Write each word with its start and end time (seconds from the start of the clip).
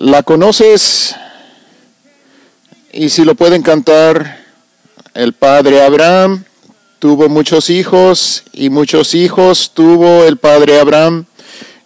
¿La 0.00 0.22
conoces? 0.22 1.16
Y 2.92 3.08
si 3.08 3.24
lo 3.24 3.34
pueden 3.34 3.62
cantar, 3.62 4.44
el 5.12 5.32
padre 5.32 5.82
Abraham 5.82 6.44
tuvo 7.00 7.28
muchos 7.28 7.68
hijos 7.68 8.44
y 8.52 8.70
muchos 8.70 9.16
hijos 9.16 9.72
tuvo 9.74 10.22
el 10.22 10.36
padre 10.36 10.78
Abraham 10.78 11.24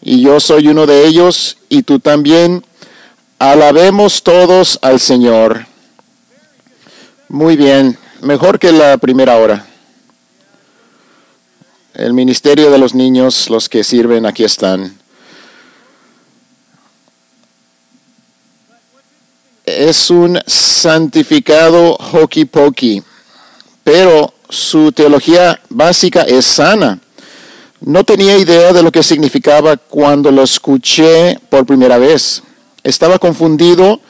y 0.02 0.20
yo 0.20 0.40
soy 0.40 0.68
uno 0.68 0.84
de 0.84 1.06
ellos 1.06 1.56
y 1.70 1.84
tú 1.84 2.00
también. 2.00 2.62
Alabemos 3.38 4.22
todos 4.22 4.78
al 4.82 5.00
Señor. 5.00 5.64
Muy 7.30 7.56
bien, 7.56 7.96
mejor 8.20 8.58
que 8.58 8.72
la 8.72 8.98
primera 8.98 9.38
hora. 9.38 9.64
El 11.94 12.12
ministerio 12.12 12.70
de 12.70 12.76
los 12.76 12.94
niños, 12.94 13.48
los 13.48 13.70
que 13.70 13.82
sirven, 13.82 14.26
aquí 14.26 14.44
están. 14.44 15.01
Es 19.78 20.10
un 20.10 20.38
santificado 20.46 21.94
hockey 21.94 22.44
pokey, 22.44 23.02
pero 23.82 24.34
su 24.48 24.92
teología 24.92 25.60
básica 25.70 26.22
es 26.22 26.44
sana. 26.44 27.00
No 27.80 28.04
tenía 28.04 28.36
idea 28.36 28.72
de 28.72 28.82
lo 28.82 28.92
que 28.92 29.02
significaba 29.02 29.76
cuando 29.76 30.30
lo 30.30 30.42
escuché 30.42 31.38
por 31.48 31.66
primera 31.66 31.98
vez. 31.98 32.42
Estaba 32.84 33.18
confundido 33.18 34.00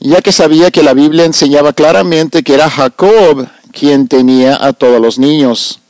ya 0.00 0.20
que 0.20 0.32
sabía 0.32 0.70
que 0.70 0.82
la 0.82 0.94
Biblia 0.94 1.24
enseñaba 1.24 1.72
claramente 1.72 2.42
que 2.42 2.54
era 2.54 2.70
Jacob 2.70 3.46
quien 3.72 4.08
tenía 4.08 4.64
a 4.64 4.72
todos 4.72 5.00
los 5.00 5.18
niños. 5.18 5.80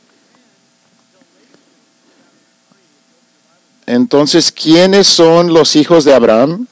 Entonces, 3.85 4.51
¿quiénes 4.51 5.07
son 5.07 5.53
los 5.53 5.77
hijos 5.77 6.03
de 6.03 6.13
Abraham? 6.13 6.67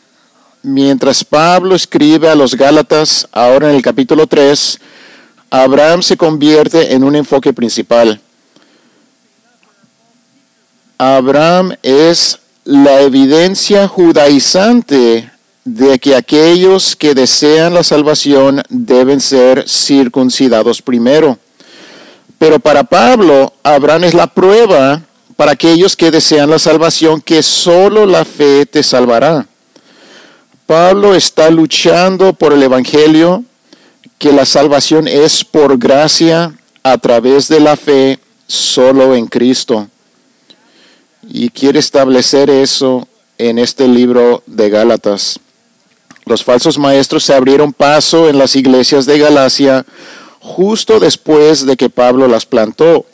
Mientras 0.68 1.24
Pablo 1.24 1.76
escribe 1.76 2.28
a 2.28 2.34
los 2.34 2.56
Gálatas, 2.56 3.28
ahora 3.32 3.70
en 3.70 3.76
el 3.76 3.84
capítulo 3.84 4.26
3, 4.26 4.80
Abraham 5.52 6.02
se 6.02 6.18
convierte 6.18 6.96
en 6.96 7.04
un 7.04 7.16
enfoque 7.16 7.54
principal. 7.54 8.20
Abraham 10.98 11.76
es 11.84 12.40
la 12.64 13.02
evidencia 13.02 13.88
judaizante 13.88 15.30
de 15.66 16.00
que 16.00 16.16
aquellos 16.16 16.96
que 16.96 17.14
desean 17.14 17.76
la 17.76 17.84
salvación 17.84 18.64
deben 18.68 19.22
ser 19.22 19.70
circuncidados 19.70 20.82
primero. 20.82 21.38
Pero 22.40 22.60
para 22.60 22.84
Pablo, 22.84 23.54
Abraham 23.62 24.06
es 24.06 24.16
la 24.16 24.26
prueba 24.26 25.04
para 25.36 25.52
aquellos 25.52 25.96
que 25.96 26.10
desean 26.10 26.50
la 26.50 26.58
salvación 26.58 27.22
que 27.22 27.44
solo 27.44 28.08
la 28.08 28.26
fe 28.26 28.66
te 28.66 28.82
salvará. 28.82 29.46
Pablo 30.66 31.14
está 31.14 31.50
luchando 31.50 32.34
por 32.34 32.54
el 32.54 32.64
Evangelio, 32.64 33.44
que 34.18 34.32
la 34.32 34.46
salvación 34.46 35.08
es 35.08 35.44
por 35.44 35.78
gracia 35.78 36.58
a 36.84 36.98
través 36.98 37.48
de 37.48 37.60
la 37.60 37.76
fe 37.76 38.20
solo 38.48 39.16
en 39.16 39.28
Cristo 39.28 39.88
y 41.30 41.50
quiere 41.50 41.80
establecer 41.80 42.50
eso 42.50 43.08
en 43.38 43.60
este 43.60 43.88
libro 43.88 44.44
de 44.46 44.70
Gálatas. 44.70 45.40
Los 46.26 46.44
falsos 46.44 46.78
maestros 46.78 47.24
se 47.24 47.34
abrieron 47.34 47.74
paso 47.74 48.30
en 48.30 48.38
las 48.38 48.56
iglesias 48.56 49.06
de 49.06 49.20
Galacia 49.20 49.86
justo 50.40 51.00
después 51.00 51.66
de 51.66 51.76
que 51.76 51.90
Pablo 51.90 52.28
las 52.28 52.46
plantó, 52.46 53.06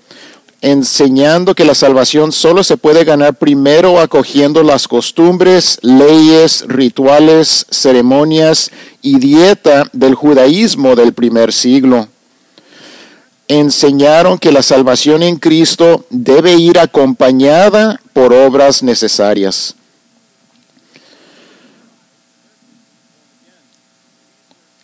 enseñando 0.62 1.56
que 1.56 1.66
la 1.66 1.76
salvación 1.76 2.32
solo 2.32 2.64
se 2.64 2.78
puede 2.78 3.04
ganar 3.04 3.36
primero 3.36 4.00
acogiendo 4.00 4.64
las 4.64 4.88
costumbres, 4.88 5.80
leyes, 5.82 6.66
rituales, 6.68 7.66
ceremonias 7.70 8.72
y 9.02 9.20
dieta 9.20 9.86
del 9.92 10.16
judaísmo 10.16 10.96
del 10.96 11.14
primer 11.14 11.52
siglo 11.52 12.08
enseñaron 13.60 14.38
que 14.38 14.52
la 14.52 14.64
salvación 14.64 15.24
en 15.24 15.36
Cristo 15.36 16.06
debe 16.10 16.54
ir 16.54 16.80
acompañada 16.80 18.00
por 18.14 18.32
obras 18.32 18.82
necesarias. 18.82 19.76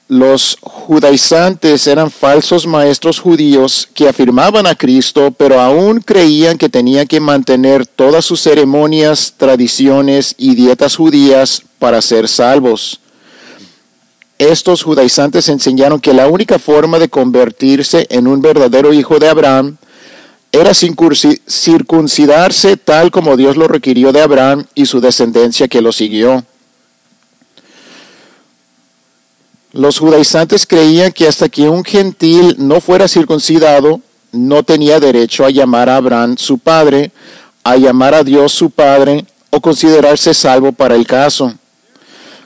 Los 0.10 0.58
judaizantes 0.62 1.86
eran 1.86 2.10
falsos 2.10 2.66
maestros 2.66 3.20
judíos 3.20 3.90
que 3.94 4.08
afirmaban 4.08 4.66
a 4.66 4.74
Cristo, 4.74 5.34
pero 5.38 5.60
aún 5.60 6.00
creían 6.00 6.58
que 6.58 6.70
tenían 6.70 7.08
que 7.08 7.20
mantener 7.20 7.86
todas 7.86 8.24
sus 8.24 8.40
ceremonias, 8.40 9.34
tradiciones 9.36 10.34
y 10.38 10.56
dietas 10.56 10.96
judías 10.96 11.62
para 11.78 12.02
ser 12.02 12.30
salvos. 12.30 13.02
Estos 14.38 14.82
judaizantes 14.82 15.50
enseñaron 15.50 16.00
que 16.00 16.14
la 16.14 16.30
única 16.30 16.58
forma 16.58 17.00
de 17.00 17.10
convertirse 17.10 18.08
en 18.10 18.28
un 18.28 18.42
verdadero 18.42 18.94
hijo 18.94 19.20
de 19.20 19.28
Abraham 19.28 19.76
era 20.54 20.72
circuncidarse 20.74 22.78
tal 22.78 23.12
como 23.12 23.36
Dios 23.36 23.58
lo 23.58 23.68
requirió 23.68 24.14
de 24.14 24.22
Abraham 24.22 24.64
y 24.74 24.86
su 24.86 25.02
descendencia 25.02 25.68
que 25.68 25.82
lo 25.82 25.92
siguió. 25.92 26.46
Los 29.78 30.00
judaizantes 30.00 30.66
creían 30.66 31.12
que 31.12 31.28
hasta 31.28 31.50
que 31.50 31.70
un 31.70 31.86
gentil 31.86 32.56
no 32.58 32.82
fuera 32.82 33.08
circuncidado, 33.08 34.02
no 34.32 34.64
tenía 34.64 35.00
derecho 35.00 35.46
a 35.46 35.52
llamar 35.52 35.88
a 35.88 35.98
Abraham 35.98 36.36
su 36.36 36.58
padre, 36.58 37.12
a 37.64 37.76
llamar 37.78 38.16
a 38.16 38.24
Dios 38.24 38.54
su 38.54 38.72
padre 38.72 39.24
o 39.52 39.62
considerarse 39.62 40.34
salvo 40.34 40.72
para 40.72 40.96
el 40.96 41.06
caso. 41.06 41.54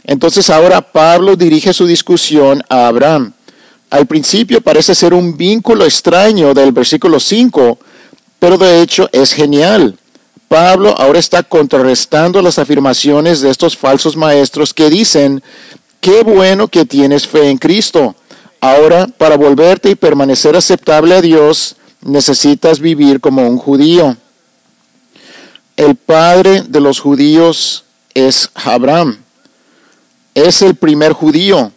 Entonces 0.03 0.49
ahora 0.49 0.81
Pablo 0.81 1.37
dirige 1.37 1.71
su 1.71 1.85
discusión 1.85 2.61
a 2.67 2.87
Abraham. 2.87 3.31
Al 3.89 4.07
principio 4.07 4.59
parece 4.59 4.93
ser 4.93 5.13
un 5.13 5.37
vínculo 5.37 5.85
extraño 5.85 6.53
del 6.53 6.73
versículo 6.73 7.17
5, 7.17 7.79
pero 8.39 8.57
de 8.57 8.81
hecho 8.81 9.07
es 9.13 9.31
genial. 9.31 9.97
Pablo 10.49 10.93
ahora 10.97 11.17
está 11.17 11.43
contrarrestando 11.43 12.41
las 12.41 12.59
afirmaciones 12.59 13.39
de 13.39 13.49
estos 13.49 13.77
falsos 13.77 14.17
maestros 14.17 14.73
que 14.73 14.89
dicen, 14.89 15.41
qué 16.01 16.23
bueno 16.23 16.67
que 16.67 16.85
tienes 16.85 17.25
fe 17.25 17.49
en 17.49 17.57
Cristo. 17.57 18.15
Ahora, 18.59 19.07
para 19.07 19.37
volverte 19.37 19.89
y 19.89 19.95
permanecer 19.95 20.57
aceptable 20.57 21.15
a 21.15 21.21
Dios, 21.21 21.77
necesitas 22.01 22.79
vivir 22.79 23.21
como 23.21 23.47
un 23.47 23.57
judío. 23.57 24.17
El 25.77 25.95
padre 25.95 26.63
de 26.67 26.81
los 26.81 26.99
judíos 26.99 27.85
es 28.13 28.49
Abraham 28.53 29.17
es 30.35 30.61
el 30.61 30.75
primer 30.75 31.13
judío. 31.13 31.71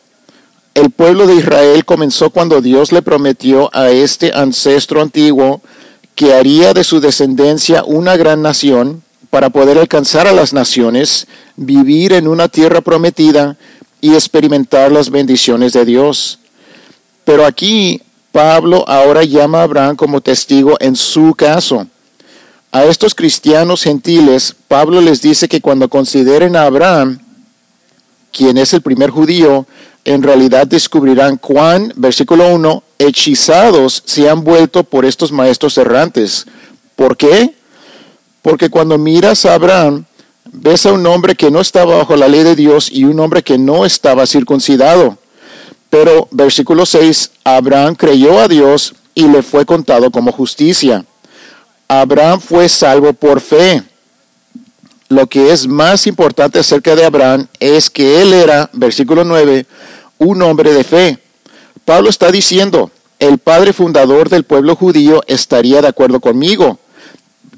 El 0.74 0.90
pueblo 0.90 1.26
de 1.26 1.36
Israel 1.36 1.84
comenzó 1.84 2.30
cuando 2.30 2.60
Dios 2.60 2.92
le 2.92 3.02
prometió 3.02 3.70
a 3.72 3.90
este 3.90 4.32
ancestro 4.34 5.00
antiguo 5.00 5.60
que 6.14 6.34
haría 6.34 6.74
de 6.74 6.84
su 6.84 7.00
descendencia 7.00 7.84
una 7.84 8.16
gran 8.16 8.42
nación 8.42 9.02
para 9.30 9.50
poder 9.50 9.78
alcanzar 9.78 10.26
a 10.28 10.32
las 10.32 10.52
naciones, 10.52 11.26
vivir 11.56 12.12
en 12.12 12.28
una 12.28 12.48
tierra 12.48 12.80
prometida 12.80 13.56
y 14.04 14.12
experimentar 14.12 14.92
las 14.92 15.08
bendiciones 15.08 15.72
de 15.72 15.86
Dios. 15.86 16.38
Pero 17.24 17.46
aquí 17.46 18.02
Pablo 18.32 18.84
ahora 18.86 19.24
llama 19.24 19.60
a 19.60 19.62
Abraham 19.62 19.96
como 19.96 20.20
testigo 20.20 20.76
en 20.78 20.94
su 20.94 21.32
caso. 21.34 21.86
A 22.70 22.84
estos 22.84 23.14
cristianos 23.14 23.82
gentiles, 23.82 24.54
Pablo 24.68 25.00
les 25.00 25.22
dice 25.22 25.48
que 25.48 25.62
cuando 25.62 25.88
consideren 25.88 26.54
a 26.54 26.64
Abraham, 26.64 27.18
quien 28.30 28.58
es 28.58 28.74
el 28.74 28.82
primer 28.82 29.08
judío, 29.08 29.66
en 30.04 30.22
realidad 30.22 30.66
descubrirán 30.66 31.38
cuán, 31.38 31.90
versículo 31.96 32.54
1, 32.54 32.82
hechizados 32.98 34.02
se 34.04 34.28
han 34.28 34.44
vuelto 34.44 34.84
por 34.84 35.06
estos 35.06 35.32
maestros 35.32 35.78
errantes. 35.78 36.44
¿Por 36.94 37.16
qué? 37.16 37.54
Porque 38.42 38.68
cuando 38.68 38.98
miras 38.98 39.46
a 39.46 39.54
Abraham, 39.54 40.04
ves 40.54 40.86
a 40.86 40.92
un 40.92 41.06
hombre 41.06 41.34
que 41.34 41.50
no 41.50 41.60
estaba 41.60 41.98
bajo 41.98 42.16
la 42.16 42.28
ley 42.28 42.42
de 42.42 42.56
Dios 42.56 42.90
y 42.90 43.04
un 43.04 43.20
hombre 43.20 43.42
que 43.42 43.58
no 43.58 43.84
estaba 43.84 44.26
circuncidado. 44.26 45.18
Pero, 45.90 46.28
versículo 46.30 46.86
6, 46.86 47.30
Abraham 47.44 47.94
creyó 47.94 48.40
a 48.40 48.48
Dios 48.48 48.94
y 49.14 49.28
le 49.28 49.42
fue 49.42 49.66
contado 49.66 50.10
como 50.10 50.32
justicia. 50.32 51.04
Abraham 51.88 52.40
fue 52.40 52.68
salvo 52.68 53.12
por 53.12 53.40
fe 53.40 53.82
lo 55.08 55.26
que 55.28 55.52
es 55.52 55.66
más 55.66 56.06
importante 56.06 56.58
acerca 56.58 56.96
de 56.96 57.04
Abraham 57.04 57.46
es 57.60 57.90
que 57.90 58.22
él 58.22 58.32
era, 58.32 58.68
versículo 58.72 59.24
9, 59.24 59.66
un 60.18 60.42
hombre 60.42 60.72
de 60.72 60.82
fe. 60.82 61.18
Pablo 61.84 62.08
está 62.08 62.32
diciendo, 62.32 62.90
el 63.18 63.38
padre 63.38 63.72
fundador 63.72 64.28
del 64.28 64.44
pueblo 64.44 64.74
judío 64.74 65.22
estaría 65.26 65.82
de 65.82 65.88
acuerdo 65.88 66.20
conmigo, 66.20 66.78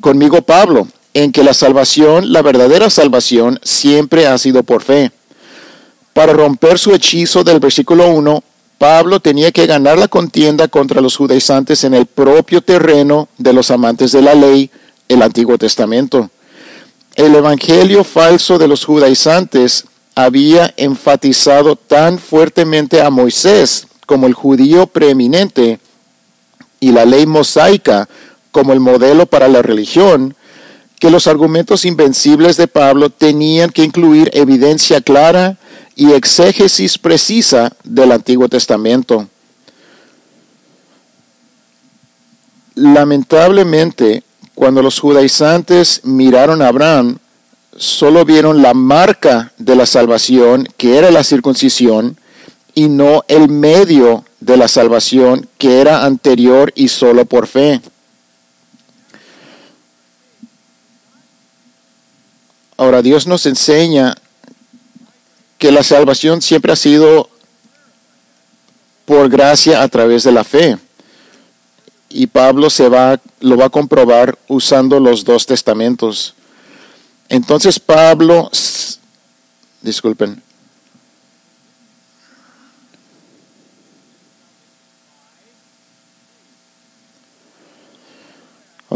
conmigo 0.00 0.42
Pablo, 0.42 0.88
en 1.16 1.32
que 1.32 1.42
la 1.42 1.54
salvación, 1.54 2.30
la 2.30 2.42
verdadera 2.42 2.90
salvación, 2.90 3.58
siempre 3.62 4.26
ha 4.26 4.36
sido 4.36 4.62
por 4.64 4.82
fe. 4.82 5.12
Para 6.12 6.34
romper 6.34 6.78
su 6.78 6.94
hechizo 6.94 7.42
del 7.42 7.58
versículo 7.58 8.10
1, 8.10 8.44
Pablo 8.76 9.18
tenía 9.20 9.50
que 9.50 9.64
ganar 9.64 9.96
la 9.96 10.08
contienda 10.08 10.68
contra 10.68 11.00
los 11.00 11.16
judaizantes 11.16 11.84
en 11.84 11.94
el 11.94 12.04
propio 12.04 12.60
terreno 12.60 13.28
de 13.38 13.54
los 13.54 13.70
amantes 13.70 14.12
de 14.12 14.20
la 14.20 14.34
ley, 14.34 14.70
el 15.08 15.22
Antiguo 15.22 15.56
Testamento. 15.56 16.28
El 17.14 17.34
evangelio 17.34 18.04
falso 18.04 18.58
de 18.58 18.68
los 18.68 18.84
judaizantes 18.84 19.86
había 20.14 20.74
enfatizado 20.76 21.76
tan 21.76 22.18
fuertemente 22.18 23.00
a 23.00 23.08
Moisés 23.08 23.86
como 24.04 24.26
el 24.26 24.34
judío 24.34 24.86
preeminente 24.86 25.80
y 26.78 26.92
la 26.92 27.06
ley 27.06 27.24
mosaica 27.24 28.06
como 28.52 28.74
el 28.74 28.80
modelo 28.80 29.24
para 29.24 29.48
la 29.48 29.62
religión, 29.62 30.36
que 30.98 31.10
los 31.10 31.26
argumentos 31.26 31.84
invencibles 31.84 32.56
de 32.56 32.68
Pablo 32.68 33.10
tenían 33.10 33.70
que 33.70 33.84
incluir 33.84 34.30
evidencia 34.32 35.00
clara 35.00 35.58
y 35.94 36.12
exégesis 36.12 36.98
precisa 36.98 37.72
del 37.84 38.12
Antiguo 38.12 38.48
Testamento. 38.48 39.28
Lamentablemente, 42.74 44.22
cuando 44.54 44.82
los 44.82 45.00
judaizantes 45.00 46.02
miraron 46.04 46.62
a 46.62 46.68
Abraham, 46.68 47.18
solo 47.76 48.24
vieron 48.24 48.62
la 48.62 48.74
marca 48.74 49.52
de 49.58 49.76
la 49.76 49.86
salvación, 49.86 50.68
que 50.76 50.96
era 50.98 51.10
la 51.10 51.24
circuncisión, 51.24 52.18
y 52.74 52.88
no 52.88 53.24
el 53.28 53.48
medio 53.48 54.24
de 54.40 54.56
la 54.56 54.68
salvación, 54.68 55.48
que 55.58 55.80
era 55.80 56.04
anterior 56.04 56.72
y 56.74 56.88
solo 56.88 57.24
por 57.24 57.46
fe. 57.46 57.80
Ahora 62.76 63.02
Dios 63.02 63.26
nos 63.26 63.46
enseña 63.46 64.14
que 65.58 65.72
la 65.72 65.82
salvación 65.82 66.42
siempre 66.42 66.72
ha 66.72 66.76
sido 66.76 67.30
por 69.06 69.28
gracia 69.30 69.82
a 69.82 69.88
través 69.88 70.24
de 70.24 70.32
la 70.32 70.44
fe. 70.44 70.78
Y 72.08 72.26
Pablo 72.26 72.70
se 72.70 72.88
va, 72.88 73.20
lo 73.40 73.56
va 73.56 73.66
a 73.66 73.70
comprobar 73.70 74.38
usando 74.48 75.00
los 75.00 75.24
dos 75.24 75.46
testamentos. 75.46 76.34
Entonces 77.28 77.80
Pablo, 77.80 78.50
disculpen, 79.80 80.42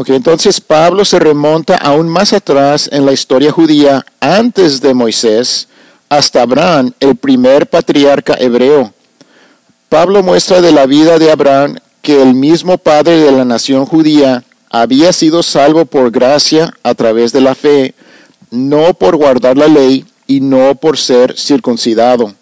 Ok, 0.01 0.09
entonces 0.09 0.59
Pablo 0.59 1.05
se 1.05 1.19
remonta 1.19 1.75
aún 1.75 2.09
más 2.09 2.33
atrás 2.33 2.89
en 2.91 3.05
la 3.05 3.13
historia 3.13 3.51
judía, 3.51 4.03
antes 4.19 4.81
de 4.81 4.95
Moisés, 4.95 5.67
hasta 6.09 6.41
Abraham, 6.41 6.91
el 6.99 7.15
primer 7.15 7.69
patriarca 7.69 8.33
hebreo. 8.33 8.91
Pablo 9.89 10.23
muestra 10.23 10.59
de 10.59 10.71
la 10.71 10.87
vida 10.87 11.19
de 11.19 11.29
Abraham 11.29 11.75
que 12.01 12.19
el 12.19 12.33
mismo 12.33 12.79
padre 12.79 13.19
de 13.19 13.31
la 13.31 13.45
nación 13.45 13.85
judía 13.85 14.43
había 14.71 15.13
sido 15.13 15.43
salvo 15.43 15.85
por 15.85 16.09
gracia 16.09 16.73
a 16.81 16.95
través 16.95 17.31
de 17.31 17.41
la 17.41 17.53
fe, 17.53 17.93
no 18.49 18.95
por 18.95 19.17
guardar 19.17 19.55
la 19.55 19.67
ley 19.67 20.03
y 20.25 20.39
no 20.39 20.73
por 20.73 20.97
ser 20.97 21.37
circuncidado. 21.37 22.33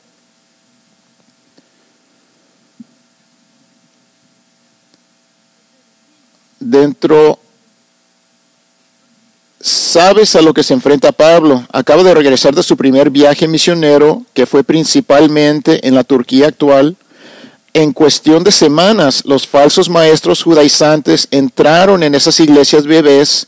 Dentro 6.62 7.38
Sabes 9.62 10.38
a 10.38 10.42
lo 10.42 10.54
que 10.54 10.64
se 10.64 10.74
enfrenta 10.74 11.12
Pablo. 11.12 11.66
Acaba 11.74 12.02
de 12.04 12.14
regresar 12.14 12.56
de 12.56 12.64
su 12.64 12.78
primer 12.78 13.10
viaje 13.10 13.46
misionero, 13.46 14.24
que 14.34 14.46
fue 14.46 14.64
principalmente 14.64 15.86
en 15.86 15.96
la 15.96 16.06
Turquía 16.06 16.48
actual. 16.48 16.96
En 17.74 17.92
cuestión 17.92 18.46
de 18.46 18.52
semanas, 18.52 19.24
los 19.26 19.46
falsos 19.46 19.90
maestros 19.90 20.44
judaizantes 20.44 21.28
entraron 21.32 22.04
en 22.04 22.16
esas 22.16 22.40
iglesias 22.40 22.86
bebés 22.86 23.48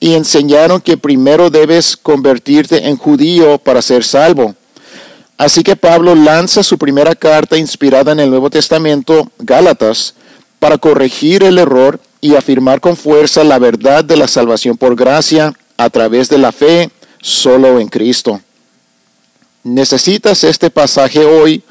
y 0.00 0.14
enseñaron 0.14 0.80
que 0.80 0.96
primero 0.96 1.50
debes 1.50 1.94
convertirte 1.94 2.88
en 2.88 2.96
judío 2.96 3.58
para 3.58 3.82
ser 3.82 4.02
salvo. 4.02 4.54
Así 5.36 5.62
que 5.62 5.76
Pablo 5.76 6.14
lanza 6.14 6.62
su 6.62 6.78
primera 6.78 7.14
carta 7.14 7.58
inspirada 7.58 8.12
en 8.12 8.20
el 8.20 8.30
Nuevo 8.30 8.48
Testamento, 8.48 9.30
Gálatas, 9.38 10.14
para 10.58 10.78
corregir 10.78 11.42
el 11.42 11.58
error 11.58 12.00
y 12.20 12.34
afirmar 12.34 12.80
con 12.80 12.96
fuerza 12.96 13.44
la 13.44 13.58
verdad 13.58 14.04
de 14.04 14.16
la 14.16 14.28
salvación 14.28 14.76
por 14.76 14.94
gracia 14.94 15.54
a 15.76 15.90
través 15.90 16.28
de 16.28 16.38
la 16.38 16.52
fe 16.52 16.90
solo 17.20 17.78
en 17.80 17.88
Cristo. 17.88 18.40
Necesitas 19.62 20.44
este 20.44 20.70
pasaje 20.70 21.24
hoy 21.24 21.62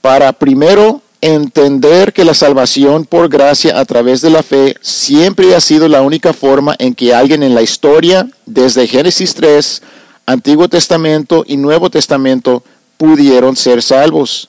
para 0.00 0.32
primero 0.32 1.02
entender 1.20 2.12
que 2.12 2.24
la 2.24 2.34
salvación 2.34 3.04
por 3.04 3.28
gracia 3.28 3.78
a 3.78 3.84
través 3.84 4.20
de 4.20 4.30
la 4.30 4.42
fe 4.42 4.76
siempre 4.80 5.54
ha 5.54 5.60
sido 5.60 5.86
la 5.86 6.02
única 6.02 6.32
forma 6.32 6.74
en 6.78 6.94
que 6.94 7.14
alguien 7.14 7.44
en 7.44 7.54
la 7.54 7.62
historia, 7.62 8.28
desde 8.44 8.88
Génesis 8.88 9.34
3, 9.34 9.82
Antiguo 10.26 10.68
Testamento 10.68 11.44
y 11.46 11.56
Nuevo 11.56 11.90
Testamento, 11.90 12.64
pudieron 12.96 13.54
ser 13.54 13.82
salvos. 13.82 14.48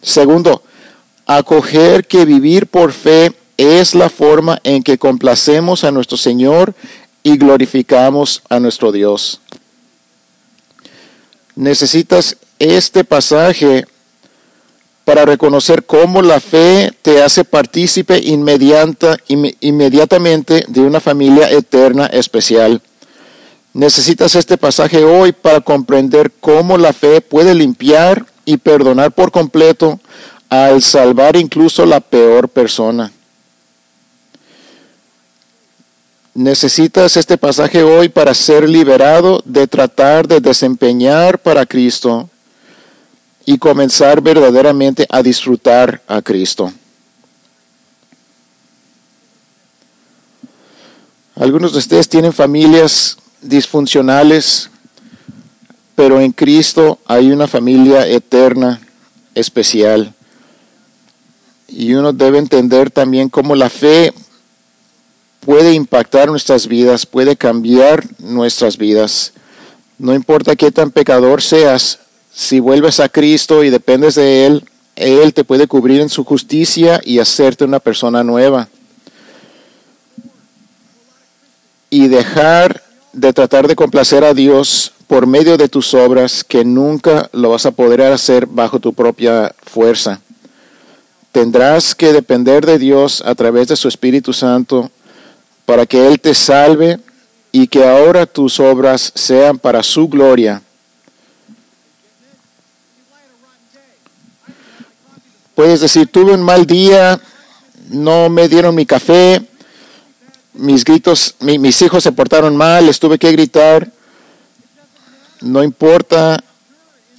Segundo, 0.00 0.62
acoger 1.26 2.06
que 2.06 2.24
vivir 2.24 2.68
por 2.68 2.92
fe 2.92 3.32
es 3.56 3.94
la 3.94 4.10
forma 4.10 4.60
en 4.64 4.82
que 4.82 4.98
complacemos 4.98 5.84
a 5.84 5.90
nuestro 5.90 6.16
Señor 6.16 6.74
y 7.22 7.36
glorificamos 7.38 8.42
a 8.48 8.60
nuestro 8.60 8.92
Dios. 8.92 9.40
Necesitas 11.54 12.36
este 12.58 13.04
pasaje 13.04 13.86
para 15.04 15.24
reconocer 15.24 15.86
cómo 15.86 16.20
la 16.20 16.40
fe 16.40 16.92
te 17.02 17.22
hace 17.22 17.44
partícipe 17.44 18.18
inmediata, 18.18 19.16
inmediatamente 19.28 20.64
de 20.68 20.80
una 20.80 21.00
familia 21.00 21.50
eterna 21.50 22.06
especial. 22.06 22.82
Necesitas 23.72 24.34
este 24.34 24.58
pasaje 24.58 25.04
hoy 25.04 25.32
para 25.32 25.60
comprender 25.60 26.32
cómo 26.40 26.76
la 26.76 26.92
fe 26.92 27.20
puede 27.20 27.54
limpiar 27.54 28.26
y 28.44 28.56
perdonar 28.56 29.12
por 29.12 29.30
completo 29.30 30.00
al 30.48 30.82
salvar 30.82 31.36
incluso 31.36 31.86
la 31.86 32.00
peor 32.00 32.48
persona. 32.48 33.12
Necesitas 36.36 37.16
este 37.16 37.38
pasaje 37.38 37.82
hoy 37.82 38.10
para 38.10 38.34
ser 38.34 38.68
liberado 38.68 39.40
de 39.46 39.66
tratar 39.66 40.28
de 40.28 40.38
desempeñar 40.38 41.38
para 41.38 41.64
Cristo 41.64 42.28
y 43.46 43.56
comenzar 43.56 44.20
verdaderamente 44.20 45.06
a 45.08 45.22
disfrutar 45.22 46.02
a 46.06 46.20
Cristo. 46.20 46.70
Algunos 51.36 51.72
de 51.72 51.78
ustedes 51.78 52.06
tienen 52.06 52.34
familias 52.34 53.16
disfuncionales, 53.40 54.68
pero 55.94 56.20
en 56.20 56.32
Cristo 56.32 56.98
hay 57.06 57.30
una 57.30 57.48
familia 57.48 58.06
eterna, 58.06 58.82
especial. 59.34 60.12
Y 61.66 61.94
uno 61.94 62.12
debe 62.12 62.36
entender 62.36 62.90
también 62.90 63.30
cómo 63.30 63.54
la 63.54 63.70
fe 63.70 64.12
puede 65.46 65.74
impactar 65.74 66.28
nuestras 66.28 66.66
vidas, 66.66 67.06
puede 67.06 67.36
cambiar 67.36 68.04
nuestras 68.18 68.76
vidas. 68.76 69.32
No 69.96 70.12
importa 70.12 70.56
qué 70.56 70.72
tan 70.72 70.90
pecador 70.90 71.40
seas, 71.40 72.00
si 72.34 72.58
vuelves 72.58 72.98
a 72.98 73.08
Cristo 73.08 73.62
y 73.62 73.70
dependes 73.70 74.16
de 74.16 74.44
Él, 74.44 74.64
Él 74.96 75.32
te 75.32 75.44
puede 75.44 75.68
cubrir 75.68 76.00
en 76.00 76.08
su 76.08 76.24
justicia 76.24 77.00
y 77.04 77.20
hacerte 77.20 77.64
una 77.64 77.78
persona 77.78 78.24
nueva. 78.24 78.68
Y 81.90 82.08
dejar 82.08 82.82
de 83.12 83.32
tratar 83.32 83.68
de 83.68 83.76
complacer 83.76 84.24
a 84.24 84.34
Dios 84.34 84.92
por 85.06 85.28
medio 85.28 85.56
de 85.56 85.68
tus 85.68 85.94
obras, 85.94 86.42
que 86.42 86.64
nunca 86.64 87.30
lo 87.32 87.50
vas 87.50 87.66
a 87.66 87.70
poder 87.70 88.02
hacer 88.02 88.46
bajo 88.46 88.80
tu 88.80 88.92
propia 88.92 89.54
fuerza. 89.62 90.20
Tendrás 91.30 91.94
que 91.94 92.12
depender 92.12 92.66
de 92.66 92.80
Dios 92.80 93.22
a 93.24 93.36
través 93.36 93.68
de 93.68 93.76
su 93.76 93.86
Espíritu 93.86 94.32
Santo 94.32 94.90
para 95.66 95.84
que 95.84 96.06
Él 96.06 96.18
te 96.18 96.32
salve 96.32 96.98
y 97.52 97.66
que 97.66 97.84
ahora 97.86 98.24
tus 98.24 98.60
obras 98.60 99.12
sean 99.14 99.58
para 99.58 99.82
su 99.82 100.08
gloria. 100.08 100.62
Puedes 105.54 105.80
decir, 105.80 106.06
tuve 106.06 106.32
un 106.32 106.42
mal 106.42 106.66
día, 106.66 107.20
no 107.88 108.28
me 108.28 108.48
dieron 108.48 108.74
mi 108.74 108.86
café, 108.86 109.42
mis 110.52 110.84
gritos, 110.84 111.34
mis 111.40 111.82
hijos 111.82 112.02
se 112.02 112.12
portaron 112.12 112.56
mal, 112.56 112.86
les 112.86 113.00
tuve 113.00 113.18
que 113.18 113.32
gritar. 113.32 113.90
No 115.40 115.62
importa, 115.62 116.42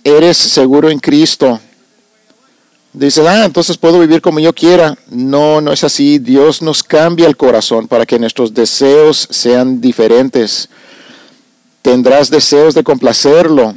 eres 0.04 0.38
seguro 0.38 0.90
en 0.90 1.00
Cristo. 1.00 1.60
Dices, 2.98 3.28
ah, 3.28 3.46
entonces 3.46 3.78
puedo 3.78 4.00
vivir 4.00 4.22
como 4.22 4.40
yo 4.40 4.54
quiera. 4.54 4.98
No, 5.12 5.62
no 5.62 5.72
es 5.72 5.84
así. 5.84 6.18
Dios 6.18 6.64
nos 6.64 6.82
cambia 6.82 7.28
el 7.28 7.38
corazón 7.38 7.88
para 7.88 8.08
que 8.08 8.18
nuestros 8.18 8.56
deseos 8.56 9.28
sean 9.30 9.80
diferentes. 9.80 10.68
Tendrás 11.84 12.32
deseos 12.32 12.74
de 12.74 12.84
complacerlo, 12.84 13.76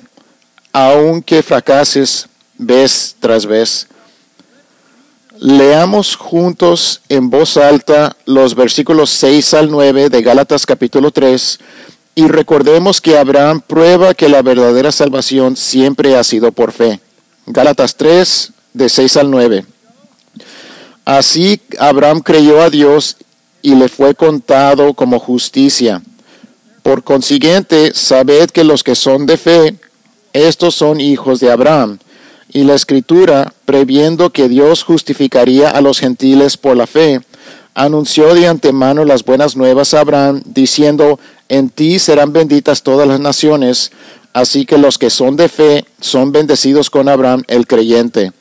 aunque 0.73 1.43
fracases 1.43 2.29
vez 2.57 3.15
tras 3.21 3.45
vez. 3.45 3.89
Leamos 5.39 6.17
juntos 6.17 7.03
en 7.11 7.29
voz 7.29 7.59
alta 7.59 8.17
los 8.25 8.55
versículos 8.55 9.11
6 9.11 9.53
al 9.53 9.71
9 9.71 10.09
de 10.09 10.23
Gálatas 10.23 10.65
capítulo 10.65 11.11
3 11.11 11.59
Y 12.15 12.27
recordemos 12.29 13.03
que 13.03 13.19
Abraham 13.19 13.61
prueba 13.67 14.15
que 14.15 14.31
la 14.31 14.41
verdadera 14.41 14.93
salvación 14.93 15.57
siempre 15.57 16.17
ha 16.17 16.25
sido 16.25 16.53
por 16.53 16.73
fe. 16.73 17.01
Gálatas 17.47 17.97
3, 17.97 18.53
de 18.73 18.89
6 18.89 19.17
al 19.17 19.31
9. 19.31 19.65
Así 21.05 21.61
Abraham 21.79 22.21
creyó 22.21 22.63
a 22.63 22.71
Dios 22.71 23.17
y 23.63 23.75
le 23.75 23.89
fue 23.89 24.15
contado 24.15 24.95
como 24.95 25.19
justicia. 25.19 26.03
Por 26.83 27.05
consiguiente, 27.05 27.93
sabed 27.95 28.51
que 28.51 28.65
los 28.65 28.83
que 28.83 28.95
son 28.95 29.27
de 29.27 29.37
fe, 29.37 29.75
estos 30.33 30.75
son 30.75 31.01
hijos 31.01 31.41
de 31.41 31.51
Abraham. 31.51 31.99
Y 32.53 32.65
la 32.65 32.75
escritura, 32.75 33.53
previendo 33.65 34.31
que 34.31 34.49
Dios 34.49 34.83
justificaría 34.83 35.71
a 35.71 35.81
los 35.81 35.99
gentiles 35.99 36.57
por 36.57 36.77
la 36.77 36.87
fe, 36.87 37.21
anunció 37.75 38.35
de 38.35 38.49
antemano 38.49 39.05
las 39.05 39.25
buenas 39.25 39.57
nuevas 39.57 39.95
a 39.95 40.01
Abraham, 40.01 40.43
diciendo, 40.47 41.21
en 41.49 41.71
ti 41.71 41.99
serán 41.99 42.33
benditas 42.33 42.83
todas 42.83 43.07
las 43.07 43.21
naciones, 43.21 43.93
así 44.33 44.65
que 44.65 44.79
los 44.79 44.99
que 44.99 45.11
son 45.11 45.37
de 45.37 45.49
fe 45.49 45.85
son 46.01 46.33
bendecidos 46.33 46.91
con 46.91 47.09
Abraham 47.09 47.45
el 47.47 47.67
creyente. 47.67 48.33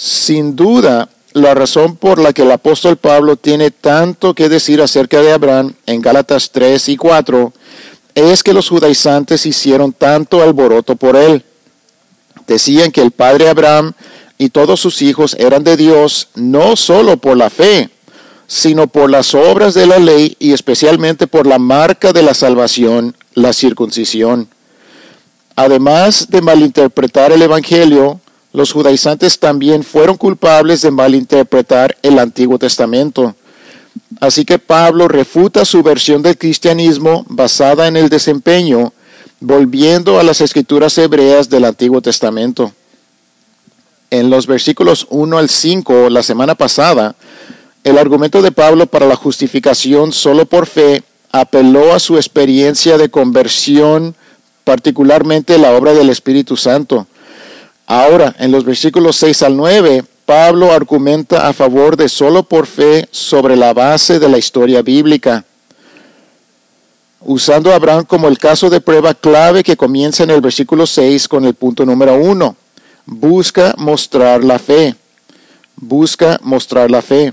Sin 0.00 0.54
duda, 0.54 1.08
la 1.32 1.54
razón 1.54 1.96
por 1.96 2.20
la 2.20 2.32
que 2.32 2.42
el 2.42 2.52
apóstol 2.52 2.96
Pablo 2.96 3.34
tiene 3.34 3.72
tanto 3.72 4.32
que 4.32 4.48
decir 4.48 4.80
acerca 4.80 5.20
de 5.20 5.32
Abraham 5.32 5.74
en 5.86 6.00
Gálatas 6.00 6.52
3 6.52 6.90
y 6.90 6.96
4 6.96 7.52
es 8.14 8.44
que 8.44 8.52
los 8.52 8.68
judaizantes 8.68 9.44
hicieron 9.44 9.92
tanto 9.92 10.40
alboroto 10.40 10.94
por 10.94 11.16
él. 11.16 11.42
Decían 12.46 12.92
que 12.92 13.00
el 13.00 13.10
padre 13.10 13.48
Abraham 13.48 13.92
y 14.38 14.50
todos 14.50 14.78
sus 14.78 15.02
hijos 15.02 15.34
eran 15.36 15.64
de 15.64 15.76
Dios 15.76 16.28
no 16.36 16.76
solo 16.76 17.16
por 17.16 17.36
la 17.36 17.50
fe, 17.50 17.90
sino 18.46 18.86
por 18.86 19.10
las 19.10 19.34
obras 19.34 19.74
de 19.74 19.88
la 19.88 19.98
ley 19.98 20.36
y 20.38 20.52
especialmente 20.52 21.26
por 21.26 21.48
la 21.48 21.58
marca 21.58 22.12
de 22.12 22.22
la 22.22 22.34
salvación, 22.34 23.16
la 23.34 23.52
circuncisión. 23.52 24.48
Además 25.56 26.28
de 26.30 26.40
malinterpretar 26.40 27.32
el 27.32 27.42
Evangelio, 27.42 28.20
los 28.52 28.72
judaizantes 28.72 29.38
también 29.38 29.82
fueron 29.82 30.16
culpables 30.16 30.82
de 30.82 30.90
malinterpretar 30.90 31.96
el 32.02 32.18
Antiguo 32.18 32.58
Testamento. 32.58 33.34
Así 34.20 34.44
que 34.44 34.58
Pablo 34.58 35.06
refuta 35.06 35.64
su 35.64 35.82
versión 35.82 36.22
del 36.22 36.38
cristianismo 36.38 37.24
basada 37.28 37.88
en 37.88 37.96
el 37.96 38.08
desempeño, 38.08 38.92
volviendo 39.40 40.18
a 40.18 40.22
las 40.22 40.40
escrituras 40.40 40.96
hebreas 40.98 41.48
del 41.50 41.64
Antiguo 41.64 42.00
Testamento. 42.00 42.72
En 44.10 44.30
los 44.30 44.46
versículos 44.46 45.06
1 45.10 45.38
al 45.38 45.48
5, 45.50 46.08
la 46.08 46.22
semana 46.22 46.54
pasada, 46.54 47.14
el 47.84 47.98
argumento 47.98 48.40
de 48.40 48.52
Pablo 48.52 48.86
para 48.86 49.06
la 49.06 49.16
justificación 49.16 50.12
solo 50.12 50.46
por 50.46 50.66
fe 50.66 51.02
apeló 51.30 51.92
a 51.92 51.98
su 51.98 52.16
experiencia 52.16 52.96
de 52.96 53.10
conversión, 53.10 54.14
particularmente 54.64 55.58
la 55.58 55.72
obra 55.72 55.92
del 55.92 56.08
Espíritu 56.08 56.56
Santo. 56.56 57.06
Ahora, 57.90 58.36
en 58.38 58.52
los 58.52 58.64
versículos 58.64 59.16
6 59.16 59.44
al 59.44 59.56
9, 59.56 60.04
Pablo 60.26 60.72
argumenta 60.72 61.48
a 61.48 61.54
favor 61.54 61.96
de 61.96 62.10
solo 62.10 62.42
por 62.42 62.66
fe 62.66 63.08
sobre 63.10 63.56
la 63.56 63.72
base 63.72 64.18
de 64.18 64.28
la 64.28 64.36
historia 64.36 64.82
bíblica, 64.82 65.46
usando 67.22 67.72
a 67.72 67.76
Abraham 67.76 68.04
como 68.04 68.28
el 68.28 68.36
caso 68.36 68.68
de 68.68 68.82
prueba 68.82 69.14
clave 69.14 69.64
que 69.64 69.78
comienza 69.78 70.22
en 70.22 70.28
el 70.28 70.42
versículo 70.42 70.86
6 70.86 71.28
con 71.28 71.46
el 71.46 71.54
punto 71.54 71.86
número 71.86 72.14
1. 72.16 72.54
Busca 73.06 73.74
mostrar 73.78 74.44
la 74.44 74.58
fe. 74.58 74.94
Busca 75.74 76.38
mostrar 76.42 76.90
la 76.90 77.00
fe. 77.00 77.32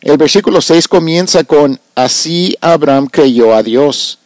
El 0.00 0.16
versículo 0.16 0.60
6 0.60 0.88
comienza 0.88 1.44
con 1.44 1.78
Así 1.94 2.56
Abraham 2.60 3.06
creyó 3.06 3.54
a 3.54 3.62
Dios. 3.62 4.18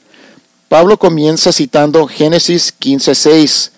Pablo 0.70 0.98
comienza 0.98 1.52
citando 1.52 2.06
Génesis 2.06 2.72
15:6 2.80 3.72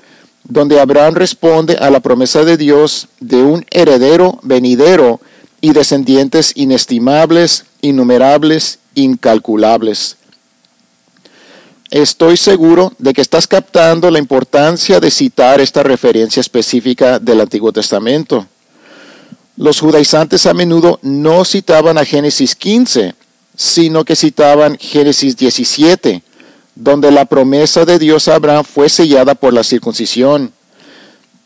donde 0.53 0.79
Abraham 0.81 1.15
responde 1.15 1.79
a 1.79 1.89
la 1.89 2.01
promesa 2.01 2.45
de 2.45 2.59
Dios 2.59 3.09
de 3.21 3.43
un 3.43 3.65
heredero 3.71 4.39
venidero 4.43 5.19
y 5.63 5.73
descendientes 5.73 6.53
inestimables, 6.57 7.65
innumerables, 7.81 8.79
incalculables. 8.95 10.19
Estoy 11.91 12.37
seguro 12.37 12.93
de 12.99 13.15
que 13.15 13.23
estás 13.23 13.47
captando 13.47 14.11
la 14.11 14.19
importancia 14.19 15.01
de 15.01 15.11
citar 15.11 15.59
esta 15.63 15.83
referencia 15.83 16.41
específica 16.41 17.19
del 17.19 17.41
Antiguo 17.41 17.73
Testamento. 17.73 18.47
Los 19.57 19.81
judaizantes 19.81 20.45
a 20.45 20.53
menudo 20.53 20.99
no 21.01 21.47
citaban 21.47 21.97
a 21.97 22.05
Génesis 22.05 22.55
15, 22.57 23.15
sino 23.57 24.05
que 24.05 24.17
citaban 24.17 24.77
Génesis 24.79 25.35
17, 25.35 26.23
donde 26.75 27.11
la 27.11 27.25
promesa 27.25 27.85
de 27.85 27.99
Dios 27.99 28.29
a 28.29 28.37
Abraham 28.37 28.65
fue 28.65 28.89
sellada 28.89 29.35
por 29.35 29.53
la 29.53 29.63
circuncisión. 29.63 30.53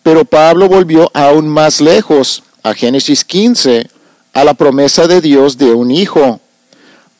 Pero 0.03 0.25
Pablo 0.25 0.69
volvió 0.69 1.11
aún 1.15 1.49
más 1.49 1.81
lejos, 1.81 2.43
a 2.63 2.75
Génesis 2.75 3.25
15, 3.25 3.89
a 4.33 4.45
la 4.45 4.55
promesa 4.55 5.07
de 5.07 5.21
Dios 5.21 5.59
de 5.59 5.73
un 5.73 5.91
hijo. 5.91 6.41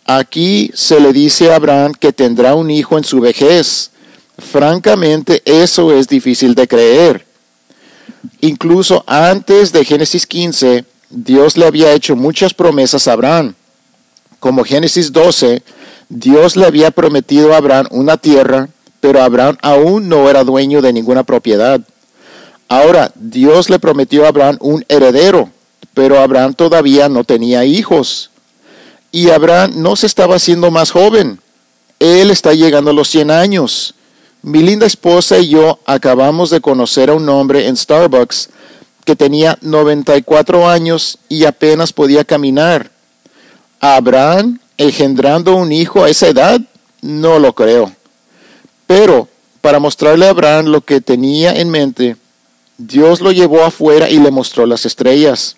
Aquí 0.05 0.71
se 0.75 1.01
le 1.01 1.13
dice 1.13 1.51
a 1.51 1.57
Abraham 1.57 1.93
que 1.99 2.13
tendrá 2.13 2.55
un 2.55 2.71
hijo 2.71 2.97
en 2.97 3.05
su 3.05 3.21
vejez. 3.21 3.91
Francamente, 4.39 5.43
eso 5.45 5.93
es 5.93 6.07
difícil 6.07 6.55
de 6.55 6.69
creer. 6.69 7.27
Incluso 8.41 9.03
antes 9.07 9.73
de 9.73 9.85
Génesis 9.85 10.27
15, 10.27 10.85
Dios 11.11 11.57
le 11.57 11.67
había 11.67 11.93
hecho 11.93 12.15
muchas 12.15 12.53
promesas 12.55 13.09
a 13.09 13.13
Abraham. 13.13 13.55
Como 14.39 14.65
Génesis 14.65 15.11
12, 15.13 15.63
Dios 16.09 16.57
le 16.57 16.67
había 16.67 16.91
prometido 16.91 17.53
a 17.53 17.57
Abraham 17.57 17.89
una 17.91 18.17
tierra, 18.17 18.69
pero 19.01 19.23
Abraham 19.23 19.57
aún 19.63 20.09
no 20.09 20.31
era 20.31 20.45
dueño 20.45 20.81
de 20.83 20.93
ninguna 20.93 21.25
propiedad. 21.25 21.81
Ahora, 22.69 23.13
Dios 23.15 23.71
le 23.71 23.79
prometió 23.79 24.25
a 24.25 24.29
Abraham 24.29 24.59
un 24.61 24.85
heredero, 24.89 25.51
pero 25.95 26.21
Abraham 26.21 26.55
todavía 26.55 27.09
no 27.09 27.25
tenía 27.25 27.65
hijos. 27.65 28.31
Y 29.13 29.31
Abraham 29.31 29.73
no 29.77 29.97
se 29.97 30.07
estaba 30.07 30.37
haciendo 30.37 30.71
más 30.71 30.91
joven. 30.91 31.41
Él 31.99 32.31
está 32.31 32.53
llegando 32.53 32.91
a 32.91 32.95
los 32.95 33.09
100 33.09 33.31
años. 33.31 33.95
Mi 34.43 34.63
linda 34.63 34.87
esposa 34.87 35.39
y 35.39 35.49
yo 35.49 35.81
acabamos 35.87 36.51
de 36.51 36.61
conocer 36.61 37.11
a 37.11 37.15
un 37.15 37.29
hombre 37.29 37.67
en 37.67 37.77
Starbucks 37.77 38.51
que 39.05 39.17
tenía 39.17 39.59
94 39.61 40.69
años 40.69 41.19
y 41.29 41.45
apenas 41.45 41.93
podía 41.93 42.25
caminar. 42.25 42.91
Abraham 43.81 44.59
engendrando 44.79 45.57
un 45.57 45.73
hijo 45.73 46.05
a 46.05 46.11
esa 46.11 46.29
edad? 46.29 46.61
No 47.03 47.39
lo 47.39 47.55
creo. 47.55 47.93
Pero 48.87 49.29
para 49.61 49.79
mostrarle 49.79 50.27
a 50.27 50.31
Abraham 50.31 50.67
lo 50.67 50.81
que 50.81 51.01
tenía 51.01 51.53
en 51.53 51.71
mente, 51.71 52.17
Dios 52.79 53.21
lo 53.21 53.33
llevó 53.33 53.65
afuera 53.65 54.09
y 54.09 54.19
le 54.19 54.31
mostró 54.31 54.67
las 54.67 54.87
estrellas. 54.87 55.57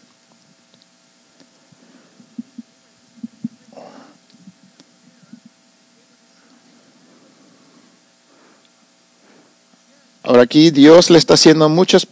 Ahora 10.22 10.42
aquí 10.42 10.70
Dios 10.70 11.08
le 11.08 11.18
está 11.18 11.34
haciendo 11.34 11.68
muchas 11.70 12.06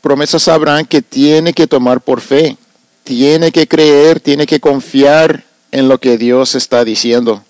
promesas 0.00 0.46
a 0.46 0.54
Abraham 0.54 0.86
que 0.86 1.02
tiene 1.02 1.52
que 1.52 1.66
tomar 1.66 2.00
por 2.00 2.20
fe, 2.20 2.56
tiene 3.02 3.50
que 3.50 3.66
creer, 3.66 4.20
tiene 4.20 4.46
que 4.46 4.60
confiar 4.60 5.44
en 5.72 5.88
lo 5.88 5.98
que 5.98 6.18
Dios 6.18 6.54
está 6.54 6.84
diciendo. 6.84 7.42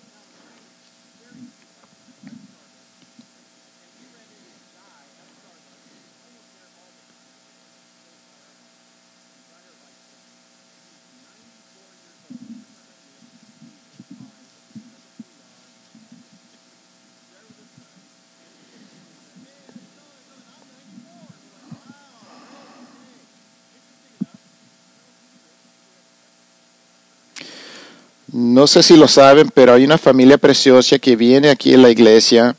No 28.33 28.67
sé 28.67 28.83
si 28.83 28.97
lo 28.97 29.09
saben, 29.09 29.51
pero 29.53 29.75
hay 29.75 29.85
una 29.85 29.99
familia 29.99 30.39
preciosa 30.39 30.99
que 30.99 31.17
viene 31.17 31.51
aquí 31.51 31.75
en 31.75 31.83
la 31.83 31.91
iglesia 31.91 32.57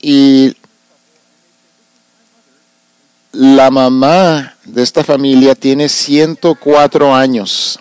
y 0.00 0.56
la 3.30 3.70
mamá 3.70 4.56
de 4.64 4.82
esta 4.82 5.04
familia 5.04 5.54
tiene 5.54 5.88
104 5.88 7.14
años 7.14 7.78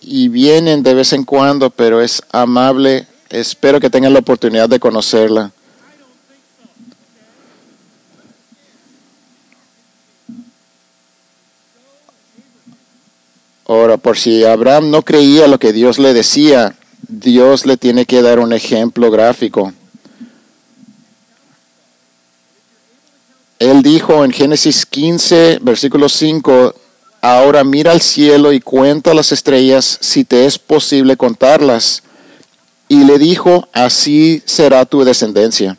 y 0.00 0.28
vienen 0.28 0.84
de 0.84 0.94
vez 0.94 1.12
en 1.12 1.24
cuando, 1.24 1.70
pero 1.70 2.00
es 2.00 2.22
amable. 2.30 3.08
Espero 3.28 3.80
que 3.80 3.90
tengan 3.90 4.12
la 4.12 4.20
oportunidad 4.20 4.68
de 4.68 4.78
conocerla. 4.78 5.50
Ahora, 13.72 13.96
por 13.96 14.18
si 14.18 14.44
Abraham 14.44 14.90
no 14.90 15.00
creía 15.00 15.46
lo 15.46 15.58
que 15.58 15.72
Dios 15.72 15.98
le 15.98 16.12
decía, 16.12 16.76
Dios 17.08 17.64
le 17.64 17.78
tiene 17.78 18.04
que 18.04 18.20
dar 18.20 18.38
un 18.38 18.52
ejemplo 18.52 19.10
gráfico. 19.10 19.72
Él 23.58 23.82
dijo 23.82 24.26
en 24.26 24.30
Génesis 24.30 24.84
15, 24.84 25.60
versículo 25.62 26.10
5, 26.10 26.74
ahora 27.22 27.64
mira 27.64 27.92
al 27.92 28.02
cielo 28.02 28.52
y 28.52 28.60
cuenta 28.60 29.14
las 29.14 29.32
estrellas 29.32 29.96
si 30.02 30.26
te 30.26 30.44
es 30.44 30.58
posible 30.58 31.16
contarlas. 31.16 32.02
Y 32.88 33.04
le 33.04 33.18
dijo, 33.18 33.70
así 33.72 34.42
será 34.44 34.84
tu 34.84 35.02
descendencia. 35.02 35.78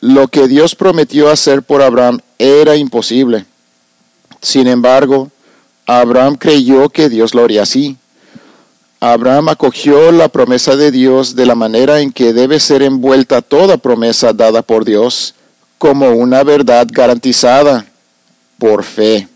Lo 0.00 0.28
que 0.28 0.48
Dios 0.48 0.74
prometió 0.74 1.28
hacer 1.28 1.62
por 1.62 1.82
Abraham 1.82 2.20
era 2.38 2.76
imposible. 2.76 3.44
Sin 4.40 4.66
embargo, 4.66 5.30
Abraham 5.86 6.36
creyó 6.36 6.88
que 6.88 7.08
Dios 7.08 7.34
lo 7.34 7.44
haría 7.44 7.62
así. 7.62 7.96
Abraham 9.00 9.50
acogió 9.50 10.10
la 10.10 10.28
promesa 10.28 10.74
de 10.74 10.90
Dios 10.90 11.36
de 11.36 11.46
la 11.46 11.54
manera 11.54 12.00
en 12.00 12.12
que 12.12 12.32
debe 12.32 12.58
ser 12.60 12.82
envuelta 12.82 13.42
toda 13.42 13.76
promesa 13.76 14.32
dada 14.32 14.62
por 14.62 14.84
Dios 14.84 15.34
como 15.78 16.10
una 16.10 16.42
verdad 16.42 16.86
garantizada 16.90 17.86
por 18.58 18.84
fe. 18.84 19.28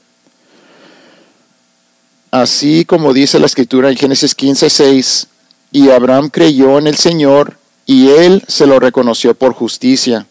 Así 2.30 2.84
como 2.84 3.12
dice 3.12 3.38
la 3.38 3.46
escritura 3.46 3.90
en 3.90 3.96
Génesis 3.96 4.34
15, 4.34 4.70
6, 4.70 5.26
y 5.72 5.90
Abraham 5.90 6.30
creyó 6.30 6.78
en 6.78 6.86
el 6.86 6.96
Señor 6.96 7.56
y 7.86 8.08
él 8.08 8.42
se 8.46 8.66
lo 8.66 8.78
reconoció 8.78 9.34
por 9.34 9.52
justicia. 9.52 10.26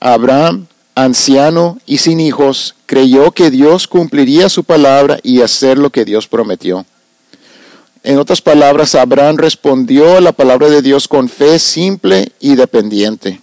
Abraham, 0.00 0.66
anciano 0.94 1.78
y 1.86 1.98
sin 1.98 2.20
hijos, 2.20 2.74
creyó 2.86 3.32
que 3.32 3.50
Dios 3.50 3.86
cumpliría 3.88 4.48
su 4.48 4.64
palabra 4.64 5.18
y 5.22 5.40
hacer 5.40 5.78
lo 5.78 5.90
que 5.90 6.04
Dios 6.04 6.26
prometió. 6.26 6.84
En 8.04 8.18
otras 8.18 8.42
palabras, 8.42 8.94
Abraham 8.94 9.36
respondió 9.36 10.16
a 10.16 10.20
la 10.20 10.32
palabra 10.32 10.68
de 10.68 10.82
Dios 10.82 11.06
con 11.06 11.28
fe 11.28 11.58
simple 11.58 12.32
y 12.40 12.56
dependiente. 12.56 13.40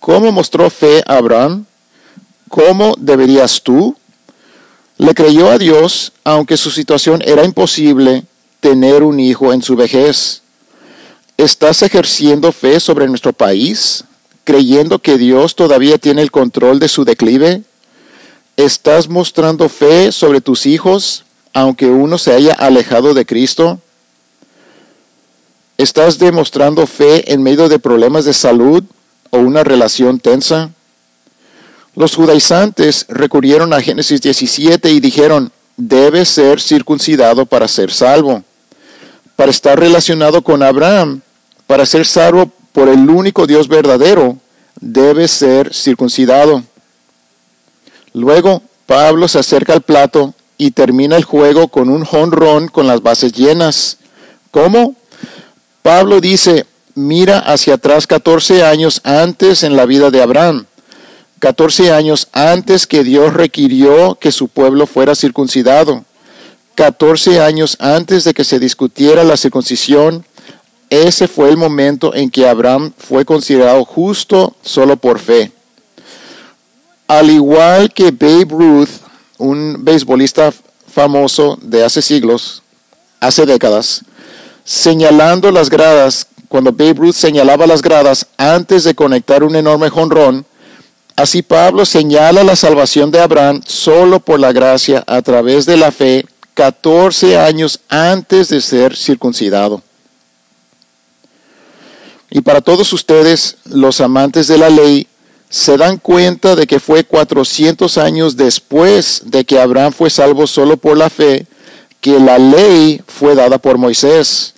¿Cómo 0.00 0.32
mostró 0.32 0.70
fe 0.70 1.02
Abraham? 1.06 1.66
¿Cómo 2.48 2.94
deberías 2.98 3.62
tú? 3.62 3.96
Le 4.96 5.12
creyó 5.14 5.50
a 5.50 5.58
Dios, 5.58 6.12
aunque 6.24 6.56
su 6.56 6.70
situación 6.70 7.20
era 7.22 7.44
imposible 7.44 8.24
tener 8.60 9.02
un 9.02 9.20
hijo 9.20 9.52
en 9.52 9.62
su 9.62 9.76
vejez. 9.76 10.40
¿Estás 11.36 11.82
ejerciendo 11.82 12.50
fe 12.50 12.80
sobre 12.80 13.08
nuestro 13.08 13.34
país, 13.34 14.04
creyendo 14.46 15.00
que 15.00 15.18
Dios 15.18 15.56
todavía 15.56 15.98
tiene 15.98 16.22
el 16.22 16.30
control 16.30 16.78
de 16.78 16.88
su 16.88 17.04
declive? 17.04 17.64
¿Estás 18.56 19.08
mostrando 19.10 19.68
fe 19.68 20.12
sobre 20.12 20.40
tus 20.40 20.64
hijos, 20.64 21.24
aunque 21.52 21.86
uno 21.86 22.16
se 22.16 22.32
haya 22.32 22.54
alejado 22.54 23.12
de 23.12 23.26
Cristo? 23.26 23.80
¿Estás 25.76 26.18
demostrando 26.18 26.86
fe 26.86 27.34
en 27.34 27.42
medio 27.42 27.68
de 27.68 27.78
problemas 27.78 28.24
de 28.24 28.32
salud 28.32 28.84
o 29.30 29.38
una 29.38 29.64
relación 29.64 30.20
tensa? 30.20 30.70
Los 31.96 32.14
judaizantes 32.14 33.04
recurrieron 33.08 33.74
a 33.74 33.80
Génesis 33.80 34.22
17 34.22 34.90
y 34.90 35.00
dijeron, 35.00 35.50
debe 35.76 36.24
ser 36.24 36.60
circuncidado 36.60 37.46
para 37.46 37.66
ser 37.66 37.92
salvo. 37.92 38.44
Para 39.34 39.50
estar 39.50 39.78
relacionado 39.78 40.40
con 40.40 40.62
Abraham, 40.62 41.20
para 41.66 41.84
ser 41.84 42.06
salvo 42.06 42.50
por 42.76 42.90
el 42.90 43.08
único 43.08 43.46
Dios 43.46 43.68
verdadero, 43.68 44.36
debe 44.78 45.28
ser 45.28 45.72
circuncidado. 45.72 46.62
Luego, 48.12 48.60
Pablo 48.84 49.28
se 49.28 49.38
acerca 49.38 49.72
al 49.72 49.80
plato 49.80 50.34
y 50.58 50.72
termina 50.72 51.16
el 51.16 51.24
juego 51.24 51.68
con 51.68 51.88
un 51.88 52.04
jonrón 52.04 52.68
con 52.68 52.86
las 52.86 53.00
bases 53.00 53.32
llenas. 53.32 53.96
¿Cómo? 54.50 54.94
Pablo 55.80 56.20
dice, 56.20 56.66
mira 56.94 57.38
hacia 57.38 57.76
atrás 57.76 58.06
14 58.06 58.62
años 58.62 59.00
antes 59.04 59.62
en 59.62 59.74
la 59.74 59.86
vida 59.86 60.10
de 60.10 60.20
Abraham, 60.20 60.66
14 61.38 61.92
años 61.92 62.28
antes 62.32 62.86
que 62.86 63.04
Dios 63.04 63.32
requirió 63.32 64.16
que 64.16 64.32
su 64.32 64.48
pueblo 64.48 64.86
fuera 64.86 65.14
circuncidado, 65.14 66.04
14 66.74 67.40
años 67.40 67.78
antes 67.80 68.24
de 68.24 68.34
que 68.34 68.44
se 68.44 68.58
discutiera 68.58 69.24
la 69.24 69.38
circuncisión, 69.38 70.26
ese 70.90 71.28
fue 71.28 71.50
el 71.50 71.56
momento 71.56 72.14
en 72.14 72.30
que 72.30 72.48
Abraham 72.48 72.92
fue 72.96 73.24
considerado 73.24 73.84
justo 73.84 74.54
solo 74.62 74.96
por 74.96 75.18
fe. 75.18 75.52
Al 77.08 77.30
igual 77.30 77.92
que 77.92 78.10
Babe 78.10 78.46
Ruth 78.48 78.88
un 79.38 79.84
beisbolista 79.84 80.52
famoso 80.92 81.58
de 81.60 81.84
hace 81.84 82.02
siglos, 82.02 82.62
hace 83.20 83.46
décadas, 83.46 84.02
señalando 84.64 85.50
las 85.50 85.68
gradas, 85.70 86.26
cuando 86.48 86.72
Babe 86.72 86.94
Ruth 86.94 87.14
señalaba 87.14 87.66
las 87.66 87.82
gradas 87.82 88.26
antes 88.36 88.84
de 88.84 88.94
conectar 88.94 89.42
un 89.44 89.56
enorme 89.56 89.90
jonrón, 89.90 90.46
así 91.16 91.42
Pablo 91.42 91.84
señala 91.84 92.44
la 92.44 92.56
salvación 92.56 93.10
de 93.10 93.20
Abraham 93.20 93.60
solo 93.66 94.20
por 94.20 94.40
la 94.40 94.52
gracia 94.52 95.04
a 95.06 95.20
través 95.22 95.66
de 95.66 95.76
la 95.76 95.92
fe 95.92 96.24
14 96.54 97.38
años 97.38 97.80
antes 97.88 98.48
de 98.48 98.60
ser 98.60 98.96
circuncidado. 98.96 99.82
Y 102.36 102.42
para 102.42 102.60
todos 102.60 102.92
ustedes, 102.92 103.56
los 103.64 104.02
amantes 104.02 104.46
de 104.46 104.58
la 104.58 104.68
ley, 104.68 105.06
se 105.48 105.78
dan 105.78 105.96
cuenta 105.96 106.54
de 106.54 106.66
que 106.66 106.80
fue 106.80 107.02
400 107.02 107.96
años 107.96 108.36
después 108.36 109.22
de 109.24 109.46
que 109.46 109.58
Abraham 109.58 109.90
fue 109.90 110.10
salvo 110.10 110.46
solo 110.46 110.76
por 110.76 110.98
la 110.98 111.08
fe, 111.08 111.46
que 112.02 112.20
la 112.20 112.36
ley 112.36 113.00
fue 113.06 113.34
dada 113.34 113.56
por 113.56 113.78
Moisés. 113.78 114.52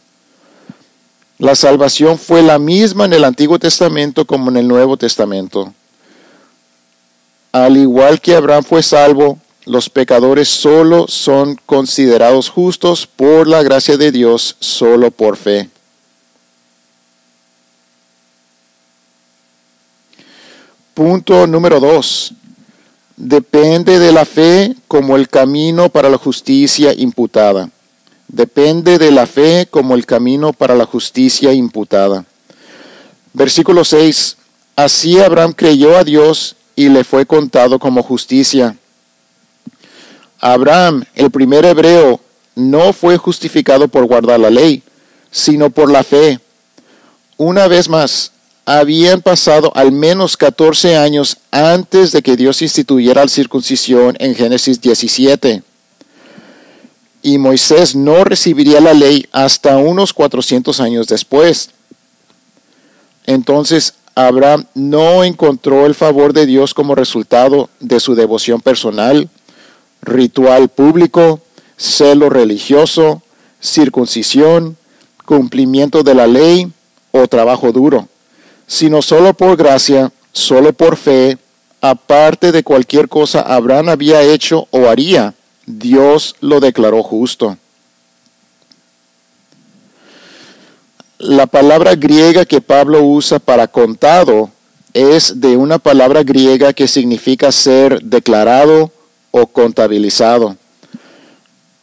La 1.39 1.55
salvación 1.55 2.19
fue 2.19 2.43
la 2.43 2.59
misma 2.59 3.05
en 3.05 3.13
el 3.13 3.23
Antiguo 3.23 3.61
Testamento 3.61 4.25
como 4.25 4.51
en 4.51 4.57
el 4.57 4.67
Nuevo 4.67 4.97
Testamento. 4.97 5.73
Al 7.53 7.77
igual 7.77 8.21
que 8.21 8.35
Abraham 8.35 8.65
fue 8.65 8.83
salvo, 8.83 9.39
los 9.67 9.89
pecadores 9.89 10.49
solo 10.49 11.07
son 11.07 11.55
considerados 11.65 12.49
justos 12.49 13.07
por 13.07 13.47
la 13.47 13.63
gracia 13.63 13.97
de 13.97 14.11
Dios, 14.11 14.57
solo 14.59 15.13
por 15.13 15.37
fe. 15.37 15.71
Punto 20.99 21.47
número 21.47 21.79
dos. 21.79 22.33
Depende 23.17 24.01
de 24.01 24.11
la 24.11 24.25
fe 24.25 24.75
como 24.89 25.15
el 25.15 25.29
camino 25.29 25.91
para 25.91 26.09
la 26.09 26.19
justicia 26.19 26.93
imputada. 26.93 27.71
Depende 28.27 28.99
de 28.99 29.13
la 29.13 29.29
fe 29.29 29.69
como 29.71 29.95
el 29.95 30.05
camino 30.07 30.53
para 30.53 30.75
la 30.75 30.87
justicia 30.87 31.53
imputada. 31.53 32.25
Versículo 33.33 33.85
6. 33.85 34.39
Así 34.75 35.21
Abraham 35.21 35.53
creyó 35.53 35.97
a 35.97 36.03
Dios 36.03 36.57
y 36.75 36.89
le 36.89 37.05
fue 37.05 37.27
contado 37.27 37.79
como 37.79 38.03
justicia. 38.03 38.77
Abraham, 40.41 41.05
el 41.15 41.31
primer 41.31 41.65
hebreo, 41.65 42.19
no 42.57 42.93
fue 42.93 43.19
justificado 43.19 43.87
por 43.87 44.05
guardar 44.07 44.41
la 44.41 44.51
ley, 44.51 44.83
sino 45.31 45.71
por 45.71 45.93
la 45.93 46.03
fe. 46.03 46.41
Una 47.37 47.69
vez 47.69 47.89
más, 47.89 48.33
habían 48.71 49.23
pasado 49.23 49.73
al 49.75 49.93
menos 49.93 50.37
14 50.37 50.99
años 50.99 51.39
antes 51.51 52.13
de 52.13 52.21
que 52.21 52.37
Dios 52.37 52.61
instituyera 52.61 53.23
la 53.23 53.29
circuncisión 53.29 54.15
en 54.19 54.35
Génesis 54.35 54.79
17. 54.83 55.63
Y 57.23 57.39
Moisés 57.39 57.97
no 57.97 58.25
recibiría 58.25 58.83
la 58.83 58.93
ley 58.93 59.25
hasta 59.33 59.79
unos 59.79 60.13
400 60.13 60.81
años 60.81 61.07
después. 61.07 61.71
Entonces 63.25 63.95
Abraham 64.15 64.67
no 64.75 65.25
encontró 65.25 65.87
el 65.87 65.95
favor 65.95 66.35
de 66.35 66.45
Dios 66.45 66.75
como 66.75 66.95
resultado 66.95 67.71
de 67.81 68.01
su 68.01 68.15
devoción 68.17 68.61
personal, 68.61 69.31
ritual 70.03 70.69
público, 70.69 71.41
celo 71.79 72.29
religioso, 72.29 73.23
circuncisión, 73.63 74.77
cumplimiento 75.25 76.03
de 76.03 76.15
la 76.15 76.27
ley 76.27 76.71
o 77.13 77.27
trabajo 77.29 77.73
duro 77.73 78.09
sino 78.69 79.03
solo 79.03 79.35
por 79.35 79.57
gracia, 79.57 80.13
solo 80.31 80.73
por 80.73 80.97
fe, 80.97 81.39
aparte 81.81 82.53
de 82.53 82.63
cualquier 82.63 83.09
cosa 83.09 83.41
Abraham 83.41 83.89
había 83.89 84.23
hecho 84.23 84.69
o 84.71 84.89
haría, 84.89 85.35
Dios 85.67 86.37
lo 86.41 86.61
declaró 86.61 87.03
justo. 87.03 87.57
La 91.19 91.47
palabra 91.47 91.97
griega 91.97 92.45
que 92.45 92.61
Pablo 92.61 93.03
usa 93.03 93.41
para 93.41 93.67
contado 93.67 94.51
es 94.95 95.41
de 95.41 95.57
una 95.57 95.79
palabra 95.79 96.23
griega 96.23 96.73
que 96.73 96.87
significa 96.87 97.51
ser 97.51 98.01
declarado 98.03 98.93
o 99.31 99.47
contabilizado. 99.47 100.57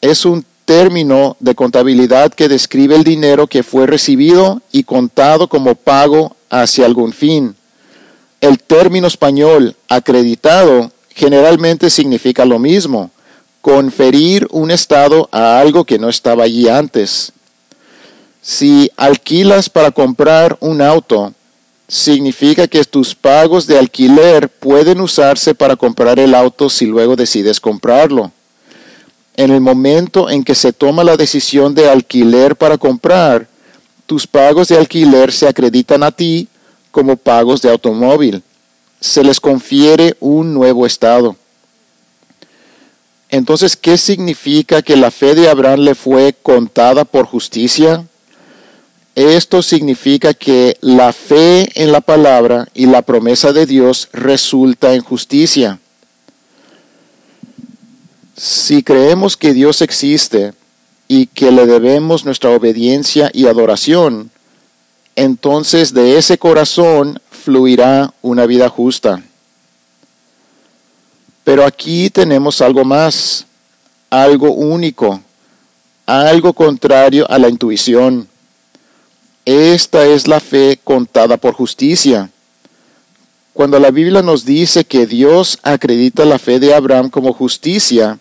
Es 0.01 0.23
un 0.23 0.45
término 0.65 1.35
de 1.39 1.55
contabilidad 1.55 2.33
que 2.33 2.47
describe 2.47 2.95
el 2.95 3.03
dinero 3.03 3.47
que 3.47 3.63
fue 3.63 3.87
recibido 3.87 4.61
y 4.71 4.83
contado 4.83 5.47
como 5.47 5.75
pago 5.75 6.34
hacia 6.49 6.85
algún 6.85 7.13
fin. 7.13 7.55
El 8.41 8.59
término 8.59 9.07
español 9.07 9.75
acreditado 9.87 10.91
generalmente 11.09 11.89
significa 11.89 12.45
lo 12.45 12.59
mismo, 12.59 13.09
conferir 13.61 14.47
un 14.51 14.69
estado 14.69 15.27
a 15.31 15.59
algo 15.59 15.85
que 15.85 15.97
no 15.97 16.09
estaba 16.09 16.43
allí 16.43 16.67
antes. 16.67 17.31
Si 18.41 18.91
alquilas 18.95 19.69
para 19.69 19.89
comprar 19.89 20.57
un 20.59 20.81
auto, 20.81 21.33
significa 21.87 22.67
que 22.67 22.83
tus 22.83 23.15
pagos 23.15 23.65
de 23.65 23.79
alquiler 23.79 24.49
pueden 24.49 25.01
usarse 25.01 25.55
para 25.55 25.75
comprar 25.75 26.19
el 26.19 26.35
auto 26.35 26.69
si 26.69 26.85
luego 26.85 27.15
decides 27.15 27.59
comprarlo. 27.59 28.31
En 29.37 29.51
el 29.51 29.61
momento 29.61 30.29
en 30.29 30.43
que 30.43 30.55
se 30.55 30.73
toma 30.73 31.03
la 31.03 31.17
decisión 31.17 31.73
de 31.73 31.89
alquiler 31.89 32.55
para 32.55 32.77
comprar, 32.77 33.47
tus 34.05 34.27
pagos 34.27 34.67
de 34.67 34.77
alquiler 34.77 35.31
se 35.31 35.47
acreditan 35.47 36.03
a 36.03 36.11
ti 36.11 36.47
como 36.91 37.15
pagos 37.15 37.61
de 37.61 37.69
automóvil. 37.69 38.43
Se 38.99 39.23
les 39.23 39.39
confiere 39.39 40.15
un 40.19 40.53
nuevo 40.53 40.85
estado. 40.85 41.35
Entonces, 43.29 43.75
¿qué 43.75 43.97
significa 43.97 44.81
que 44.81 44.95
la 44.95 45.11
fe 45.11 45.35
de 45.35 45.49
Abraham 45.49 45.81
le 45.81 45.95
fue 45.95 46.33
contada 46.41 47.03
por 47.03 47.25
justicia? 47.25 48.05
Esto 49.15 49.61
significa 49.61 50.33
que 50.33 50.77
la 50.81 51.11
fe 51.11 51.69
en 51.81 51.91
la 51.91 52.01
palabra 52.01 52.67
y 52.73 52.85
la 52.85 53.01
promesa 53.01 53.53
de 53.53 53.65
Dios 53.65 54.09
resulta 54.13 54.93
en 54.93 55.01
justicia. 55.01 55.79
Si 58.37 58.83
creemos 58.83 59.37
que 59.37 59.53
Dios 59.53 59.81
existe 59.81 60.53
y 61.07 61.27
que 61.27 61.51
le 61.51 61.65
debemos 61.65 62.25
nuestra 62.25 62.49
obediencia 62.51 63.29
y 63.33 63.47
adoración, 63.47 64.31
entonces 65.15 65.93
de 65.93 66.17
ese 66.17 66.37
corazón 66.37 67.21
fluirá 67.29 68.13
una 68.21 68.45
vida 68.45 68.69
justa. 68.69 69.23
Pero 71.43 71.63
aquí 71.63 72.09
tenemos 72.09 72.59
algo 72.61 72.83
más, 72.83 73.45
algo 74.09 74.51
único, 74.51 75.21
algo 76.05 76.53
contrario 76.53 77.29
a 77.29 77.37
la 77.37 77.49
intuición. 77.49 78.27
Esta 79.45 80.05
es 80.05 80.27
la 80.27 80.39
fe 80.39 80.79
contada 80.83 81.37
por 81.37 81.53
justicia. 81.53 82.31
Cuando 83.53 83.79
la 83.79 83.91
Biblia 83.91 84.23
nos 84.23 84.43
dice 84.43 84.85
que 84.85 85.05
Dios 85.05 85.59
acredita 85.61 86.25
la 86.25 86.39
fe 86.39 86.59
de 86.59 86.73
Abraham 86.73 87.09
como 87.09 87.31
justicia, 87.31 88.19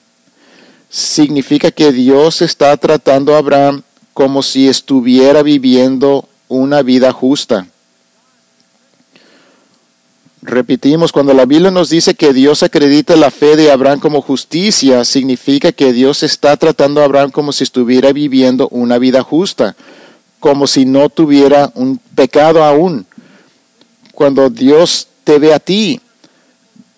significa 0.94 1.72
que 1.72 1.90
Dios 1.90 2.40
está 2.40 2.76
tratando 2.76 3.34
a 3.34 3.38
Abraham 3.38 3.82
como 4.12 4.44
si 4.44 4.68
estuviera 4.68 5.42
viviendo 5.42 6.28
una 6.46 6.82
vida 6.82 7.10
justa. 7.10 7.66
Repetimos, 10.40 11.10
cuando 11.10 11.34
la 11.34 11.46
Biblia 11.46 11.72
nos 11.72 11.90
dice 11.90 12.14
que 12.14 12.32
Dios 12.32 12.62
acredita 12.62 13.16
la 13.16 13.32
fe 13.32 13.56
de 13.56 13.72
Abraham 13.72 13.98
como 13.98 14.22
justicia, 14.22 15.04
significa 15.04 15.72
que 15.72 15.92
Dios 15.92 16.22
está 16.22 16.56
tratando 16.56 17.00
a 17.00 17.06
Abraham 17.06 17.32
como 17.32 17.50
si 17.50 17.64
estuviera 17.64 18.12
viviendo 18.12 18.68
una 18.68 18.98
vida 18.98 19.22
justa, 19.22 19.74
como 20.38 20.68
si 20.68 20.84
no 20.84 21.08
tuviera 21.08 21.72
un 21.74 21.98
pecado 22.14 22.62
aún. 22.62 23.04
Cuando 24.12 24.48
Dios 24.48 25.08
te 25.24 25.40
ve 25.40 25.54
a 25.54 25.58
ti, 25.58 26.00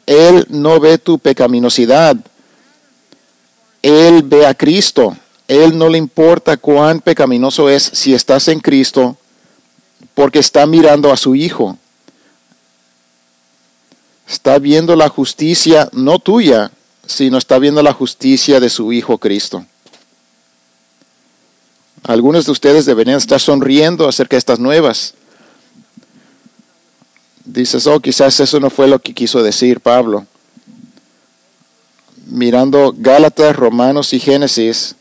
Él 0.05 0.45
no 0.51 0.81
ve 0.81 0.99
tu 0.99 1.19
pecaminosidad, 1.19 2.19
Él 3.87 4.23
ve 4.23 4.47
a 4.47 4.55
Cristo. 4.55 5.17
Él 5.49 5.79
no 5.79 5.89
le 5.89 5.99
importa 5.99 6.57
cuán 6.57 7.01
pecaminoso 7.01 7.69
es 7.69 7.83
si 7.83 8.15
estás 8.15 8.49
en 8.49 8.61
Cristo, 8.61 9.17
porque 10.15 10.41
está 10.41 10.67
mirando 10.67 11.13
a 11.13 11.17
su 11.17 11.35
Hijo 11.35 11.79
está 14.29 14.59
viendo 14.59 14.97
la 14.97 15.09
justicia 15.09 15.89
no 15.93 16.19
tuya, 16.19 16.71
sino 17.07 17.39
está 17.39 17.59
viendo 17.59 17.83
la 17.83 17.93
justicia 17.93 18.61
de 18.61 18.69
su 18.69 18.93
Hijo 18.93 19.19
Cristo. 19.19 19.65
Algunos 22.03 22.47
de 22.47 22.53
ustedes 22.53 22.85
deberían 22.85 23.17
estar 23.17 23.41
sonriendo 23.41 24.09
acerca 24.09 24.37
de 24.37 24.39
estas 24.39 24.59
nuevas. 24.59 25.15
Dices, 27.45 27.87
oh, 27.87 28.01
quizás 28.01 28.39
eso 28.41 28.61
no 28.61 28.71
fue 28.71 28.89
lo 28.89 29.01
que 29.01 29.15
quiso 29.15 29.43
decir 29.43 29.81
Pablo. 29.81 30.27
Mirando 32.29 32.93
Gálatas, 32.97 33.55
Romanos 33.55 34.13
y 34.13 34.19
Génesis, 34.19 34.97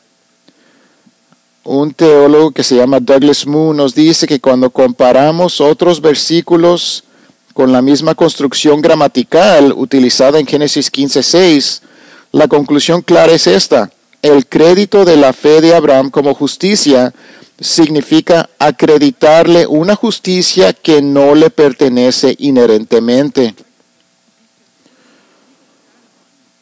un 1.64 1.92
teólogo 1.92 2.52
que 2.52 2.64
se 2.64 2.76
llama 2.76 3.00
Douglas 3.00 3.48
Moo 3.48 3.74
nos 3.74 3.96
dice 3.96 4.28
que 4.28 4.40
cuando 4.40 4.70
comparamos 4.70 5.60
otros 5.60 6.00
versículos 6.00 7.04
con 7.56 7.72
la 7.72 7.82
misma 7.82 8.14
construcción 8.14 8.80
gramatical 8.80 9.74
utilizada 9.76 10.40
en 10.40 10.46
Génesis 10.46 10.92
15:6, 10.92 11.82
la 12.32 12.48
conclusión 12.48 13.02
clara 13.02 13.32
es 13.32 13.48
esta. 13.48 13.90
El 14.22 14.46
crédito 14.46 15.04
de 15.04 15.18
la 15.18 15.34
fe 15.34 15.62
de 15.62 15.74
Abraham 15.74 16.12
como 16.12 16.36
justicia 16.36 17.12
significa 17.60 18.52
acreditarle 18.60 19.66
una 19.66 19.96
justicia 19.96 20.74
que 20.74 21.02
no 21.02 21.34
le 21.34 21.50
pertenece 21.50 22.36
inherentemente. 22.38 23.56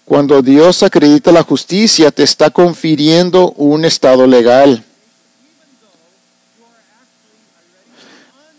Cuando 0.05 0.41
Dios 0.41 0.83
acredita 0.83 1.31
la 1.31 1.43
justicia, 1.43 2.11
te 2.11 2.23
está 2.23 2.49
confiriendo 2.49 3.51
un 3.51 3.85
estado 3.85 4.27
legal. 4.27 4.83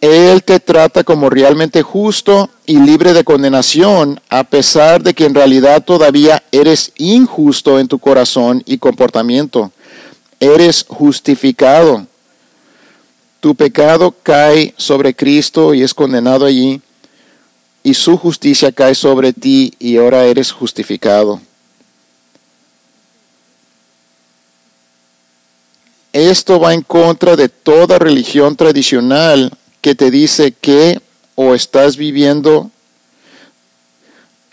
Él 0.00 0.42
te 0.42 0.60
trata 0.60 1.04
como 1.04 1.30
realmente 1.30 1.82
justo 1.82 2.50
y 2.66 2.78
libre 2.78 3.14
de 3.14 3.24
condenación, 3.24 4.20
a 4.28 4.44
pesar 4.44 5.02
de 5.02 5.14
que 5.14 5.24
en 5.24 5.34
realidad 5.34 5.82
todavía 5.82 6.42
eres 6.52 6.92
injusto 6.96 7.78
en 7.78 7.88
tu 7.88 7.98
corazón 7.98 8.62
y 8.66 8.78
comportamiento. 8.78 9.72
Eres 10.40 10.84
justificado. 10.86 12.06
Tu 13.40 13.54
pecado 13.54 14.14
cae 14.22 14.74
sobre 14.76 15.14
Cristo 15.14 15.74
y 15.74 15.82
es 15.82 15.92
condenado 15.94 16.46
allí, 16.46 16.82
y 17.84 17.94
su 17.94 18.16
justicia 18.16 18.72
cae 18.72 18.96
sobre 18.96 19.32
ti 19.32 19.74
y 19.78 19.98
ahora 19.98 20.24
eres 20.24 20.50
justificado. 20.50 21.40
Esto 26.12 26.58
va 26.58 26.74
en 26.74 26.82
contra 26.82 27.36
de 27.36 27.48
toda 27.48 27.98
religión 27.98 28.56
tradicional 28.56 29.56
que 29.80 29.94
te 29.94 30.10
dice 30.10 30.52
que 30.52 31.00
o 31.36 31.54
estás 31.54 31.96
viviendo 31.96 32.70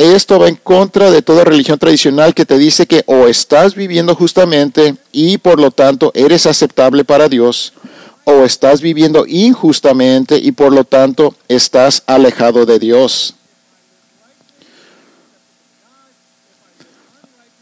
esto 0.01 0.39
va 0.39 0.47
en 0.47 0.55
contra 0.55 1.11
de 1.11 1.21
toda 1.21 1.43
religión 1.43 1.77
tradicional 1.77 2.33
que 2.33 2.43
te 2.43 2.57
dice 2.57 2.87
que 2.87 3.03
o 3.05 3.27
estás 3.27 3.75
viviendo 3.75 4.15
justamente 4.15 4.95
y 5.11 5.37
por 5.37 5.59
lo 5.59 5.69
tanto 5.69 6.11
eres 6.15 6.47
aceptable 6.47 7.05
para 7.05 7.29
Dios, 7.29 7.73
o 8.23 8.43
estás 8.43 8.81
viviendo 8.81 9.25
injustamente 9.27 10.37
y 10.37 10.51
por 10.51 10.71
lo 10.73 10.83
tanto 10.83 11.35
estás 11.47 12.03
alejado 12.05 12.65
de 12.65 12.79
Dios. 12.79 13.35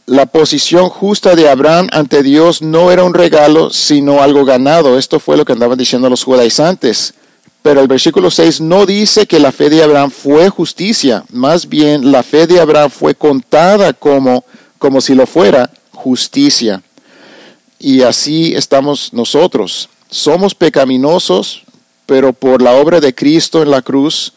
La 0.05 0.25
posición 0.25 0.89
justa 0.89 1.35
de 1.35 1.47
Abraham 1.47 1.87
ante 1.91 2.23
Dios 2.23 2.63
no 2.63 2.91
era 2.91 3.03
un 3.03 3.13
regalo, 3.13 3.69
sino 3.69 4.23
algo 4.23 4.43
ganado. 4.43 4.97
Esto 4.97 5.19
fue 5.19 5.37
lo 5.37 5.45
que 5.45 5.53
andaban 5.53 5.77
diciendo 5.77 6.09
los 6.09 6.23
judaizantes. 6.23 7.13
Pero 7.61 7.81
el 7.81 7.87
versículo 7.87 8.31
6 8.31 8.61
no 8.61 8.87
dice 8.87 9.27
que 9.27 9.39
la 9.39 9.51
fe 9.51 9.69
de 9.69 9.83
Abraham 9.83 10.09
fue 10.09 10.49
justicia, 10.49 11.25
más 11.31 11.67
bien 11.67 12.11
la 12.11 12.23
fe 12.23 12.47
de 12.47 12.59
Abraham 12.59 12.89
fue 12.89 13.13
contada 13.13 13.93
como, 13.93 14.45
como 14.77 15.01
si 15.01 15.13
lo 15.13 15.27
fuera 15.27 15.69
justicia. 15.91 16.81
Y 17.77 18.01
así 18.01 18.55
estamos 18.55 19.13
nosotros. 19.13 19.89
Somos 20.09 20.55
pecaminosos, 20.55 21.63
pero 22.07 22.33
por 22.33 22.63
la 22.63 22.73
obra 22.73 22.99
de 22.99 23.13
Cristo 23.13 23.61
en 23.61 23.69
la 23.69 23.83
cruz 23.83 24.33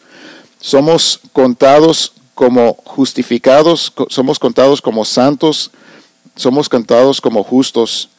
somos 0.59 1.19
contados 1.33 2.13
como 2.35 2.75
justificados, 2.83 3.91
somos 4.09 4.37
contados 4.37 4.81
como 4.83 5.03
santos, 5.03 5.71
somos 6.35 6.69
contados 6.69 7.19
como 7.19 7.43
justos. 7.43 8.09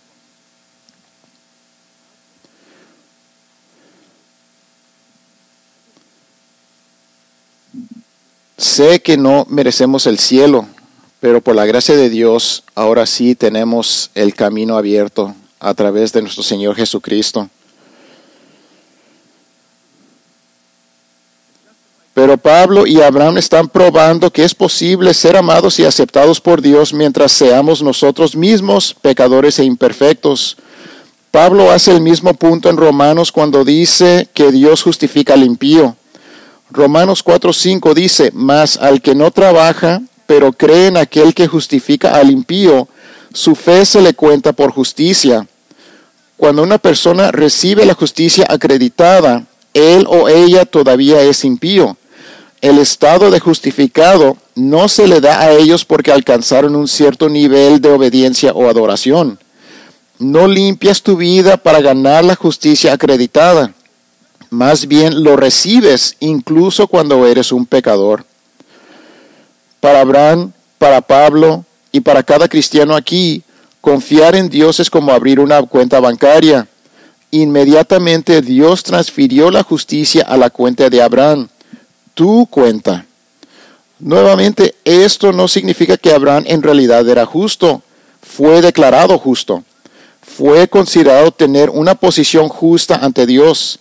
Sé 8.56 9.00
que 9.00 9.16
no 9.16 9.46
merecemos 9.48 10.06
el 10.06 10.18
cielo, 10.18 10.66
pero 11.20 11.40
por 11.40 11.54
la 11.54 11.66
gracia 11.66 11.94
de 11.94 12.10
Dios 12.10 12.64
ahora 12.74 13.06
sí 13.06 13.36
tenemos 13.36 14.10
el 14.16 14.34
camino 14.34 14.76
abierto 14.76 15.36
a 15.64 15.72
través 15.72 16.12
de 16.12 16.20
nuestro 16.20 16.42
Señor 16.42 16.77
Jesucristo. 16.77 17.48
Pero 22.12 22.37
Pablo 22.37 22.87
y 22.87 23.00
Abraham 23.00 23.38
están 23.38 23.68
probando 23.68 24.31
que 24.31 24.44
es 24.44 24.55
posible 24.55 25.12
ser 25.14 25.37
amados 25.37 25.81
y 25.81 25.85
aceptados 25.85 26.40
por 26.40 26.61
Dios 26.61 26.92
mientras 26.92 27.33
seamos 27.33 27.83
nosotros 27.83 28.37
mismos 28.37 28.94
pecadores 28.94 29.59
e 29.59 29.64
imperfectos. 29.64 30.57
Pablo 31.33 31.72
hace 31.72 31.90
el 31.90 32.00
mismo 32.00 32.35
punto 32.35 32.68
en 32.68 32.77
Romanos 32.77 33.33
cuando 33.33 33.64
dice 33.64 34.29
que 34.33 34.53
Dios 34.53 34.83
justifica 34.83 35.33
al 35.33 35.42
impío. 35.42 35.96
Romanos 36.70 37.24
4:5 37.24 37.94
dice, 37.94 38.31
mas 38.33 38.77
al 38.77 39.00
que 39.00 39.14
no 39.14 39.31
trabaja, 39.33 40.03
pero 40.27 40.53
cree 40.53 40.88
en 40.88 40.96
aquel 40.96 41.35
que 41.35 41.48
justifica 41.48 42.14
al 42.14 42.31
impío, 42.31 42.87
Su 43.33 43.57
fe 43.57 43.85
se 43.85 44.00
le 44.00 44.14
cuenta 44.14 44.53
por 44.53 44.70
justicia. 44.70 45.48
Cuando 46.44 46.62
una 46.62 46.76
persona 46.76 47.33
recibe 47.33 47.87
la 47.87 47.94
justicia 47.94 48.44
acreditada, 48.50 49.46
él 49.72 50.04
o 50.07 50.28
ella 50.28 50.66
todavía 50.66 51.22
es 51.22 51.42
impío. 51.42 51.96
El 52.61 52.78
estado 52.78 53.30
de 53.30 53.40
justificado 53.40 54.37
no 54.54 54.90
se 54.90 55.09
le 55.09 55.22
da 55.22 55.40
a 55.40 55.52
ellos 55.52 55.87
porque 55.87 56.12
alcanzaron 56.12 56.76
un 56.76 56.87
cierto 56.87 57.30
nivel 57.30 57.80
de 57.80 57.88
obediencia 57.88 58.52
o 58.52 58.68
adoración. 58.68 59.38
No 60.18 60.46
limpias 60.46 61.02
tu 61.02 61.16
vida 61.16 61.57
para 61.57 61.80
ganar 61.80 62.26
la 62.26 62.35
justicia 62.35 62.92
acreditada. 62.92 63.72
Más 64.50 64.87
bien 64.87 65.24
lo 65.24 65.37
recibes 65.37 66.14
incluso 66.20 66.88
cuando 66.88 67.26
eres 67.26 67.52
un 67.52 67.64
pecador. 67.64 68.26
Para 69.80 70.02
Abraham, 70.02 70.52
para 70.76 71.00
Pablo 71.00 71.64
y 71.90 72.00
para 72.00 72.22
cada 72.22 72.48
cristiano 72.48 72.94
aquí, 72.94 73.42
confiar 73.85 74.35
en 74.35 74.49
Dios 74.49 74.81
es 74.81 74.88
como 74.88 75.12
abrir 75.12 75.38
una 75.38 75.62
cuenta 75.62 76.01
bancaria. 76.01 76.66
Inmediatamente 77.31 78.40
Dios 78.40 78.83
transfirió 78.83 79.51
la 79.51 79.62
justicia 79.62 80.25
a 80.27 80.38
la 80.38 80.49
cuenta 80.49 80.88
de 80.88 81.03
Abraham, 81.03 81.49
tu 82.14 82.47
cuenta. 82.47 83.05
Nuevamente, 83.99 84.75
esto 84.85 85.33
no 85.33 85.49
significa 85.49 85.99
que 85.99 86.14
Abraham 86.14 86.44
en 86.47 86.62
realidad 86.62 87.07
era 87.07 87.27
justo, 87.27 87.83
fue 88.23 88.62
declarado 88.62 89.18
justo, 89.18 89.64
fue 90.23 90.66
considerado 90.66 91.31
tener 91.31 91.68
una 91.68 91.94
posición 91.94 92.49
justa 92.49 92.97
ante 93.03 93.27
Dios. 93.27 93.81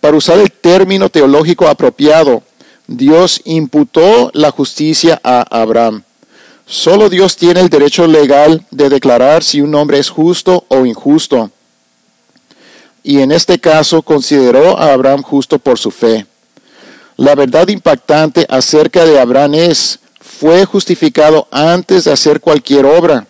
Para 0.00 0.16
usar 0.16 0.40
el 0.40 0.50
término 0.50 1.08
teológico 1.08 1.68
apropiado, 1.68 2.42
Dios 2.88 3.42
imputó 3.44 4.32
la 4.34 4.50
justicia 4.50 5.20
a 5.22 5.42
Abraham. 5.42 6.02
Solo 6.68 7.08
Dios 7.08 7.36
tiene 7.36 7.60
el 7.60 7.68
derecho 7.68 8.08
legal 8.08 8.66
de 8.72 8.88
declarar 8.88 9.44
si 9.44 9.60
un 9.60 9.72
hombre 9.76 10.00
es 10.00 10.10
justo 10.10 10.64
o 10.66 10.84
injusto. 10.84 11.52
Y 13.04 13.20
en 13.20 13.30
este 13.30 13.60
caso 13.60 14.02
consideró 14.02 14.76
a 14.76 14.92
Abraham 14.92 15.22
justo 15.22 15.60
por 15.60 15.78
su 15.78 15.92
fe. 15.92 16.26
La 17.16 17.36
verdad 17.36 17.68
impactante 17.68 18.46
acerca 18.50 19.04
de 19.04 19.20
Abraham 19.20 19.54
es, 19.54 20.00
fue 20.20 20.64
justificado 20.64 21.46
antes 21.52 22.04
de 22.04 22.12
hacer 22.12 22.40
cualquier 22.40 22.84
obra. 22.84 23.28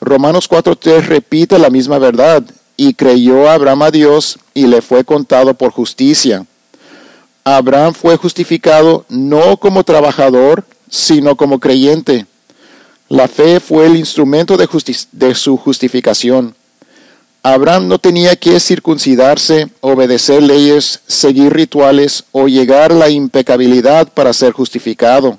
Romanos 0.00 0.50
4.3 0.50 1.06
repite 1.06 1.60
la 1.60 1.70
misma 1.70 1.98
verdad 1.98 2.42
y 2.76 2.94
creyó 2.94 3.48
Abraham 3.48 3.82
a 3.82 3.90
Dios 3.92 4.40
y 4.54 4.66
le 4.66 4.82
fue 4.82 5.04
contado 5.04 5.54
por 5.54 5.70
justicia. 5.70 6.44
Abraham 7.44 7.94
fue 7.94 8.16
justificado 8.16 9.04
no 9.08 9.56
como 9.56 9.84
trabajador, 9.84 10.64
sino 10.90 11.36
como 11.36 11.60
creyente. 11.60 12.26
La 13.08 13.28
fe 13.28 13.60
fue 13.60 13.86
el 13.86 13.96
instrumento 13.96 14.56
de, 14.56 15.34
su 15.34 15.56
justificación. 15.56 16.56
Abraham 17.42 17.86
no 17.86 18.00
tenía 18.00 18.34
que 18.34 18.58
circuncidarse, 18.58 19.68
obedecer 19.80 20.42
leyes, 20.42 21.00
seguir 21.06 21.52
rituales 21.52 22.24
o 22.32 22.48
llegar 22.48 22.90
a 22.90 22.96
la 22.96 23.08
impecabilidad 23.08 24.08
para 24.12 24.32
ser 24.32 24.52
justificado. 24.52 25.38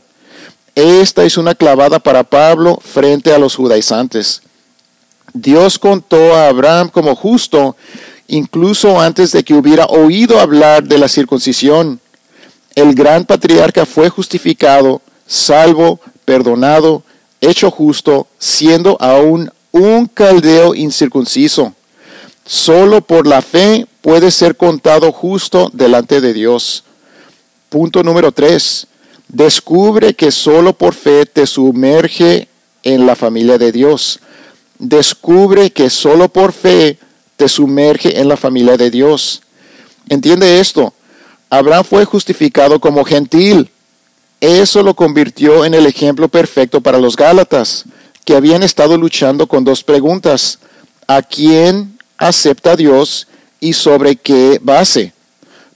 Esta 0.75 1.25
es 1.25 1.37
una 1.37 1.55
clavada 1.55 1.99
para 1.99 2.23
Pablo 2.23 2.79
frente 2.81 3.33
a 3.33 3.39
los 3.39 3.55
judaizantes. 3.55 4.41
Dios 5.33 5.77
contó 5.77 6.35
a 6.35 6.47
Abraham 6.47 6.89
como 6.89 7.15
justo 7.15 7.75
incluso 8.27 8.99
antes 8.99 9.31
de 9.31 9.43
que 9.43 9.53
hubiera 9.53 9.85
oído 9.85 10.39
hablar 10.39 10.83
de 10.83 10.97
la 10.97 11.07
circuncisión. 11.07 11.99
El 12.75 12.93
gran 12.93 13.25
patriarca 13.25 13.85
fue 13.85 14.09
justificado, 14.09 15.01
salvo, 15.25 15.99
perdonado, 16.25 17.03
hecho 17.41 17.71
justo, 17.71 18.27
siendo 18.39 18.97
aún 18.99 19.51
un 19.71 20.07
caldeo 20.07 20.75
incircunciso. 20.75 21.73
Solo 22.45 23.01
por 23.01 23.27
la 23.27 23.41
fe 23.41 23.85
puede 24.01 24.31
ser 24.31 24.55
contado 24.55 25.11
justo 25.11 25.69
delante 25.73 26.21
de 26.21 26.33
Dios. 26.33 26.83
Punto 27.69 28.03
número 28.03 28.31
tres. 28.31 28.87
Descubre 29.27 30.13
que 30.13 30.31
solo 30.31 30.73
por 30.73 30.93
fe 30.93 31.25
te 31.25 31.45
sumerge 31.45 32.47
en 32.83 33.05
la 33.05 33.15
familia 33.15 33.57
de 33.57 33.71
Dios 33.73 34.21
descubre 34.79 35.71
que 35.71 35.89
solo 35.89 36.29
por 36.29 36.53
fe 36.53 36.97
te 37.35 37.47
sumerge 37.47 38.19
en 38.19 38.27
la 38.27 38.37
familia 38.37 38.77
de 38.77 38.89
Dios. 38.89 39.41
Entiende 40.09 40.59
esto. 40.59 40.93
Abraham 41.49 41.83
fue 41.83 42.05
justificado 42.05 42.79
como 42.79 43.03
gentil. 43.03 43.69
Eso 44.39 44.83
lo 44.83 44.93
convirtió 44.95 45.65
en 45.65 45.73
el 45.73 45.85
ejemplo 45.87 46.27
perfecto 46.27 46.81
para 46.81 46.99
los 46.99 47.15
Gálatas, 47.15 47.85
que 48.23 48.35
habían 48.35 48.61
estado 48.61 48.97
luchando 48.97 49.47
con 49.47 49.63
dos 49.63 49.83
preguntas. 49.83 50.59
¿A 51.07 51.21
quién 51.21 51.97
acepta 52.17 52.75
Dios 52.75 53.27
y 53.59 53.73
sobre 53.73 54.15
qué 54.15 54.59
base? 54.61 55.13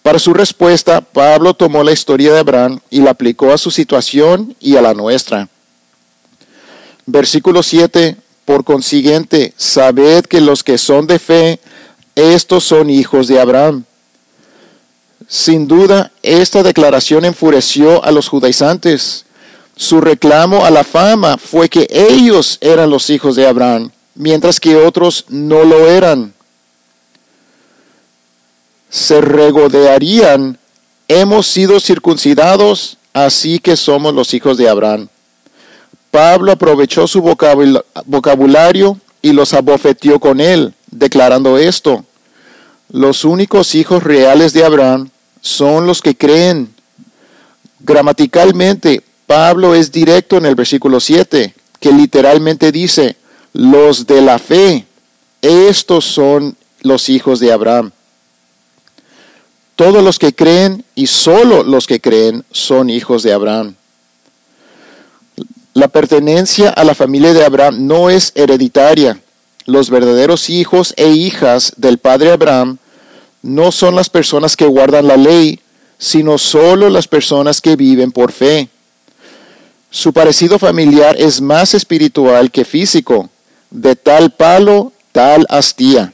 Para 0.03 0.19
su 0.19 0.33
respuesta, 0.33 1.01
Pablo 1.01 1.53
tomó 1.53 1.83
la 1.83 1.91
historia 1.91 2.33
de 2.33 2.39
Abraham 2.39 2.79
y 2.89 3.01
la 3.01 3.11
aplicó 3.11 3.51
a 3.51 3.57
su 3.57 3.71
situación 3.71 4.55
y 4.59 4.75
a 4.75 4.81
la 4.81 4.93
nuestra. 4.93 5.47
Versículo 7.05 7.63
7 7.63 8.17
por 8.45 8.63
consiguiente, 8.63 9.53
sabed 9.57 10.25
que 10.25 10.41
los 10.41 10.63
que 10.63 10.77
son 10.77 11.07
de 11.07 11.19
fe, 11.19 11.59
estos 12.15 12.63
son 12.63 12.89
hijos 12.89 13.27
de 13.27 13.39
Abraham. 13.39 13.85
Sin 15.31 15.65
duda, 15.65 16.11
esta 16.23 16.61
declaración 16.61 17.23
enfureció 17.23 18.03
a 18.03 18.11
los 18.11 18.27
judaizantes. 18.27 19.23
Su 19.77 20.01
reclamo 20.01 20.65
a 20.65 20.69
la 20.71 20.83
fama 20.83 21.37
fue 21.37 21.69
que 21.69 21.87
ellos 21.89 22.57
eran 22.59 22.89
los 22.89 23.09
hijos 23.09 23.37
de 23.37 23.47
Abraham, 23.47 23.91
mientras 24.13 24.59
que 24.59 24.75
otros 24.75 25.23
no 25.29 25.63
lo 25.63 25.87
eran. 25.87 26.33
Se 28.89 29.21
regodearían, 29.21 30.59
hemos 31.07 31.47
sido 31.47 31.79
circuncidados, 31.79 32.97
así 33.13 33.59
que 33.59 33.77
somos 33.77 34.13
los 34.13 34.33
hijos 34.33 34.57
de 34.57 34.67
Abraham. 34.67 35.07
Pablo 36.11 36.51
aprovechó 36.51 37.07
su 37.07 37.21
vocabulario 37.21 38.99
y 39.21 39.31
los 39.31 39.53
abofeteó 39.53 40.19
con 40.19 40.41
él, 40.41 40.73
declarando 40.87 41.57
esto. 41.57 42.03
Los 42.89 43.23
únicos 43.23 43.75
hijos 43.75 44.03
reales 44.03 44.51
de 44.51 44.65
Abraham 44.65 45.09
son 45.41 45.85
los 45.85 46.01
que 46.01 46.15
creen. 46.15 46.73
Gramaticalmente, 47.79 49.03
Pablo 49.27 49.75
es 49.75 49.91
directo 49.91 50.37
en 50.37 50.45
el 50.45 50.55
versículo 50.55 50.99
7, 50.99 51.53
que 51.79 51.91
literalmente 51.91 52.71
dice, 52.71 53.17
los 53.53 54.07
de 54.07 54.21
la 54.21 54.39
fe, 54.39 54.85
estos 55.41 56.05
son 56.05 56.55
los 56.81 57.09
hijos 57.09 57.39
de 57.39 57.51
Abraham. 57.51 57.91
Todos 59.75 60.03
los 60.03 60.19
que 60.19 60.33
creen 60.33 60.85
y 60.95 61.07
solo 61.07 61.63
los 61.63 61.87
que 61.87 61.99
creen 61.99 62.45
son 62.51 62.89
hijos 62.89 63.23
de 63.23 63.33
Abraham. 63.33 63.75
La 65.73 65.87
pertenencia 65.87 66.69
a 66.69 66.83
la 66.83 66.93
familia 66.93 67.33
de 67.33 67.45
Abraham 67.45 67.87
no 67.87 68.09
es 68.09 68.31
hereditaria. 68.35 69.19
Los 69.65 69.89
verdaderos 69.89 70.49
hijos 70.49 70.93
e 70.97 71.09
hijas 71.11 71.73
del 71.77 71.97
padre 71.97 72.31
Abraham 72.31 72.77
no 73.41 73.71
son 73.71 73.95
las 73.95 74.09
personas 74.09 74.55
que 74.55 74.65
guardan 74.65 75.07
la 75.07 75.17
ley, 75.17 75.59
sino 75.97 76.37
solo 76.37 76.89
las 76.89 77.07
personas 77.07 77.61
que 77.61 77.75
viven 77.75 78.11
por 78.11 78.31
fe. 78.31 78.69
Su 79.89 80.13
parecido 80.13 80.57
familiar 80.57 81.15
es 81.19 81.41
más 81.41 81.73
espiritual 81.73 82.51
que 82.51 82.65
físico. 82.65 83.29
De 83.69 83.95
tal 83.95 84.31
palo, 84.31 84.93
tal 85.11 85.45
astilla. 85.49 86.13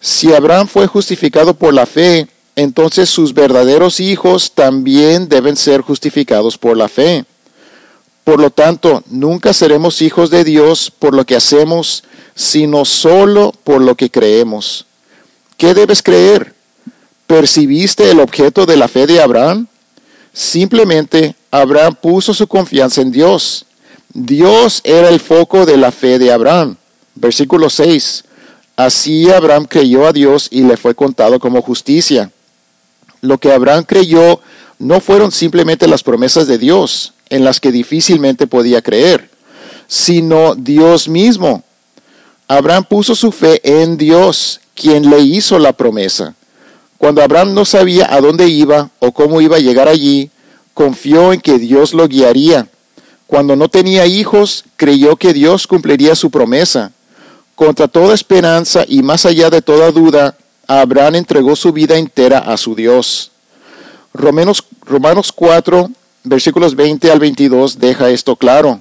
Si 0.00 0.32
Abraham 0.32 0.68
fue 0.68 0.86
justificado 0.86 1.54
por 1.54 1.74
la 1.74 1.86
fe, 1.86 2.28
entonces 2.54 3.10
sus 3.10 3.34
verdaderos 3.34 4.00
hijos 4.00 4.52
también 4.52 5.28
deben 5.28 5.56
ser 5.56 5.80
justificados 5.80 6.56
por 6.56 6.76
la 6.76 6.88
fe. 6.88 7.24
Por 8.24 8.40
lo 8.40 8.50
tanto, 8.50 9.04
nunca 9.08 9.52
seremos 9.52 10.02
hijos 10.02 10.30
de 10.30 10.42
Dios 10.42 10.90
por 10.90 11.14
lo 11.14 11.24
que 11.24 11.36
hacemos, 11.36 12.02
sino 12.34 12.84
solo 12.84 13.52
por 13.62 13.80
lo 13.80 13.94
que 13.94 14.10
creemos. 14.10 14.85
¿Qué 15.56 15.72
debes 15.72 16.02
creer? 16.02 16.54
¿Percibiste 17.26 18.10
el 18.10 18.20
objeto 18.20 18.66
de 18.66 18.76
la 18.76 18.88
fe 18.88 19.06
de 19.06 19.20
Abraham? 19.20 19.66
Simplemente 20.32 21.34
Abraham 21.50 21.96
puso 22.00 22.34
su 22.34 22.46
confianza 22.46 23.00
en 23.00 23.10
Dios. 23.10 23.64
Dios 24.12 24.80
era 24.84 25.08
el 25.08 25.18
foco 25.18 25.64
de 25.64 25.76
la 25.76 25.92
fe 25.92 26.18
de 26.18 26.30
Abraham. 26.30 26.76
Versículo 27.14 27.70
6. 27.70 28.24
Así 28.76 29.30
Abraham 29.30 29.64
creyó 29.64 30.06
a 30.06 30.12
Dios 30.12 30.48
y 30.50 30.62
le 30.62 30.76
fue 30.76 30.94
contado 30.94 31.40
como 31.40 31.62
justicia. 31.62 32.30
Lo 33.22 33.38
que 33.38 33.52
Abraham 33.52 33.84
creyó 33.84 34.40
no 34.78 35.00
fueron 35.00 35.32
simplemente 35.32 35.88
las 35.88 36.02
promesas 36.02 36.46
de 36.46 36.58
Dios, 36.58 37.14
en 37.30 37.44
las 37.44 37.60
que 37.60 37.72
difícilmente 37.72 38.46
podía 38.46 38.82
creer, 38.82 39.30
sino 39.88 40.54
Dios 40.54 41.08
mismo. 41.08 41.64
Abraham 42.46 42.84
puso 42.84 43.14
su 43.14 43.32
fe 43.32 43.60
en 43.64 43.96
Dios, 43.96 44.60
quien 44.76 45.10
le 45.10 45.20
hizo 45.20 45.58
la 45.58 45.72
promesa. 45.72 46.34
Cuando 46.98 47.22
Abraham 47.22 47.54
no 47.54 47.64
sabía 47.64 48.12
a 48.14 48.20
dónde 48.20 48.48
iba 48.48 48.90
o 49.00 49.12
cómo 49.12 49.40
iba 49.40 49.56
a 49.56 49.60
llegar 49.60 49.88
allí, 49.88 50.30
confió 50.74 51.32
en 51.32 51.40
que 51.40 51.58
Dios 51.58 51.94
lo 51.94 52.06
guiaría. 52.06 52.68
Cuando 53.26 53.56
no 53.56 53.68
tenía 53.68 54.06
hijos, 54.06 54.64
creyó 54.76 55.16
que 55.16 55.32
Dios 55.32 55.66
cumpliría 55.66 56.14
su 56.14 56.30
promesa. 56.30 56.92
Contra 57.54 57.88
toda 57.88 58.14
esperanza 58.14 58.84
y 58.86 59.02
más 59.02 59.26
allá 59.26 59.50
de 59.50 59.62
toda 59.62 59.90
duda, 59.90 60.36
Abraham 60.66 61.16
entregó 61.16 61.56
su 61.56 61.72
vida 61.72 61.96
entera 61.96 62.38
a 62.38 62.56
su 62.56 62.74
Dios. 62.74 63.30
Romanos, 64.12 64.64
Romanos 64.82 65.32
4, 65.32 65.90
versículos 66.24 66.74
20 66.74 67.10
al 67.10 67.18
22 67.18 67.78
deja 67.78 68.10
esto 68.10 68.36
claro. 68.36 68.80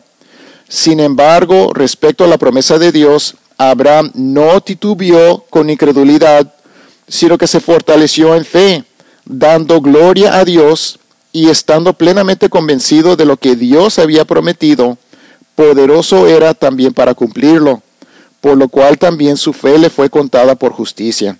Sin 0.67 0.99
embargo, 0.99 1.73
respecto 1.73 2.23
a 2.23 2.27
la 2.27 2.37
promesa 2.37 2.77
de 2.79 2.91
Dios, 2.91 3.35
Abraham 3.57 4.11
no 4.13 4.61
titubeó 4.61 5.45
con 5.49 5.69
incredulidad, 5.69 6.53
sino 7.07 7.37
que 7.37 7.47
se 7.47 7.59
fortaleció 7.59 8.35
en 8.35 8.45
fe, 8.45 8.83
dando 9.25 9.81
gloria 9.81 10.37
a 10.37 10.45
Dios 10.45 10.99
y 11.31 11.49
estando 11.49 11.93
plenamente 11.93 12.49
convencido 12.49 13.15
de 13.15 13.25
lo 13.25 13.37
que 13.37 13.55
Dios 13.55 13.99
había 13.99 14.25
prometido, 14.25 14.97
poderoso 15.55 16.27
era 16.27 16.53
también 16.53 16.93
para 16.93 17.13
cumplirlo, 17.13 17.81
por 18.41 18.57
lo 18.57 18.69
cual 18.69 18.97
también 18.97 19.37
su 19.37 19.53
fe 19.53 19.77
le 19.77 19.89
fue 19.89 20.09
contada 20.09 20.55
por 20.55 20.71
justicia. 20.71 21.37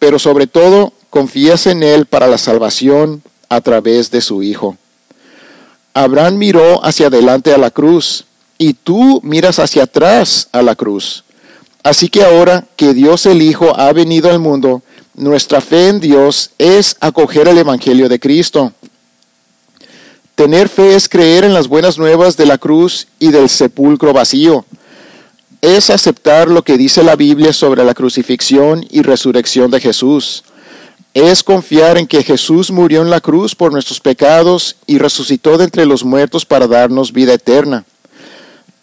Pero 0.00 0.18
sobre 0.18 0.48
todo, 0.48 0.92
confías 1.08 1.68
en 1.68 1.84
Él 1.84 2.06
para 2.06 2.26
la 2.26 2.36
salvación 2.36 3.22
a 3.48 3.60
través 3.60 4.10
de 4.10 4.20
su 4.20 4.42
Hijo. 4.42 4.76
Abraham 6.02 6.36
miró 6.36 6.84
hacia 6.84 7.08
adelante 7.08 7.52
a 7.52 7.58
la 7.58 7.70
cruz 7.70 8.24
y 8.56 8.72
tú 8.72 9.20
miras 9.22 9.58
hacia 9.58 9.82
atrás 9.82 10.48
a 10.52 10.62
la 10.62 10.74
cruz. 10.74 11.24
Así 11.82 12.08
que 12.08 12.22
ahora 12.22 12.64
que 12.76 12.94
Dios 12.94 13.26
el 13.26 13.42
Hijo 13.42 13.78
ha 13.78 13.92
venido 13.92 14.30
al 14.30 14.38
mundo, 14.38 14.82
nuestra 15.14 15.60
fe 15.60 15.88
en 15.88 16.00
Dios 16.00 16.50
es 16.58 16.96
acoger 17.00 17.48
el 17.48 17.58
Evangelio 17.58 18.08
de 18.08 18.18
Cristo. 18.18 18.72
Tener 20.34 20.70
fe 20.70 20.94
es 20.94 21.06
creer 21.06 21.44
en 21.44 21.52
las 21.52 21.68
buenas 21.68 21.98
nuevas 21.98 22.36
de 22.38 22.46
la 22.46 22.56
cruz 22.56 23.06
y 23.18 23.28
del 23.28 23.50
sepulcro 23.50 24.14
vacío. 24.14 24.64
Es 25.60 25.90
aceptar 25.90 26.48
lo 26.48 26.62
que 26.62 26.78
dice 26.78 27.02
la 27.02 27.16
Biblia 27.16 27.52
sobre 27.52 27.84
la 27.84 27.92
crucifixión 27.92 28.86
y 28.88 29.02
resurrección 29.02 29.70
de 29.70 29.80
Jesús. 29.80 30.44
Es 31.12 31.42
confiar 31.42 31.98
en 31.98 32.06
que 32.06 32.22
Jesús 32.22 32.70
murió 32.70 33.02
en 33.02 33.10
la 33.10 33.20
cruz 33.20 33.54
por 33.54 33.72
nuestros 33.72 34.00
pecados 34.00 34.76
y 34.86 34.98
resucitó 34.98 35.58
de 35.58 35.64
entre 35.64 35.86
los 35.86 36.04
muertos 36.04 36.46
para 36.46 36.68
darnos 36.68 37.12
vida 37.12 37.34
eterna. 37.34 37.84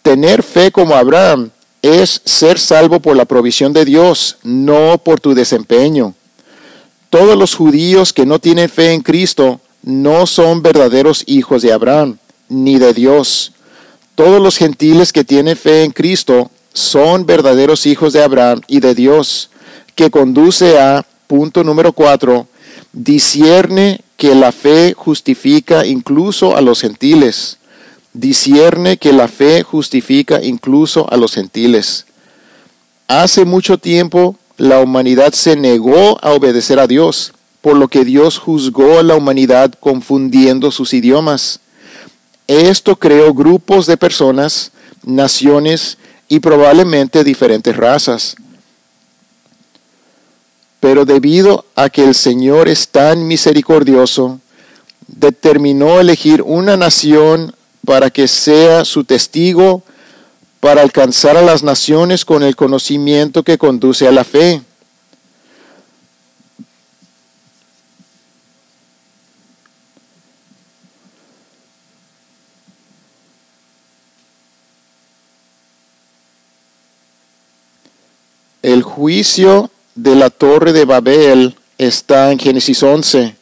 Tener 0.02 0.42
fe 0.42 0.70
como 0.70 0.94
Abraham 0.94 1.50
es 1.82 2.20
ser 2.24 2.58
salvo 2.58 3.00
por 3.00 3.16
la 3.16 3.24
provisión 3.24 3.72
de 3.72 3.84
Dios, 3.84 4.36
no 4.42 4.98
por 4.98 5.20
tu 5.20 5.34
desempeño. 5.34 6.14
Todos 7.10 7.38
los 7.38 7.54
judíos 7.54 8.12
que 8.12 8.26
no 8.26 8.38
tienen 8.38 8.68
fe 8.68 8.92
en 8.92 9.00
Cristo 9.00 9.60
no 9.82 10.26
son 10.26 10.62
verdaderos 10.62 11.24
hijos 11.26 11.62
de 11.62 11.72
Abraham, 11.72 12.18
ni 12.48 12.78
de 12.78 12.92
Dios. 12.92 13.52
Todos 14.14 14.42
los 14.42 14.56
gentiles 14.56 15.12
que 15.12 15.24
tienen 15.24 15.56
fe 15.56 15.84
en 15.84 15.92
Cristo 15.92 16.50
son 16.74 17.24
verdaderos 17.24 17.86
hijos 17.86 18.12
de 18.12 18.22
Abraham 18.22 18.60
y 18.66 18.80
de 18.80 18.94
Dios, 18.94 19.50
que 19.94 20.10
conduce 20.10 20.78
a, 20.78 21.06
punto 21.28 21.62
número 21.62 21.92
cuatro, 21.92 22.48
discierne 22.92 24.00
que 24.16 24.34
la 24.34 24.50
fe 24.50 24.94
justifica 24.96 25.86
incluso 25.86 26.56
a 26.56 26.60
los 26.60 26.80
gentiles. 26.80 27.58
Discierne 28.12 28.96
que 28.96 29.12
la 29.12 29.28
fe 29.28 29.62
justifica 29.62 30.42
incluso 30.42 31.06
a 31.12 31.16
los 31.16 31.34
gentiles. 31.34 32.06
Hace 33.06 33.44
mucho 33.44 33.78
tiempo 33.78 34.36
la 34.56 34.80
humanidad 34.80 35.32
se 35.34 35.54
negó 35.54 36.18
a 36.20 36.32
obedecer 36.32 36.80
a 36.80 36.88
Dios, 36.88 37.32
por 37.60 37.76
lo 37.76 37.86
que 37.86 38.04
Dios 38.04 38.38
juzgó 38.38 38.98
a 38.98 39.02
la 39.04 39.14
humanidad 39.14 39.72
confundiendo 39.78 40.72
sus 40.72 40.92
idiomas. 40.94 41.60
Esto 42.48 42.96
creó 42.96 43.34
grupos 43.34 43.86
de 43.86 43.96
personas, 43.96 44.72
naciones 45.04 45.98
y 46.28 46.40
probablemente 46.40 47.22
diferentes 47.22 47.76
razas. 47.76 48.36
Pero 50.80 51.04
debido 51.04 51.64
a 51.74 51.90
que 51.90 52.04
el 52.04 52.14
Señor 52.14 52.68
es 52.68 52.88
tan 52.88 53.26
misericordioso, 53.26 54.40
determinó 55.06 55.98
elegir 55.98 56.42
una 56.42 56.76
nación 56.76 57.54
para 57.84 58.10
que 58.10 58.28
sea 58.28 58.84
su 58.84 59.04
testigo 59.04 59.82
para 60.60 60.82
alcanzar 60.82 61.36
a 61.36 61.42
las 61.42 61.62
naciones 61.62 62.24
con 62.24 62.42
el 62.42 62.56
conocimiento 62.56 63.42
que 63.42 63.58
conduce 63.58 64.06
a 64.06 64.12
la 64.12 64.24
fe. 64.24 64.62
El 78.62 78.82
juicio 78.82 79.70
de 79.98 80.14
la 80.14 80.30
torre 80.30 80.72
de 80.72 80.84
Babel 80.84 81.56
está 81.76 82.30
en 82.30 82.38
Génesis 82.38 82.84
11 82.84 83.34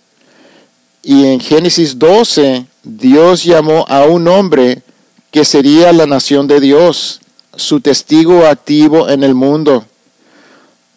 y 1.02 1.26
en 1.26 1.38
Génesis 1.38 1.98
12 1.98 2.64
Dios 2.82 3.44
llamó 3.44 3.84
a 3.88 4.04
un 4.04 4.26
hombre 4.26 4.82
que 5.30 5.44
sería 5.44 5.92
la 5.92 6.06
nación 6.06 6.46
de 6.46 6.60
Dios, 6.60 7.20
su 7.56 7.80
testigo 7.80 8.46
activo 8.46 9.10
en 9.10 9.22
el 9.22 9.34
mundo. 9.34 9.84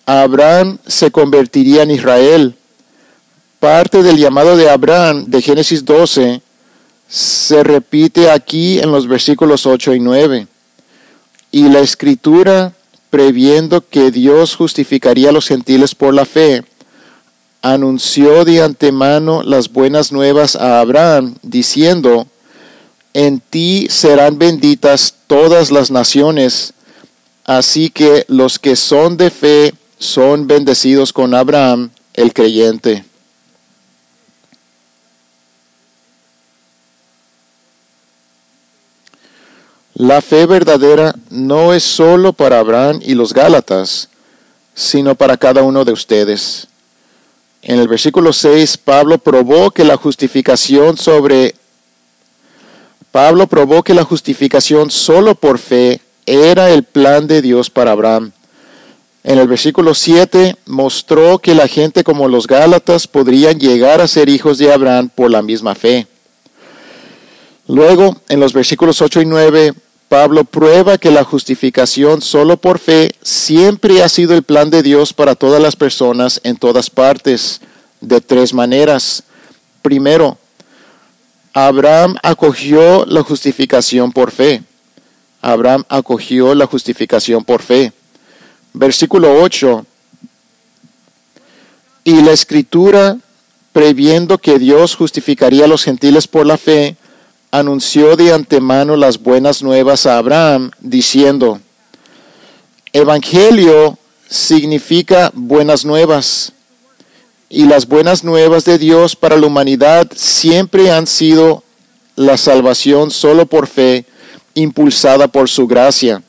Abraham 0.05 0.77
se 0.87 1.11
convertiría 1.11 1.83
en 1.83 1.91
Israel. 1.91 2.55
Parte 3.59 4.01
del 4.01 4.15
llamado 4.15 4.55
de 4.55 4.69
Abraham 4.69 5.25
de 5.27 5.41
Génesis 5.41 5.83
12 5.83 6.41
se 7.09 7.63
repite 7.65 8.31
aquí 8.31 8.79
en 8.79 8.93
los 8.93 9.07
versículos 9.07 9.65
8 9.65 9.93
y 9.93 9.99
9. 9.99 10.47
Y 11.51 11.67
la 11.67 11.79
escritura, 11.79 12.71
previendo 13.09 13.81
que 13.87 14.11
Dios 14.11 14.55
justificaría 14.55 15.29
a 15.29 15.31
los 15.31 15.47
gentiles 15.47 15.95
por 15.95 16.13
la 16.13 16.25
fe, 16.25 16.63
anunció 17.61 18.45
de 18.45 18.61
antemano 18.61 19.43
las 19.43 19.71
buenas 19.71 20.11
nuevas 20.11 20.55
a 20.55 20.79
Abraham, 20.79 21.35
diciendo, 21.41 22.27
en 23.13 23.39
ti 23.39 23.87
serán 23.89 24.37
benditas 24.37 25.15
todas 25.27 25.71
las 25.71 25.91
naciones. 25.91 26.73
Así 27.45 27.89
que 27.89 28.25
los 28.27 28.59
que 28.59 28.75
son 28.75 29.17
de 29.17 29.31
fe 29.31 29.73
son 29.97 30.47
bendecidos 30.47 31.11
con 31.11 31.33
Abraham, 31.33 31.89
el 32.13 32.33
creyente. 32.33 33.03
La 39.99 40.21
fe 40.21 40.45
verdadera 40.45 41.13
no 41.29 41.73
es 41.73 41.83
solo 41.83 42.31
para 42.31 42.59
Abraham 42.59 43.01
y 43.03 43.15
los 43.15 43.33
Gálatas, 43.33 44.07
sino 44.73 45.13
para 45.13 45.35
cada 45.35 45.61
uno 45.61 45.83
de 45.83 45.91
ustedes. 45.91 46.67
En 47.61 47.79
el 47.79 47.89
versículo 47.89 48.31
6, 48.31 48.77
Pablo 48.77 49.17
probó 49.17 49.71
que 49.71 49.83
la 49.83 49.97
justificación 49.97 50.95
sobre 50.95 51.53
Pablo 53.11 53.47
probó 53.47 53.83
que 53.83 53.93
la 53.93 54.05
justificación 54.05 54.89
solo 54.89 55.35
por 55.35 55.59
fe 55.59 55.99
era 56.25 56.69
el 56.69 56.83
plan 56.83 57.27
de 57.27 57.41
Dios 57.41 57.69
para 57.69 57.91
Abraham. 57.91 58.31
En 59.25 59.37
el 59.37 59.49
versículo 59.49 59.93
7 59.93 60.55
mostró 60.67 61.39
que 61.39 61.53
la 61.53 61.67
gente 61.67 62.05
como 62.05 62.29
los 62.29 62.47
Gálatas 62.47 63.05
podrían 63.05 63.59
llegar 63.59 63.99
a 63.99 64.07
ser 64.07 64.29
hijos 64.29 64.59
de 64.59 64.71
Abraham 64.71 65.09
por 65.13 65.29
la 65.29 65.41
misma 65.41 65.75
fe. 65.75 66.07
Luego, 67.67 68.15
en 68.29 68.39
los 68.39 68.53
versículos 68.53 69.01
8 69.01 69.23
y 69.23 69.25
9, 69.25 69.73
Pablo 70.09 70.43
prueba 70.43 70.97
que 70.97 71.11
la 71.11 71.23
justificación 71.23 72.23
solo 72.23 72.57
por 72.57 72.79
fe 72.79 73.11
siempre 73.21 74.01
ha 74.01 74.09
sido 74.09 74.33
el 74.33 74.41
plan 74.41 74.71
de 74.71 74.81
Dios 74.81 75.13
para 75.13 75.35
todas 75.35 75.61
las 75.61 75.75
personas 75.75 76.41
en 76.43 76.57
todas 76.57 76.89
partes, 76.89 77.61
de 78.01 78.19
tres 78.19 78.51
maneras. 78.51 79.23
Primero, 79.83 80.39
Abraham 81.53 82.17
acogió 82.23 83.05
la 83.05 83.21
justificación 83.21 84.11
por 84.11 84.31
fe. 84.31 84.63
Abraham 85.41 85.83
acogió 85.89 86.55
la 86.55 86.65
justificación 86.65 87.43
por 87.43 87.61
fe. 87.61 87.93
Versículo 88.73 89.43
8. 89.43 89.85
Y 92.05 92.21
la 92.23 92.31
escritura, 92.31 93.17
previendo 93.73 94.39
que 94.39 94.57
Dios 94.57 94.95
justificaría 94.95 95.65
a 95.65 95.67
los 95.67 95.83
gentiles 95.83 96.27
por 96.27 96.47
la 96.47 96.57
fe, 96.57 96.95
anunció 97.51 98.15
de 98.15 98.33
antemano 98.33 98.95
las 98.95 99.21
buenas 99.21 99.63
nuevas 99.63 100.05
a 100.05 100.17
Abraham, 100.17 100.71
diciendo, 100.79 101.59
Evangelio 102.93 103.97
significa 104.29 105.31
buenas 105.33 105.85
nuevas 105.85 106.53
y 107.49 107.65
las 107.65 107.87
buenas 107.87 108.23
nuevas 108.23 108.65
de 108.65 108.77
Dios 108.77 109.15
para 109.15 109.37
la 109.37 109.47
humanidad 109.47 110.07
siempre 110.15 110.91
han 110.91 111.07
sido 111.07 111.63
la 112.15 112.37
salvación 112.37 113.11
solo 113.11 113.45
por 113.45 113.67
fe, 113.67 114.05
impulsada 114.53 115.27
por 115.27 115.49
su 115.49 115.67
gracia. 115.67 116.21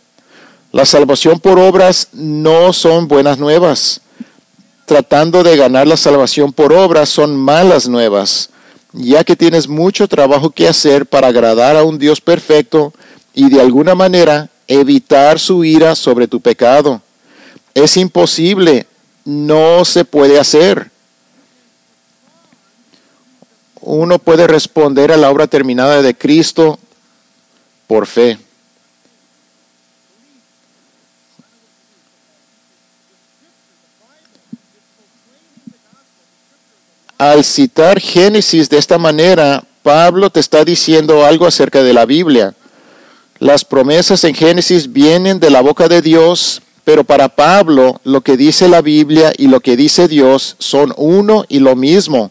La 0.72 0.84
salvación 0.86 1.40
por 1.40 1.58
obras 1.58 2.08
no 2.12 2.72
son 2.72 3.08
buenas 3.08 3.38
nuevas. 3.38 4.00
Tratando 4.86 5.42
de 5.42 5.56
ganar 5.56 5.86
la 5.86 5.96
salvación 5.96 6.52
por 6.52 6.72
obras 6.72 7.08
son 7.08 7.36
malas 7.36 7.88
nuevas, 7.88 8.49
ya 8.92 9.24
que 9.24 9.36
tienes 9.36 9.68
mucho 9.68 10.08
trabajo 10.08 10.50
que 10.50 10.68
hacer 10.68 11.06
para 11.06 11.28
agradar 11.28 11.76
a 11.76 11.84
un 11.84 11.98
Dios 11.98 12.20
perfecto 12.20 12.92
y 13.34 13.48
de 13.48 13.60
alguna 13.60 13.94
manera 13.94 14.48
evitar 14.66 15.38
su 15.38 15.64
ira 15.64 15.94
sobre 15.94 16.28
tu 16.28 16.40
pecado. 16.40 17.02
Es 17.74 17.96
imposible, 17.96 18.86
no 19.24 19.84
se 19.84 20.04
puede 20.04 20.38
hacer 20.38 20.90
uno 23.80 24.18
puede 24.18 24.46
responder 24.46 25.10
a 25.10 25.16
la 25.16 25.30
obra 25.30 25.46
terminada 25.46 26.02
de 26.02 26.14
Cristo 26.14 26.78
por 27.86 28.06
fe. 28.06 28.38
Al 37.20 37.44
citar 37.44 38.00
Génesis 38.00 38.70
de 38.70 38.78
esta 38.78 38.96
manera, 38.96 39.62
Pablo 39.82 40.30
te 40.30 40.40
está 40.40 40.64
diciendo 40.64 41.26
algo 41.26 41.46
acerca 41.46 41.82
de 41.82 41.92
la 41.92 42.06
Biblia. 42.06 42.54
Las 43.38 43.62
promesas 43.62 44.24
en 44.24 44.34
Génesis 44.34 44.90
vienen 44.90 45.38
de 45.38 45.50
la 45.50 45.60
boca 45.60 45.86
de 45.86 46.00
Dios, 46.00 46.62
pero 46.82 47.04
para 47.04 47.28
Pablo 47.28 48.00
lo 48.04 48.22
que 48.22 48.38
dice 48.38 48.68
la 48.68 48.80
Biblia 48.80 49.34
y 49.36 49.48
lo 49.48 49.60
que 49.60 49.76
dice 49.76 50.08
Dios 50.08 50.56
son 50.60 50.94
uno 50.96 51.44
y 51.50 51.58
lo 51.58 51.76
mismo. 51.76 52.30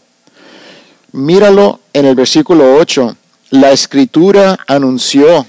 Míralo 1.12 1.78
en 1.92 2.06
el 2.06 2.16
versículo 2.16 2.74
8. 2.74 3.16
La 3.50 3.70
escritura 3.70 4.58
anunció, 4.66 5.46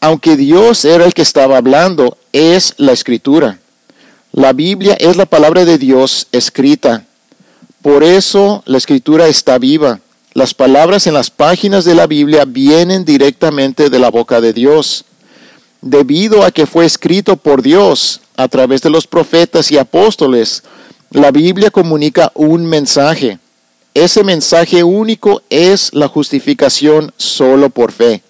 aunque 0.00 0.36
Dios 0.36 0.84
era 0.84 1.04
el 1.04 1.14
que 1.14 1.22
estaba 1.22 1.58
hablando, 1.58 2.18
es 2.32 2.74
la 2.76 2.90
escritura. 2.90 3.60
La 4.32 4.52
Biblia 4.52 4.96
es 4.98 5.16
la 5.16 5.26
palabra 5.26 5.64
de 5.64 5.78
Dios 5.78 6.26
escrita. 6.32 7.04
Por 7.82 8.02
eso 8.02 8.62
la 8.66 8.78
escritura 8.78 9.28
está 9.28 9.58
viva. 9.58 10.00
Las 10.34 10.54
palabras 10.54 11.06
en 11.06 11.14
las 11.14 11.30
páginas 11.30 11.84
de 11.84 11.94
la 11.94 12.06
Biblia 12.06 12.44
vienen 12.44 13.04
directamente 13.04 13.90
de 13.90 13.98
la 13.98 14.10
boca 14.10 14.40
de 14.40 14.52
Dios. 14.52 15.04
Debido 15.80 16.44
a 16.44 16.50
que 16.50 16.66
fue 16.66 16.84
escrito 16.86 17.36
por 17.36 17.62
Dios 17.62 18.20
a 18.36 18.48
través 18.48 18.82
de 18.82 18.90
los 18.90 19.06
profetas 19.06 19.70
y 19.70 19.78
apóstoles, 19.78 20.64
la 21.10 21.30
Biblia 21.30 21.70
comunica 21.70 22.32
un 22.34 22.66
mensaje. 22.66 23.38
Ese 23.94 24.22
mensaje 24.22 24.84
único 24.84 25.42
es 25.48 25.92
la 25.94 26.08
justificación 26.08 27.12
solo 27.16 27.70
por 27.70 27.92
fe. 27.92 28.22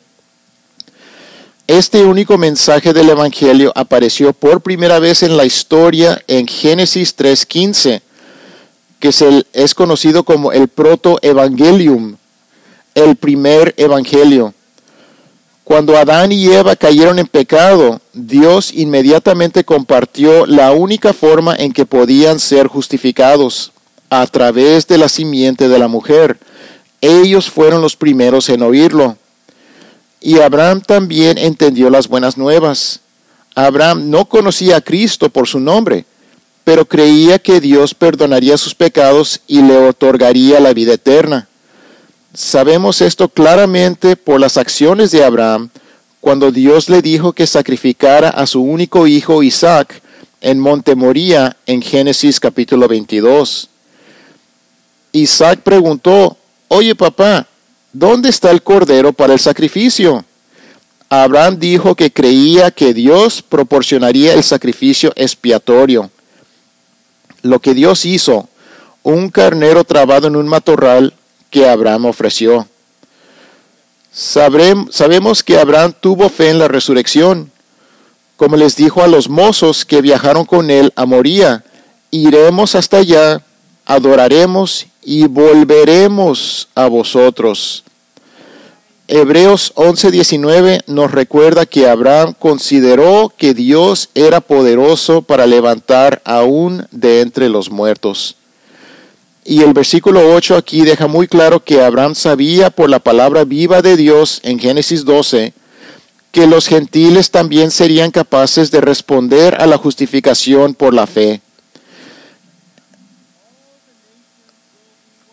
Este 1.66 2.04
único 2.04 2.38
mensaje 2.38 2.94
del 2.94 3.10
Evangelio 3.10 3.72
apareció 3.74 4.32
por 4.32 4.62
primera 4.62 4.98
vez 4.98 5.22
en 5.22 5.36
la 5.36 5.44
historia 5.44 6.22
en 6.26 6.46
Génesis 6.46 7.14
3.15, 7.14 8.00
que 8.98 9.10
es 9.52 9.74
conocido 9.74 10.24
como 10.24 10.52
el 10.52 10.68
proto-evangelium, 10.68 12.16
el 12.94 13.16
primer 13.16 13.74
evangelio. 13.76 14.54
Cuando 15.64 15.98
Adán 15.98 16.32
y 16.32 16.46
Eva 16.46 16.76
cayeron 16.76 17.18
en 17.18 17.26
pecado, 17.26 18.00
Dios 18.14 18.72
inmediatamente 18.72 19.64
compartió 19.64 20.46
la 20.46 20.72
única 20.72 21.12
forma 21.12 21.54
en 21.54 21.72
que 21.72 21.84
podían 21.84 22.40
ser 22.40 22.68
justificados 22.68 23.72
a 24.08 24.26
través 24.26 24.86
de 24.86 24.96
la 24.96 25.10
simiente 25.10 25.68
de 25.68 25.78
la 25.78 25.86
mujer. 25.86 26.38
Ellos 27.00 27.50
fueron 27.50 27.82
los 27.82 27.96
primeros 27.96 28.48
en 28.48 28.62
oírlo. 28.62 29.18
Y 30.20 30.40
Abraham 30.40 30.80
también 30.80 31.38
entendió 31.38 31.90
las 31.90 32.08
buenas 32.08 32.38
nuevas. 32.38 33.00
Abraham 33.54 34.08
no 34.10 34.24
conocía 34.24 34.78
a 34.78 34.80
Cristo 34.80 35.28
por 35.28 35.46
su 35.46 35.60
nombre, 35.60 36.06
pero 36.68 36.84
creía 36.84 37.38
que 37.38 37.62
Dios 37.62 37.94
perdonaría 37.94 38.58
sus 38.58 38.74
pecados 38.74 39.40
y 39.46 39.62
le 39.62 39.78
otorgaría 39.78 40.60
la 40.60 40.74
vida 40.74 40.92
eterna. 40.92 41.48
Sabemos 42.34 43.00
esto 43.00 43.30
claramente 43.30 44.16
por 44.16 44.38
las 44.38 44.58
acciones 44.58 45.10
de 45.10 45.24
Abraham 45.24 45.70
cuando 46.20 46.52
Dios 46.52 46.90
le 46.90 47.00
dijo 47.00 47.32
que 47.32 47.46
sacrificara 47.46 48.28
a 48.28 48.46
su 48.46 48.60
único 48.62 49.06
hijo 49.06 49.42
Isaac 49.42 50.02
en 50.42 50.60
Monte 50.60 50.94
Moría 50.94 51.56
en 51.64 51.80
Génesis 51.80 52.38
capítulo 52.38 52.86
22. 52.86 53.70
Isaac 55.12 55.60
preguntó, 55.60 56.36
oye 56.68 56.94
papá, 56.94 57.46
¿dónde 57.94 58.28
está 58.28 58.50
el 58.50 58.62
cordero 58.62 59.14
para 59.14 59.32
el 59.32 59.40
sacrificio? 59.40 60.22
Abraham 61.08 61.58
dijo 61.58 61.94
que 61.94 62.12
creía 62.12 62.70
que 62.70 62.92
Dios 62.92 63.40
proporcionaría 63.40 64.34
el 64.34 64.44
sacrificio 64.44 65.14
expiatorio. 65.16 66.10
Lo 67.42 67.60
que 67.60 67.74
Dios 67.74 68.04
hizo, 68.04 68.48
un 69.02 69.30
carnero 69.30 69.84
trabado 69.84 70.26
en 70.28 70.36
un 70.36 70.48
matorral 70.48 71.14
que 71.50 71.68
Abraham 71.68 72.06
ofreció. 72.06 72.68
sabemos 74.10 75.42
que 75.42 75.58
Abraham 75.58 75.94
tuvo 75.98 76.28
fe 76.28 76.50
en 76.50 76.58
la 76.58 76.68
resurrección. 76.68 77.50
Como 78.36 78.56
les 78.56 78.76
dijo 78.76 79.02
a 79.02 79.08
los 79.08 79.28
mozos 79.28 79.84
que 79.84 80.00
viajaron 80.00 80.44
con 80.44 80.70
él 80.70 80.92
a 80.94 81.06
Moría, 81.06 81.64
iremos 82.10 82.74
hasta 82.74 82.98
allá, 82.98 83.42
adoraremos 83.84 84.86
y 85.02 85.26
volveremos 85.26 86.68
a 86.74 86.86
vosotros. 86.86 87.84
Hebreos 89.08 89.72
11:19 89.74 90.82
nos 90.86 91.10
recuerda 91.10 91.66
que 91.66 91.88
Abraham 91.88 92.34
consideró 92.38 93.32
que 93.36 93.54
Dios 93.54 94.10
era 94.14 94.40
poderoso 94.40 95.22
para 95.22 95.46
levantar 95.46 96.20
aún 96.24 96.86
de 96.90 97.22
entre 97.22 97.48
los 97.48 97.70
muertos. 97.70 98.36
Y 99.44 99.62
el 99.62 99.72
versículo 99.72 100.34
8 100.34 100.56
aquí 100.56 100.82
deja 100.82 101.06
muy 101.06 101.26
claro 101.26 101.64
que 101.64 101.82
Abraham 101.82 102.14
sabía 102.14 102.68
por 102.68 102.90
la 102.90 102.98
palabra 102.98 103.44
viva 103.44 103.80
de 103.80 103.96
Dios 103.96 104.40
en 104.42 104.58
Génesis 104.58 105.04
12 105.04 105.54
que 106.30 106.46
los 106.46 106.66
gentiles 106.66 107.30
también 107.30 107.70
serían 107.70 108.10
capaces 108.10 108.70
de 108.70 108.82
responder 108.82 109.60
a 109.60 109.66
la 109.66 109.78
justificación 109.78 110.74
por 110.74 110.92
la 110.92 111.06
fe. 111.06 111.40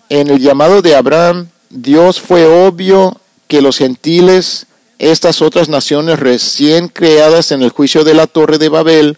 en 0.09 0.29
el 0.29 0.39
llamado 0.39 0.81
de 0.81 0.95
Abraham, 0.95 1.47
Dios 1.69 2.21
fue 2.21 2.45
obvio 2.45 3.19
que 3.47 3.61
los 3.61 3.77
gentiles, 3.77 4.65
estas 4.99 5.41
otras 5.41 5.69
naciones 5.69 6.19
recién 6.19 6.87
creadas 6.87 7.51
en 7.51 7.61
el 7.61 7.69
juicio 7.69 8.03
de 8.03 8.13
la 8.13 8.27
torre 8.27 8.57
de 8.57 8.69
Babel, 8.69 9.17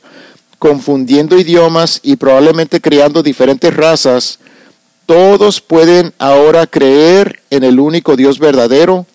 confundiendo 0.60 1.38
idiomas 1.38 2.00
y 2.04 2.16
probablemente 2.16 2.82
creando 2.82 3.24
diferentes 3.24 3.76
razas, 3.76 4.40
todos 5.06 5.62
pueden 5.62 6.14
ahora 6.18 6.68
creer 6.68 7.42
en 7.50 7.64
el 7.64 7.80
único 7.80 8.16
Dios 8.16 8.40
verdadero 8.40 9.06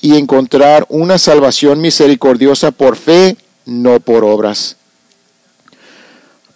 y 0.00 0.16
encontrar 0.16 0.86
una 0.88 1.18
salvación 1.18 1.80
misericordiosa 1.80 2.70
por 2.70 2.96
fe, 2.96 3.36
no 3.66 4.00
por 4.00 4.24
obras. 4.24 4.76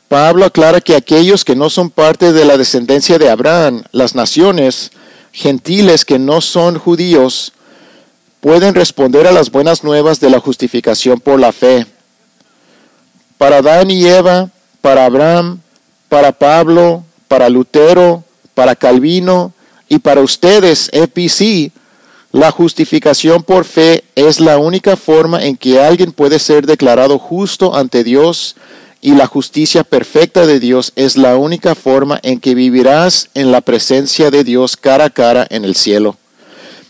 Pablo 0.08 0.44
aclara 0.44 0.80
que 0.80 0.94
aquellos 0.94 1.44
que 1.44 1.56
no 1.56 1.68
son 1.68 1.90
parte 1.90 2.32
de 2.32 2.44
la 2.44 2.56
descendencia 2.56 3.18
de 3.18 3.28
Abraham, 3.28 3.82
las 3.92 4.14
naciones 4.14 4.92
gentiles 5.32 6.04
que 6.04 6.18
no 6.18 6.40
son 6.40 6.78
judíos, 6.78 7.52
pueden 8.46 8.76
responder 8.76 9.26
a 9.26 9.32
las 9.32 9.50
buenas 9.50 9.82
nuevas 9.82 10.20
de 10.20 10.30
la 10.30 10.38
justificación 10.38 11.18
por 11.18 11.40
la 11.40 11.50
fe. 11.50 11.84
Para 13.38 13.56
Adán 13.56 13.90
y 13.90 14.06
Eva, 14.06 14.50
para 14.80 15.04
Abraham, 15.04 15.58
para 16.08 16.30
Pablo, 16.30 17.02
para 17.26 17.48
Lutero, 17.48 18.22
para 18.54 18.76
Calvino 18.76 19.52
y 19.88 19.98
para 19.98 20.20
ustedes, 20.20 20.90
EPC, 20.92 21.72
La 22.30 22.52
justificación 22.52 23.42
por 23.42 23.64
fe 23.64 24.04
es 24.14 24.38
la 24.38 24.58
única 24.58 24.94
forma 24.94 25.42
en 25.42 25.56
que 25.56 25.80
alguien 25.80 26.12
puede 26.12 26.38
ser 26.38 26.66
declarado 26.66 27.18
justo 27.18 27.74
ante 27.74 28.04
Dios 28.04 28.54
y 29.00 29.16
la 29.16 29.26
justicia 29.26 29.82
perfecta 29.82 30.46
de 30.46 30.60
Dios 30.60 30.92
es 30.94 31.16
la 31.16 31.36
única 31.36 31.74
forma 31.74 32.20
en 32.22 32.38
que 32.38 32.54
vivirás 32.54 33.28
en 33.34 33.50
la 33.50 33.60
presencia 33.60 34.30
de 34.30 34.44
Dios 34.44 34.76
cara 34.76 35.06
a 35.06 35.10
cara 35.10 35.48
en 35.50 35.64
el 35.64 35.74
cielo. 35.74 36.16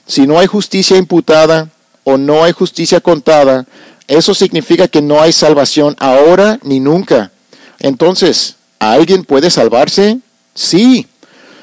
Si 0.06 0.26
no 0.26 0.38
hay 0.38 0.46
justicia 0.46 0.96
imputada 0.96 1.68
o 2.04 2.16
no 2.16 2.44
hay 2.44 2.52
justicia 2.52 3.00
contada, 3.00 3.66
eso 4.06 4.34
significa 4.34 4.86
que 4.86 5.02
no 5.02 5.20
hay 5.20 5.32
salvación 5.32 5.96
ahora 5.98 6.58
ni 6.62 6.78
nunca. 6.78 7.32
Entonces, 7.80 8.56
¿alguien 8.78 9.24
puede 9.24 9.50
salvarse? 9.50 10.18
Sí. 10.54 11.08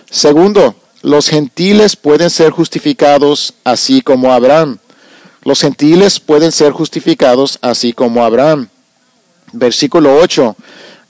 Segundo, 0.10 0.76
los 1.02 1.30
gentiles 1.30 1.96
pueden 1.96 2.30
ser 2.30 2.52
justificados 2.52 3.54
así 3.64 4.02
como 4.02 4.32
Abraham. 4.32 4.78
Los 5.44 5.62
gentiles 5.62 6.20
pueden 6.20 6.52
ser 6.52 6.72
justificados 6.72 7.58
así 7.62 7.94
como 7.94 8.24
Abraham. 8.24 8.70
Versículo 9.52 10.18
8. 10.20 10.56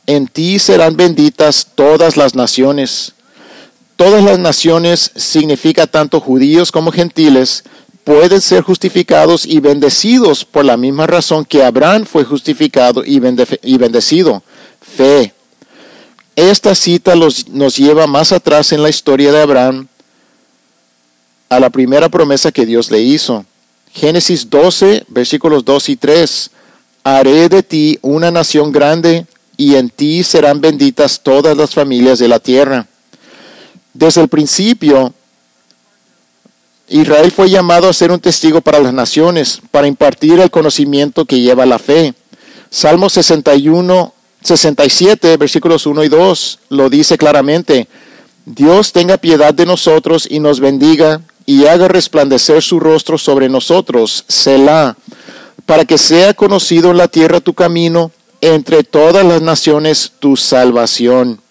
En 0.05 0.27
ti 0.27 0.59
serán 0.59 0.97
benditas 0.97 1.67
todas 1.75 2.17
las 2.17 2.35
naciones. 2.35 3.13
Todas 3.95 4.23
las 4.23 4.39
naciones 4.39 5.11
significa 5.15 5.87
tanto 5.87 6.19
judíos 6.19 6.71
como 6.71 6.91
gentiles 6.91 7.63
pueden 8.03 8.41
ser 8.41 8.61
justificados 8.63 9.45
y 9.45 9.59
bendecidos 9.59 10.43
por 10.45 10.65
la 10.65 10.77
misma 10.77 11.07
razón 11.07 11.45
que 11.45 11.63
Abraham 11.63 12.05
fue 12.05 12.23
justificado 12.23 13.03
y, 13.05 13.19
bendecido. 13.19 14.43
Fe. 14.81 15.33
Esta 16.35 16.75
cita 16.75 17.13
nos 17.15 17.77
lleva 17.77 18.07
más 18.07 18.31
atrás 18.31 18.71
en 18.71 18.81
la 18.81 18.89
historia 18.89 19.31
de 19.31 19.41
Abraham 19.41 19.87
a 21.49 21.59
la 21.59 21.69
primera 21.69 22.09
promesa 22.09 22.51
que 22.51 22.65
Dios 22.65 22.89
le 22.89 22.99
hizo. 22.99 23.45
Génesis 23.93 24.49
12, 24.49 25.05
versículos 25.07 25.63
2 25.63 25.89
y 25.89 25.95
3. 25.95 26.51
Haré 27.03 27.47
de 27.49 27.61
ti 27.61 27.99
una 28.01 28.31
nación 28.31 28.71
grande 28.71 29.27
y 29.55 29.75
en 29.75 29.89
ti 29.89 30.23
serán 30.23 30.61
benditas 30.61 31.21
todas 31.21 31.55
las 31.55 31.73
familias 31.73 32.17
de 32.17 32.27
la 32.27 32.39
tierra. 32.39 32.87
Desde 33.93 34.21
el 34.21 34.27
principio, 34.27 35.13
Israel 36.89 37.31
fue 37.31 37.49
llamado 37.49 37.87
a 37.87 37.93
ser 37.93 38.11
un 38.11 38.19
testigo 38.19 38.61
para 38.61 38.79
las 38.79 38.93
naciones, 38.93 39.61
para 39.71 39.87
impartir 39.87 40.39
el 40.39 40.51
conocimiento 40.51 41.25
que 41.25 41.39
lleva 41.39 41.65
la 41.65 41.79
fe. 41.79 42.13
Salmo 42.69 43.09
61, 43.09 44.13
67, 44.41 45.37
versículos 45.37 45.85
1 45.85 46.03
y 46.03 46.09
2, 46.09 46.59
lo 46.69 46.89
dice 46.89 47.17
claramente. 47.17 47.87
Dios 48.45 48.91
tenga 48.91 49.17
piedad 49.17 49.53
de 49.53 49.65
nosotros 49.65 50.27
y 50.29 50.39
nos 50.39 50.59
bendiga 50.59 51.21
y 51.45 51.65
haga 51.65 51.87
resplandecer 51.87 52.61
su 52.61 52.79
rostro 52.79 53.17
sobre 53.17 53.47
nosotros, 53.47 54.25
Selah, 54.27 54.97
para 55.65 55.85
que 55.85 55.97
sea 55.97 56.33
conocido 56.33 56.91
en 56.91 56.97
la 56.97 57.07
tierra 57.07 57.39
tu 57.39 57.53
camino, 57.53 58.11
entre 58.41 58.83
todas 58.83 59.25
las 59.25 59.41
naciones 59.41 60.11
tu 60.19 60.35
salvación. 60.35 61.42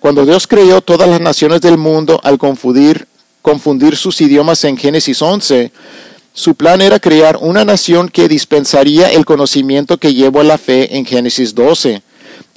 Cuando 0.00 0.24
Dios 0.24 0.46
creó 0.46 0.80
todas 0.80 1.08
las 1.10 1.20
naciones 1.20 1.60
del 1.60 1.76
mundo 1.76 2.18
al 2.24 2.38
confundir, 2.38 3.06
sus 3.96 4.20
idiomas 4.22 4.64
en 4.64 4.78
Génesis 4.78 5.20
11, 5.20 5.70
su 6.32 6.54
plan 6.54 6.80
era 6.80 6.98
crear 6.98 7.36
una 7.36 7.66
nación 7.66 8.08
que 8.08 8.26
dispensaría 8.26 9.10
el 9.10 9.26
conocimiento 9.26 9.98
que 9.98 10.14
llevó 10.14 10.40
a 10.40 10.44
la 10.44 10.56
fe 10.56 10.96
en 10.96 11.04
Génesis 11.04 11.54
12. 11.54 12.02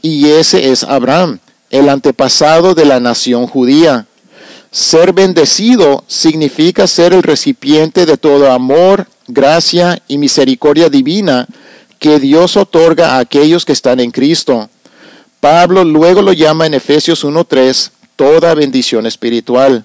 Y 0.01 0.29
ese 0.29 0.71
es 0.71 0.85
Abraham, 0.85 1.39
el 1.69 1.89
antepasado 1.89 2.75
de 2.75 2.85
la 2.85 3.01
nación 3.01 3.45
judía. 3.47 4.05
Ser 4.71 5.11
bendecido 5.11 6.05
significa 6.07 6.87
ser 6.87 7.11
el 7.11 7.23
recipiente 7.23 8.05
de 8.05 8.15
todo 8.15 8.53
amor, 8.53 9.07
gracia 9.27 10.01
y 10.07 10.17
misericordia 10.17 10.89
divina 10.89 11.45
que 11.99 12.19
Dios 12.21 12.55
otorga 12.55 13.15
a 13.15 13.19
aquellos 13.19 13.65
que 13.65 13.73
están 13.73 13.99
en 13.99 14.11
Cristo. 14.11 14.69
Pablo 15.43 15.83
luego 15.83 16.21
lo 16.21 16.31
llama 16.31 16.67
en 16.67 16.73
Efesios 16.73 17.25
1.3 17.25 17.89
toda 18.15 18.53
bendición 18.53 19.05
espiritual. 19.05 19.83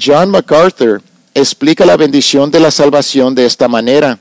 John 0.00 0.30
MacArthur 0.30 1.02
explica 1.34 1.84
la 1.84 1.96
bendición 1.96 2.52
de 2.52 2.60
la 2.60 2.70
salvación 2.70 3.34
de 3.34 3.46
esta 3.46 3.66
manera. 3.66 4.20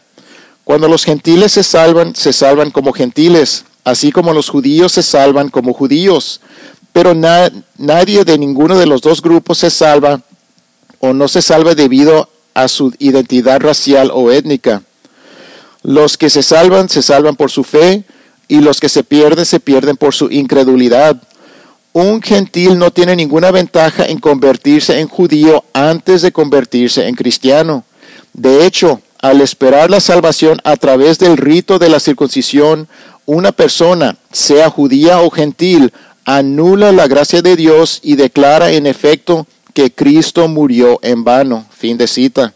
Cuando 0.63 0.87
los 0.87 1.03
gentiles 1.03 1.51
se 1.51 1.61
salvan, 1.61 2.15
se 2.15 2.33
salvan 2.33 2.71
como 2.71 2.93
gentiles, 2.93 3.63
así 3.83 4.11
como 4.11 4.33
los 4.33 4.49
judíos 4.49 4.93
se 4.93 5.03
salvan 5.03 5.49
como 5.49 5.71
judíos. 5.71 6.41
Pero 6.93 7.13
nadie 7.13 8.25
de 8.25 8.37
ninguno 8.39 8.75
de 8.79 8.87
los 8.87 9.01
dos 9.01 9.21
grupos 9.21 9.59
se 9.59 9.69
salva 9.69 10.23
o 10.97 11.13
no 11.13 11.27
se 11.27 11.43
salva 11.43 11.75
debido 11.75 12.27
a 12.55 12.69
su 12.69 12.91
identidad 12.97 13.59
racial 13.59 14.09
o 14.11 14.31
étnica. 14.31 14.81
Los 15.83 16.17
que 16.17 16.31
se 16.31 16.41
salvan 16.41 16.89
se 16.89 17.03
salvan 17.03 17.35
por 17.35 17.51
su 17.51 17.63
fe 17.63 18.03
y 18.49 18.59
los 18.59 18.81
que 18.81 18.89
se 18.89 19.05
pierden 19.05 19.45
se 19.45 19.61
pierden 19.61 19.95
por 19.95 20.13
su 20.13 20.29
incredulidad. 20.29 21.21
Un 21.93 22.21
gentil 22.21 22.77
no 22.77 22.91
tiene 22.91 23.15
ninguna 23.15 23.51
ventaja 23.51 24.05
en 24.05 24.19
convertirse 24.19 24.99
en 24.99 25.07
judío 25.07 25.63
antes 25.71 26.21
de 26.21 26.33
convertirse 26.33 27.07
en 27.07 27.15
cristiano. 27.15 27.85
De 28.33 28.65
hecho, 28.65 29.01
al 29.21 29.39
esperar 29.41 29.89
la 29.89 29.99
salvación 29.99 30.59
a 30.63 30.75
través 30.75 31.19
del 31.19 31.37
rito 31.37 31.79
de 31.79 31.89
la 31.89 31.99
circuncisión, 31.99 32.87
una 33.25 33.51
persona, 33.51 34.17
sea 34.31 34.69
judía 34.69 35.21
o 35.21 35.29
gentil, 35.29 35.93
anula 36.25 36.91
la 36.91 37.07
gracia 37.07 37.41
de 37.41 37.55
Dios 37.55 37.99
y 38.03 38.15
declara 38.15 38.71
en 38.71 38.87
efecto 38.87 39.45
que 39.73 39.91
Cristo 39.91 40.47
murió 40.47 40.99
en 41.03 41.23
vano. 41.23 41.65
Fin 41.77 41.97
de 41.97 42.07
cita. 42.07 42.53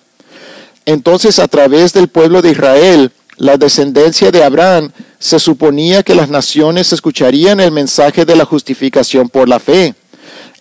Entonces, 0.86 1.40
a 1.40 1.48
través 1.48 1.94
del 1.94 2.08
pueblo 2.08 2.42
de 2.42 2.52
Israel, 2.52 3.12
la 3.38 3.58
descendencia 3.58 4.32
de 4.32 4.44
Abraham, 4.44 4.92
se 5.20 5.40
suponía 5.40 6.04
que 6.04 6.16
las 6.16 6.30
naciones 6.30 6.94
escucharían 6.94 7.60
el 7.60 7.72
mensaje 7.72 8.26
de 8.26 8.36
la 8.36 8.46
justificación 8.46 9.30
por 9.30 9.50
la 9.50 9.60
fe. 9.60 9.96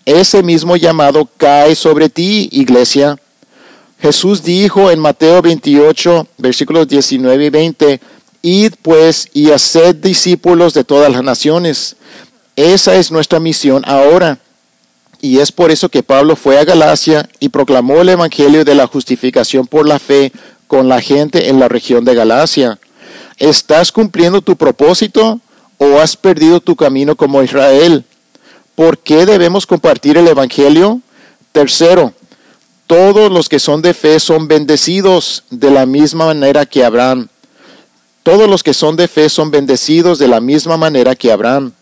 Ese 0.05 0.43
mismo 0.43 0.77
llamado 0.77 1.29
cae 1.37 1.75
sobre 1.75 2.09
ti, 2.09 2.49
iglesia. 2.53 3.17
Jesús 4.01 4.43
dijo 4.43 4.91
en 4.91 4.99
Mateo 4.99 5.43
28, 5.43 6.27
versículos 6.39 6.89
19 6.89 7.45
y 7.45 7.51
20, 7.51 8.01
Id 8.43 8.73
pues 8.83 9.29
y 9.33 9.53
haced 9.53 9.95
discípulos 9.97 10.75
de 10.75 10.83
todas 10.83 11.13
las 11.13 11.23
naciones. 11.23 11.97
Esa 12.57 12.97
es 12.97 13.13
nuestra 13.13 13.39
misión 13.39 13.83
ahora. 13.87 14.39
Y 15.21 15.39
es 15.39 15.53
por 15.53 15.71
eso 15.71 15.89
que 15.89 16.03
Pablo 16.03 16.35
fue 16.35 16.59
a 16.59 16.65
Galacia 16.65 17.29
y 17.39 17.51
proclamó 17.51 18.01
el 18.01 18.09
Evangelio 18.09 18.65
de 18.65 18.75
la 18.75 18.89
justificación 18.89 19.69
por 19.69 19.87
la 19.87 20.01
fe 20.01 20.33
con 20.73 20.89
la 20.89 21.03
gente 21.03 21.51
en 21.51 21.61
la 21.61 21.69
región 21.69 22.03
de 22.03 22.15
Galacia. 22.15 22.79
¿Estás 23.37 23.93
cumpliendo 23.93 24.41
tu 24.41 24.57
propósito 24.57 25.39
o 25.77 25.99
has 25.99 26.17
perdido 26.17 26.61
tu 26.61 26.77
camino 26.77 27.15
como 27.15 27.43
Israel? 27.43 28.07
¿Por 28.75 28.97
qué 28.97 29.27
debemos 29.27 29.67
compartir 29.67 30.17
el 30.17 30.27
Evangelio? 30.29 31.03
Tercero, 31.53 32.15
todos 32.87 33.31
los 33.31 33.51
que 33.51 33.59
son 33.59 33.83
de 33.83 33.93
fe 33.93 34.19
son 34.19 34.49
bendecidos 34.49 35.45
de 35.51 35.71
la 35.71 35.85
misma 35.85 36.25
manera 36.25 36.65
que 36.65 36.83
Abraham. 36.83 37.29
Todos 38.23 38.49
los 38.49 38.63
que 38.63 38.73
son 38.73 38.97
de 38.97 39.09
fe 39.09 39.29
son 39.29 39.51
bendecidos 39.51 40.19
de 40.19 40.29
la 40.29 40.41
misma 40.41 40.79
manera 40.79 41.15
que 41.15 41.31
Abraham. 41.31 41.73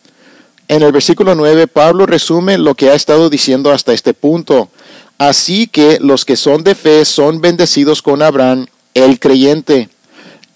En 0.66 0.82
el 0.82 0.90
versículo 0.90 1.36
9, 1.36 1.68
Pablo 1.68 2.06
resume 2.06 2.58
lo 2.58 2.74
que 2.74 2.90
ha 2.90 2.94
estado 2.94 3.30
diciendo 3.30 3.70
hasta 3.70 3.92
este 3.92 4.14
punto. 4.14 4.68
Así 5.16 5.68
que 5.68 6.00
los 6.00 6.24
que 6.24 6.34
son 6.34 6.64
de 6.64 6.74
fe 6.74 7.04
son 7.04 7.40
bendecidos 7.40 8.02
con 8.02 8.20
Abraham 8.20 8.66
el 8.94 9.18
creyente. 9.18 9.88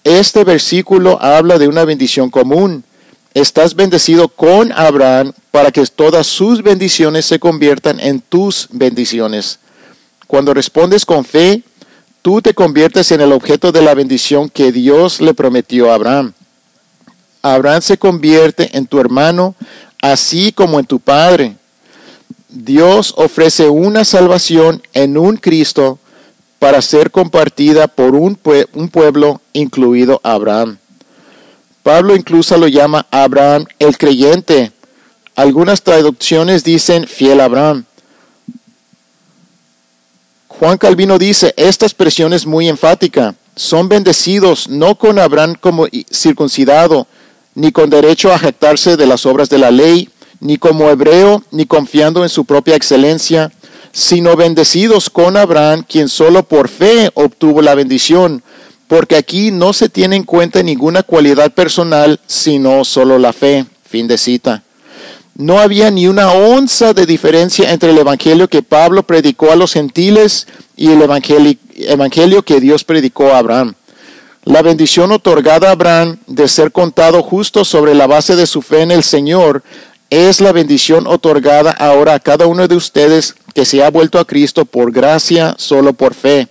Este 0.03 0.43
versículo 0.43 1.21
habla 1.21 1.57
de 1.57 1.67
una 1.67 1.85
bendición 1.85 2.29
común. 2.29 2.83
Estás 3.33 3.75
bendecido 3.75 4.27
con 4.29 4.71
Abraham 4.71 5.33
para 5.51 5.71
que 5.71 5.85
todas 5.87 6.27
sus 6.27 6.61
bendiciones 6.61 7.25
se 7.25 7.39
conviertan 7.39 7.99
en 7.99 8.21
tus 8.21 8.67
bendiciones. 8.71 9.59
Cuando 10.27 10.53
respondes 10.53 11.05
con 11.05 11.25
fe, 11.25 11.63
tú 12.21 12.41
te 12.41 12.53
conviertes 12.53 13.11
en 13.11 13.21
el 13.21 13.31
objeto 13.31 13.71
de 13.71 13.81
la 13.81 13.93
bendición 13.93 14.49
que 14.49 14.71
Dios 14.71 15.21
le 15.21 15.33
prometió 15.33 15.91
a 15.91 15.95
Abraham. 15.95 16.33
Abraham 17.41 17.81
se 17.81 17.97
convierte 17.97 18.75
en 18.75 18.87
tu 18.87 18.99
hermano, 18.99 19.55
así 20.01 20.51
como 20.51 20.79
en 20.79 20.85
tu 20.85 20.99
padre. 20.99 21.55
Dios 22.49 23.13
ofrece 23.17 23.67
una 23.67 24.05
salvación 24.05 24.81
en 24.93 25.17
un 25.17 25.37
Cristo 25.37 25.99
para 26.59 26.81
ser 26.81 27.11
compartida 27.11 27.87
por 27.87 28.15
un, 28.15 28.35
pueblo, 28.35 29.41
incluido 29.53 30.19
Abraham. 30.23 30.77
Pablo 31.83 32.15
incluso 32.15 32.57
lo 32.57 32.67
llama 32.67 33.05
Abraham 33.11 33.65
el 33.77 33.97
creyente. 33.97 34.71
Algunas 35.35 35.83
traducciones 35.83 36.63
dicen 36.63 37.07
fiel 37.07 37.41
Abraham. 37.41 37.85
Juan 40.47 40.77
Calvino 40.77 41.19
dice, 41.19 41.53
esta 41.57 41.85
expresión 41.85 42.33
es 42.33 42.45
muy 42.45 42.69
enfática. 42.69 43.35
Son 43.55 43.89
bendecidos 43.89 44.69
no 44.69 44.95
con 44.95 45.19
Abraham 45.19 45.55
como 45.59 45.85
circuncidado, 46.11 47.07
ni 47.53 47.71
con 47.71 47.89
derecho 47.89 48.33
a 48.33 48.39
jactarse 48.39 48.97
de 48.97 49.05
las 49.05 49.25
obras 49.25 49.49
de 49.49 49.57
la 49.57 49.71
ley, 49.71 50.09
ni 50.39 50.57
como 50.57 50.89
hebreo, 50.89 51.43
ni 51.51 51.65
confiando 51.65 52.23
en 52.23 52.29
su 52.29 52.45
propia 52.45 52.75
excelencia, 52.75 53.51
sino 53.95 54.35
bendecidos 54.35 55.09
con 55.09 55.37
Abraham, 55.37 55.85
quien 55.87 56.09
solo 56.09 56.43
por 56.43 56.67
fe 56.67 57.11
obtuvo 57.13 57.61
la 57.61 57.75
bendición, 57.75 58.43
porque 58.89 59.15
aquí 59.15 59.51
no 59.51 59.71
se 59.71 59.87
tiene 59.87 60.17
en 60.17 60.23
cuenta 60.23 60.61
ninguna 60.61 61.01
cualidad 61.01 61.53
personal, 61.53 62.19
sino 62.27 62.83
solo 62.83 63.17
la 63.17 63.31
fe. 63.31 63.65
Fin 63.89 64.05
de 64.09 64.17
cita. 64.17 64.63
No 65.35 65.59
había 65.59 65.91
ni 65.91 66.07
una 66.07 66.29
onza 66.33 66.93
de 66.93 67.05
diferencia 67.05 67.71
entre 67.71 67.91
el 67.91 67.97
evangelio 67.97 68.49
que 68.49 68.61
Pablo 68.61 69.03
predicó 69.03 69.53
a 69.53 69.55
los 69.55 69.71
gentiles 69.71 70.45
y 70.75 70.91
el 70.91 71.01
evangelio, 71.01 72.43
que 72.43 72.59
Dios 72.59 72.83
predicó 72.83 73.31
a 73.31 73.37
Abraham. 73.37 73.75
La 74.43 74.61
bendición 74.61 75.13
otorgada 75.13 75.69
a 75.69 75.71
Abraham 75.71 76.17
de 76.27 76.49
ser 76.49 76.73
contado 76.73 77.23
justo 77.23 77.63
sobre 77.63 77.95
la 77.95 78.07
base 78.07 78.35
de 78.35 78.45
su 78.45 78.61
fe 78.61 78.81
en 78.81 78.91
el 78.91 79.03
Señor 79.03 79.63
es 80.09 80.41
la 80.41 80.51
bendición 80.51 81.07
otorgada 81.07 81.71
ahora 81.71 82.13
a 82.13 82.19
cada 82.19 82.45
uno 82.45 82.67
de 82.67 82.75
ustedes 82.75 83.35
que 83.55 83.65
se 83.65 83.81
ha 83.83 83.89
vuelto 83.89 84.19
a 84.19 84.25
Cristo 84.25 84.65
por 84.65 84.91
gracia, 84.91 85.55
solo 85.57 85.93
por 85.93 86.13
fe. 86.13 86.49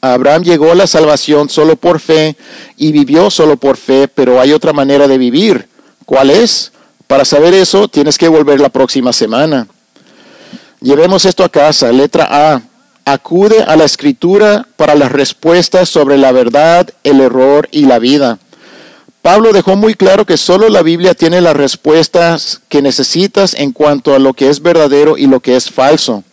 Abraham 0.00 0.44
llegó 0.44 0.70
a 0.70 0.76
la 0.76 0.86
salvación 0.86 1.50
solo 1.50 1.74
por 1.74 1.98
fe 1.98 2.36
y 2.76 2.92
vivió 2.92 3.30
solo 3.30 3.56
por 3.56 3.76
fe, 3.76 4.06
pero 4.06 4.40
hay 4.40 4.52
otra 4.52 4.72
manera 4.72 5.08
de 5.08 5.18
vivir. 5.18 5.68
¿Cuál 6.06 6.30
es? 6.30 6.70
Para 7.08 7.24
saber 7.24 7.52
eso, 7.52 7.88
tienes 7.88 8.16
que 8.16 8.28
volver 8.28 8.60
la 8.60 8.68
próxima 8.68 9.12
semana. 9.12 9.66
Llevemos 10.80 11.26
esto 11.26 11.42
a 11.42 11.48
casa. 11.48 11.90
Letra 11.90 12.28
A. 12.30 12.62
Acude 13.04 13.64
a 13.64 13.74
la 13.74 13.84
escritura 13.84 14.68
para 14.76 14.94
las 14.94 15.10
respuestas 15.10 15.88
sobre 15.88 16.16
la 16.16 16.30
verdad, 16.30 16.88
el 17.02 17.20
error 17.20 17.68
y 17.72 17.86
la 17.86 17.98
vida. 17.98 18.38
Pablo 19.24 19.54
dejó 19.54 19.74
muy 19.74 19.94
claro 19.94 20.26
que 20.26 20.36
solo 20.36 20.68
la 20.68 20.82
Biblia 20.82 21.14
tiene 21.14 21.40
las 21.40 21.56
respuestas 21.56 22.60
que 22.68 22.82
necesitas 22.82 23.54
en 23.54 23.72
cuanto 23.72 24.14
a 24.14 24.18
lo 24.18 24.34
que 24.34 24.50
es 24.50 24.60
verdadero 24.60 25.16
y 25.16 25.26
lo 25.26 25.40
que 25.40 25.56
es 25.56 25.70
falso. 25.70 26.24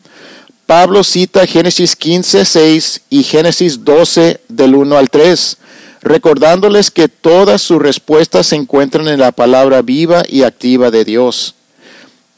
Pablo 0.66 1.06
cita 1.06 1.48
Génesis 1.48 1.96
15, 1.96 2.44
6 2.44 3.02
y 3.10 3.24
Génesis 3.24 3.86
12 3.86 4.42
del 4.50 4.76
1 4.76 4.98
al 4.98 5.10
3 5.10 5.58
recordándoles 6.02 6.92
que 6.92 7.08
todas 7.08 7.62
sus 7.62 7.82
respuestas 7.82 8.48
se 8.48 8.58
encuentran 8.58 9.08
en 9.08 9.22
la 9.22 9.32
palabra 9.32 9.82
viva 9.82 10.24
y 10.28 10.44
activa 10.44 10.92
de 10.92 11.06
Dios. 11.06 11.56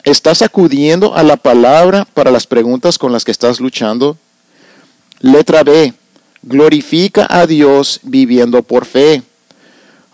¿Estás 0.04 0.40
acudiendo 0.40 1.16
a 1.16 1.24
la 1.24 1.36
palabra 1.36 2.06
para 2.14 2.30
las 2.30 2.46
preguntas 2.46 2.96
con 2.96 3.10
las 3.10 3.24
que 3.24 3.32
estás 3.32 3.58
luchando? 3.58 4.18
Letra 5.18 5.64
B. 5.64 5.94
Glorifica 6.42 7.26
a 7.28 7.44
Dios 7.48 7.98
viviendo 8.04 8.62
por 8.62 8.84
fe. 8.84 9.24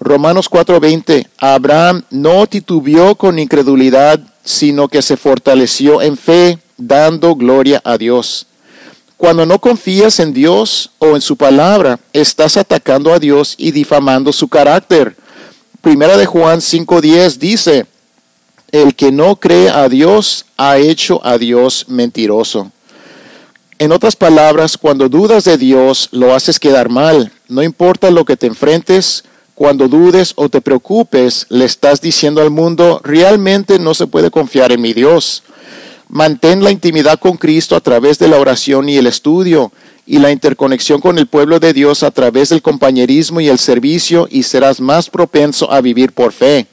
Romanos 0.00 0.48
4:20. 0.48 1.26
Abraham 1.38 2.04
no 2.10 2.46
titubeó 2.46 3.14
con 3.14 3.38
incredulidad, 3.38 4.18
sino 4.42 4.88
que 4.88 5.02
se 5.02 5.18
fortaleció 5.18 6.00
en 6.00 6.16
fe, 6.16 6.58
dando 6.78 7.36
gloria 7.36 7.82
a 7.84 7.98
Dios. 7.98 8.46
Cuando 9.18 9.44
no 9.44 9.58
confías 9.58 10.18
en 10.18 10.32
Dios 10.32 10.92
o 10.98 11.14
en 11.14 11.20
su 11.20 11.36
palabra, 11.36 12.00
estás 12.14 12.56
atacando 12.56 13.12
a 13.12 13.18
Dios 13.18 13.54
y 13.58 13.72
difamando 13.72 14.32
su 14.32 14.48
carácter. 14.48 15.14
Primera 15.82 16.16
de 16.16 16.24
Juan 16.24 16.60
5:10 16.62 17.38
dice, 17.38 17.86
el 18.72 18.94
que 18.94 19.12
no 19.12 19.36
cree 19.36 19.68
a 19.68 19.88
Dios 19.88 20.46
ha 20.56 20.78
hecho 20.78 21.20
a 21.24 21.36
Dios 21.36 21.86
mentiroso. 21.88 22.70
En 23.78 23.92
otras 23.92 24.14
palabras, 24.14 24.76
cuando 24.78 25.08
dudas 25.08 25.44
de 25.44 25.58
Dios, 25.58 26.08
lo 26.12 26.34
haces 26.34 26.60
quedar 26.60 26.88
mal. 26.88 27.32
No 27.48 27.62
importa 27.62 28.10
lo 28.10 28.24
que 28.24 28.36
te 28.36 28.46
enfrentes, 28.46 29.24
cuando 29.60 29.88
dudes 29.88 30.32
o 30.36 30.48
te 30.48 30.62
preocupes, 30.62 31.44
le 31.50 31.66
estás 31.66 32.00
diciendo 32.00 32.40
al 32.40 32.48
mundo, 32.48 32.98
realmente 33.04 33.78
no 33.78 33.92
se 33.92 34.06
puede 34.06 34.30
confiar 34.30 34.72
en 34.72 34.80
mi 34.80 34.94
Dios. 34.94 35.42
Mantén 36.08 36.64
la 36.64 36.70
intimidad 36.70 37.18
con 37.18 37.36
Cristo 37.36 37.76
a 37.76 37.80
través 37.80 38.18
de 38.18 38.28
la 38.28 38.38
oración 38.38 38.88
y 38.88 38.96
el 38.96 39.06
estudio 39.06 39.70
y 40.06 40.18
la 40.18 40.32
interconexión 40.32 41.02
con 41.02 41.18
el 41.18 41.26
pueblo 41.26 41.60
de 41.60 41.74
Dios 41.74 42.02
a 42.04 42.10
través 42.10 42.48
del 42.48 42.62
compañerismo 42.62 43.42
y 43.42 43.48
el 43.48 43.58
servicio 43.58 44.26
y 44.30 44.44
serás 44.44 44.80
más 44.80 45.10
propenso 45.10 45.70
a 45.70 45.82
vivir 45.82 46.12
por 46.12 46.32
fe. 46.32 46.66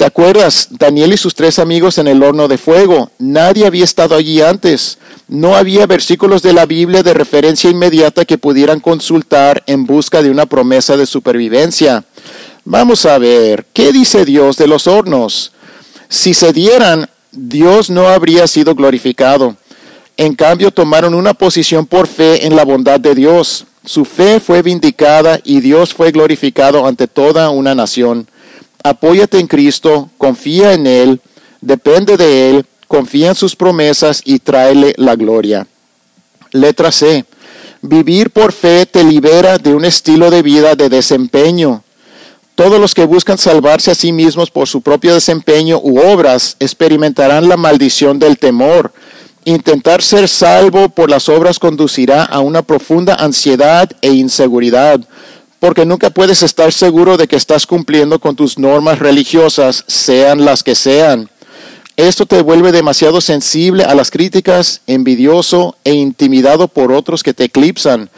¿Te 0.00 0.06
acuerdas? 0.06 0.68
Daniel 0.70 1.12
y 1.12 1.18
sus 1.18 1.34
tres 1.34 1.58
amigos 1.58 1.98
en 1.98 2.08
el 2.08 2.22
horno 2.22 2.48
de 2.48 2.56
fuego. 2.56 3.10
Nadie 3.18 3.66
había 3.66 3.84
estado 3.84 4.16
allí 4.16 4.40
antes. 4.40 4.96
No 5.28 5.54
había 5.54 5.84
versículos 5.84 6.40
de 6.40 6.54
la 6.54 6.64
Biblia 6.64 7.02
de 7.02 7.12
referencia 7.12 7.68
inmediata 7.68 8.24
que 8.24 8.38
pudieran 8.38 8.80
consultar 8.80 9.62
en 9.66 9.84
busca 9.84 10.22
de 10.22 10.30
una 10.30 10.46
promesa 10.46 10.96
de 10.96 11.04
supervivencia. 11.04 12.02
Vamos 12.64 13.04
a 13.04 13.18
ver, 13.18 13.66
¿qué 13.74 13.92
dice 13.92 14.24
Dios 14.24 14.56
de 14.56 14.68
los 14.68 14.86
hornos? 14.86 15.52
Si 16.08 16.32
se 16.32 16.54
dieran 16.54 17.10
Dios 17.30 17.90
no 17.90 18.08
habría 18.08 18.46
sido 18.46 18.74
glorificado. 18.74 19.54
En 20.16 20.34
cambio, 20.34 20.70
tomaron 20.70 21.12
una 21.12 21.34
posición 21.34 21.84
por 21.84 22.06
fe 22.06 22.46
en 22.46 22.56
la 22.56 22.64
bondad 22.64 23.00
de 23.00 23.14
Dios. 23.14 23.66
Su 23.84 24.06
fe 24.06 24.40
fue 24.40 24.62
vindicada 24.62 25.40
y 25.44 25.60
Dios 25.60 25.92
fue 25.92 26.10
glorificado 26.10 26.86
ante 26.86 27.06
toda 27.06 27.50
una 27.50 27.74
nación. 27.74 28.28
Apóyate 28.82 29.38
en 29.38 29.46
Cristo, 29.46 30.10
confía 30.16 30.72
en 30.72 30.86
Él, 30.86 31.20
depende 31.60 32.16
de 32.16 32.50
Él, 32.50 32.66
confía 32.88 33.28
en 33.28 33.34
sus 33.34 33.54
promesas 33.54 34.22
y 34.24 34.38
tráele 34.38 34.94
la 34.96 35.16
gloria. 35.16 35.66
Letra 36.52 36.90
C. 36.90 37.24
Vivir 37.82 38.30
por 38.30 38.52
fe 38.52 38.86
te 38.86 39.04
libera 39.04 39.58
de 39.58 39.74
un 39.74 39.84
estilo 39.84 40.30
de 40.30 40.42
vida 40.42 40.74
de 40.74 40.88
desempeño. 40.88 41.82
Todos 42.54 42.80
los 42.80 42.94
que 42.94 43.06
buscan 43.06 43.38
salvarse 43.38 43.90
a 43.90 43.94
sí 43.94 44.12
mismos 44.12 44.50
por 44.50 44.68
su 44.68 44.82
propio 44.82 45.14
desempeño 45.14 45.80
u 45.82 45.98
obras 45.98 46.56
experimentarán 46.58 47.48
la 47.48 47.56
maldición 47.56 48.18
del 48.18 48.38
temor. 48.38 48.92
Intentar 49.44 50.02
ser 50.02 50.28
salvo 50.28 50.90
por 50.90 51.08
las 51.08 51.30
obras 51.30 51.58
conducirá 51.58 52.24
a 52.24 52.40
una 52.40 52.60
profunda 52.62 53.14
ansiedad 53.14 53.90
e 54.02 54.10
inseguridad, 54.12 55.00
porque 55.60 55.86
nunca 55.86 56.10
puedes 56.10 56.42
estar 56.42 56.72
seguro 56.72 57.16
de 57.16 57.28
que 57.28 57.36
estás 57.36 57.66
cumpliendo 57.66 58.18
con 58.18 58.34
tus 58.34 58.58
normas 58.58 58.98
religiosas, 58.98 59.84
sean 59.86 60.44
las 60.44 60.64
que 60.64 60.74
sean. 60.74 61.30
Esto 61.96 62.26
te 62.26 62.42
vuelve 62.42 62.72
demasiado 62.72 63.20
sensible 63.20 63.84
a 63.84 63.94
las 63.94 64.10
críticas, 64.10 64.80
envidioso 64.88 65.76
e 65.84 65.92
intimidado 65.92 66.66
por 66.66 66.90
otros 66.90 67.22
que 67.22 67.34
te 67.34 67.44
eclipsan 67.44 68.10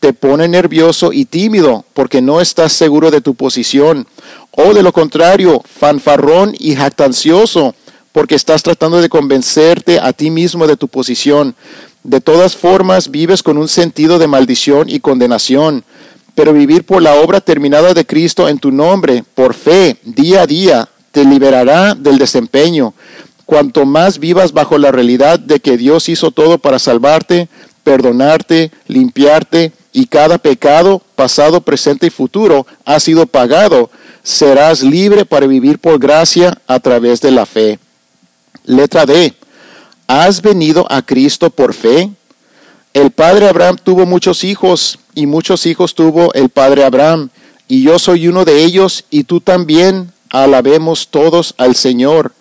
te 0.00 0.12
pone 0.12 0.46
nervioso 0.46 1.12
y 1.12 1.24
tímido 1.24 1.84
porque 1.94 2.20
no 2.22 2.40
estás 2.40 2.72
seguro 2.72 3.10
de 3.10 3.20
tu 3.20 3.34
posición. 3.34 4.06
O 4.50 4.74
de 4.74 4.82
lo 4.82 4.92
contrario, 4.92 5.62
fanfarrón 5.78 6.54
y 6.58 6.76
jactancioso 6.76 7.74
porque 8.12 8.34
estás 8.34 8.62
tratando 8.62 9.00
de 9.00 9.08
convencerte 9.08 9.98
a 10.00 10.12
ti 10.12 10.30
mismo 10.30 10.66
de 10.66 10.76
tu 10.76 10.88
posición. 10.88 11.54
De 12.02 12.20
todas 12.20 12.56
formas, 12.56 13.10
vives 13.10 13.42
con 13.42 13.58
un 13.58 13.68
sentido 13.68 14.18
de 14.18 14.28
maldición 14.28 14.88
y 14.88 15.00
condenación. 15.00 15.84
Pero 16.36 16.52
vivir 16.52 16.84
por 16.84 17.02
la 17.02 17.14
obra 17.14 17.40
terminada 17.40 17.94
de 17.94 18.06
Cristo 18.06 18.48
en 18.48 18.58
tu 18.58 18.70
nombre, 18.70 19.24
por 19.34 19.54
fe, 19.54 19.96
día 20.04 20.42
a 20.42 20.46
día, 20.46 20.88
te 21.10 21.24
liberará 21.24 21.94
del 21.94 22.18
desempeño. 22.18 22.92
Cuanto 23.46 23.86
más 23.86 24.18
vivas 24.18 24.52
bajo 24.52 24.76
la 24.76 24.92
realidad 24.92 25.38
de 25.40 25.60
que 25.60 25.78
Dios 25.78 26.10
hizo 26.10 26.30
todo 26.30 26.58
para 26.58 26.78
salvarte, 26.78 27.48
perdonarte, 27.82 28.70
limpiarte 28.86 29.72
y 29.94 30.06
cada 30.08 30.36
pecado, 30.36 31.00
pasado, 31.14 31.62
presente 31.62 32.08
y 32.08 32.10
futuro, 32.10 32.66
ha 32.84 33.00
sido 33.00 33.26
pagado, 33.26 33.90
serás 34.22 34.82
libre 34.82 35.24
para 35.24 35.46
vivir 35.46 35.78
por 35.78 35.98
gracia 35.98 36.60
a 36.66 36.80
través 36.80 37.22
de 37.22 37.30
la 37.30 37.46
fe. 37.46 37.78
Letra 38.66 39.06
D. 39.06 39.32
¿Has 40.06 40.42
venido 40.42 40.86
a 40.90 41.00
Cristo 41.00 41.48
por 41.48 41.72
fe? 41.72 42.10
El 42.92 43.10
padre 43.10 43.48
Abraham 43.48 43.78
tuvo 43.82 44.04
muchos 44.04 44.44
hijos 44.44 44.98
y 45.16 45.26
muchos 45.26 45.66
hijos 45.66 45.96
tuvo 45.96 46.32
el 46.34 46.48
padre 46.48 46.84
Abraham, 46.84 47.30
y 47.66 47.82
yo 47.82 47.98
soy 47.98 48.28
uno 48.28 48.44
de 48.44 48.62
ellos 48.62 49.04
y 49.10 49.24
tú 49.24 49.40
también. 49.40 50.12
Alabemos 50.30 51.08
todos 51.08 51.54
al 51.56 51.74
Señor. 51.74 52.32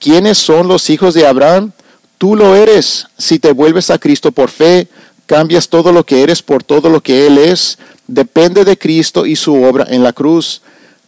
¿Quiénes 0.00 0.38
son 0.38 0.66
los 0.66 0.90
hijos 0.90 1.14
de 1.14 1.26
Abraham? 1.26 1.72
Tú 2.18 2.34
lo 2.34 2.56
eres 2.56 3.06
si 3.18 3.38
te 3.38 3.52
vuelves 3.52 3.90
a 3.90 3.98
Cristo 3.98 4.32
por 4.32 4.50
fe 4.50 4.88
Cambias 5.26 5.68
todo 5.68 5.90
lo 5.92 6.04
que 6.04 6.22
eres 6.22 6.42
por 6.42 6.62
todo 6.62 6.90
lo 6.90 7.00
que 7.00 7.26
Él 7.26 7.38
es. 7.38 7.78
Depende 8.06 8.64
de 8.64 8.76
Cristo 8.76 9.24
y 9.24 9.36
su 9.36 9.62
obra 9.62 9.86
en 9.88 10.02
la 10.02 10.12
cruz. 10.12 10.60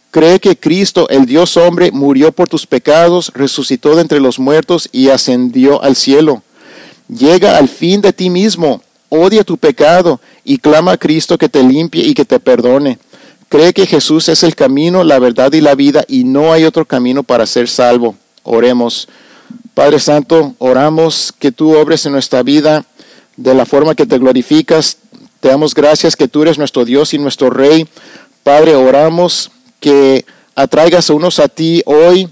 Cree 0.09 0.39
que 0.39 0.57
Cristo, 0.57 1.07
el 1.09 1.27
Dios 1.27 1.55
hombre, 1.57 1.91
murió 1.91 2.31
por 2.31 2.49
tus 2.49 2.65
pecados, 2.65 3.31
resucitó 3.35 3.95
de 3.95 4.01
entre 4.01 4.19
los 4.19 4.39
muertos 4.39 4.89
y 4.91 5.09
ascendió 5.09 5.83
al 5.83 5.95
cielo. 5.95 6.41
Llega 7.07 7.57
al 7.57 7.69
fin 7.69 8.01
de 8.01 8.11
ti 8.11 8.29
mismo, 8.29 8.81
odia 9.09 9.43
tu 9.43 9.57
pecado 9.57 10.19
y 10.43 10.57
clama 10.57 10.93
a 10.93 10.97
Cristo 10.97 11.37
que 11.37 11.49
te 11.49 11.63
limpie 11.63 12.03
y 12.03 12.13
que 12.13 12.25
te 12.25 12.39
perdone. 12.39 12.99
Cree 13.49 13.73
que 13.73 13.85
Jesús 13.85 14.27
es 14.29 14.43
el 14.43 14.55
camino, 14.55 15.03
la 15.03 15.19
verdad 15.19 15.53
y 15.53 15.61
la 15.61 15.75
vida 15.75 16.03
y 16.07 16.25
no 16.25 16.51
hay 16.51 16.65
otro 16.65 16.85
camino 16.85 17.23
para 17.23 17.45
ser 17.45 17.69
salvo. 17.69 18.15
Oremos. 18.43 19.07
Padre 19.73 19.99
Santo, 19.99 20.55
oramos 20.57 21.33
que 21.37 21.51
tú 21.51 21.77
obres 21.77 22.05
en 22.05 22.11
nuestra 22.11 22.43
vida 22.43 22.85
de 23.37 23.53
la 23.53 23.65
forma 23.65 23.95
que 23.95 24.05
te 24.05 24.17
glorificas. 24.17 24.97
Te 25.39 25.49
damos 25.49 25.73
gracias 25.73 26.15
que 26.15 26.27
tú 26.27 26.41
eres 26.41 26.57
nuestro 26.57 26.83
Dios 26.83 27.13
y 27.13 27.19
nuestro 27.19 27.49
Rey. 27.49 27.87
Padre, 28.43 28.75
oramos 28.75 29.51
que 29.79 30.25
atraigas 30.55 31.09
a 31.09 31.13
unos 31.13 31.39
a 31.39 31.47
ti 31.47 31.83
hoy, 31.85 32.27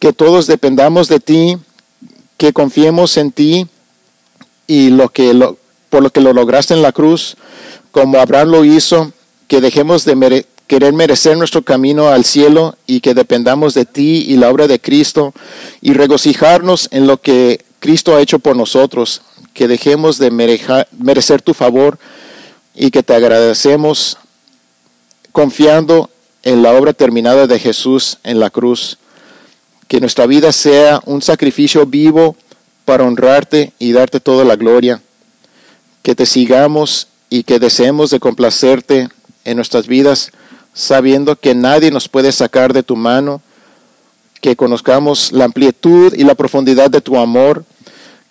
que 0.00 0.12
todos 0.12 0.46
dependamos 0.46 1.08
de 1.08 1.20
ti, 1.20 1.56
que 2.36 2.52
confiemos 2.52 3.16
en 3.16 3.30
ti, 3.30 3.68
y 4.66 4.90
lo 4.90 5.10
que 5.10 5.34
lo, 5.34 5.58
por 5.92 6.02
lo 6.02 6.08
que 6.08 6.22
lo 6.22 6.32
lograste 6.32 6.72
en 6.72 6.80
la 6.80 6.92
cruz, 6.92 7.36
como 7.90 8.18
Abraham 8.18 8.48
lo 8.48 8.64
hizo, 8.64 9.12
que 9.46 9.60
dejemos 9.60 10.06
de 10.06 10.46
querer 10.66 10.94
merecer 10.94 11.36
nuestro 11.36 11.60
camino 11.60 12.08
al 12.08 12.24
cielo 12.24 12.76
y 12.86 13.00
que 13.00 13.12
dependamos 13.12 13.74
de 13.74 13.84
ti 13.84 14.24
y 14.26 14.38
la 14.38 14.48
obra 14.48 14.68
de 14.68 14.80
Cristo 14.80 15.34
y 15.82 15.92
regocijarnos 15.92 16.88
en 16.92 17.06
lo 17.06 17.18
que 17.18 17.62
Cristo 17.78 18.16
ha 18.16 18.22
hecho 18.22 18.38
por 18.38 18.56
nosotros, 18.56 19.20
que 19.52 19.68
dejemos 19.68 20.16
de 20.16 20.30
merecer 20.30 21.42
tu 21.42 21.52
favor 21.52 21.98
y 22.74 22.90
que 22.90 23.02
te 23.02 23.14
agradecemos 23.14 24.16
confiando 25.30 26.08
en 26.42 26.62
la 26.62 26.72
obra 26.72 26.94
terminada 26.94 27.46
de 27.46 27.58
Jesús 27.58 28.16
en 28.24 28.40
la 28.40 28.48
cruz. 28.48 28.96
Que 29.88 30.00
nuestra 30.00 30.24
vida 30.24 30.52
sea 30.52 31.02
un 31.04 31.20
sacrificio 31.20 31.84
vivo 31.84 32.34
para 32.86 33.04
honrarte 33.04 33.74
y 33.78 33.92
darte 33.92 34.20
toda 34.20 34.46
la 34.46 34.56
gloria. 34.56 35.02
Que 36.02 36.14
te 36.14 36.26
sigamos 36.26 37.08
y 37.30 37.44
que 37.44 37.58
deseemos 37.58 38.10
de 38.10 38.20
complacerte 38.20 39.08
en 39.44 39.56
nuestras 39.56 39.86
vidas, 39.86 40.32
sabiendo 40.74 41.36
que 41.36 41.54
nadie 41.54 41.90
nos 41.90 42.08
puede 42.08 42.32
sacar 42.32 42.72
de 42.72 42.82
tu 42.82 42.96
mano, 42.96 43.40
que 44.40 44.56
conozcamos 44.56 45.32
la 45.32 45.44
amplitud 45.44 46.14
y 46.14 46.24
la 46.24 46.34
profundidad 46.34 46.90
de 46.90 47.00
tu 47.00 47.16
amor, 47.16 47.64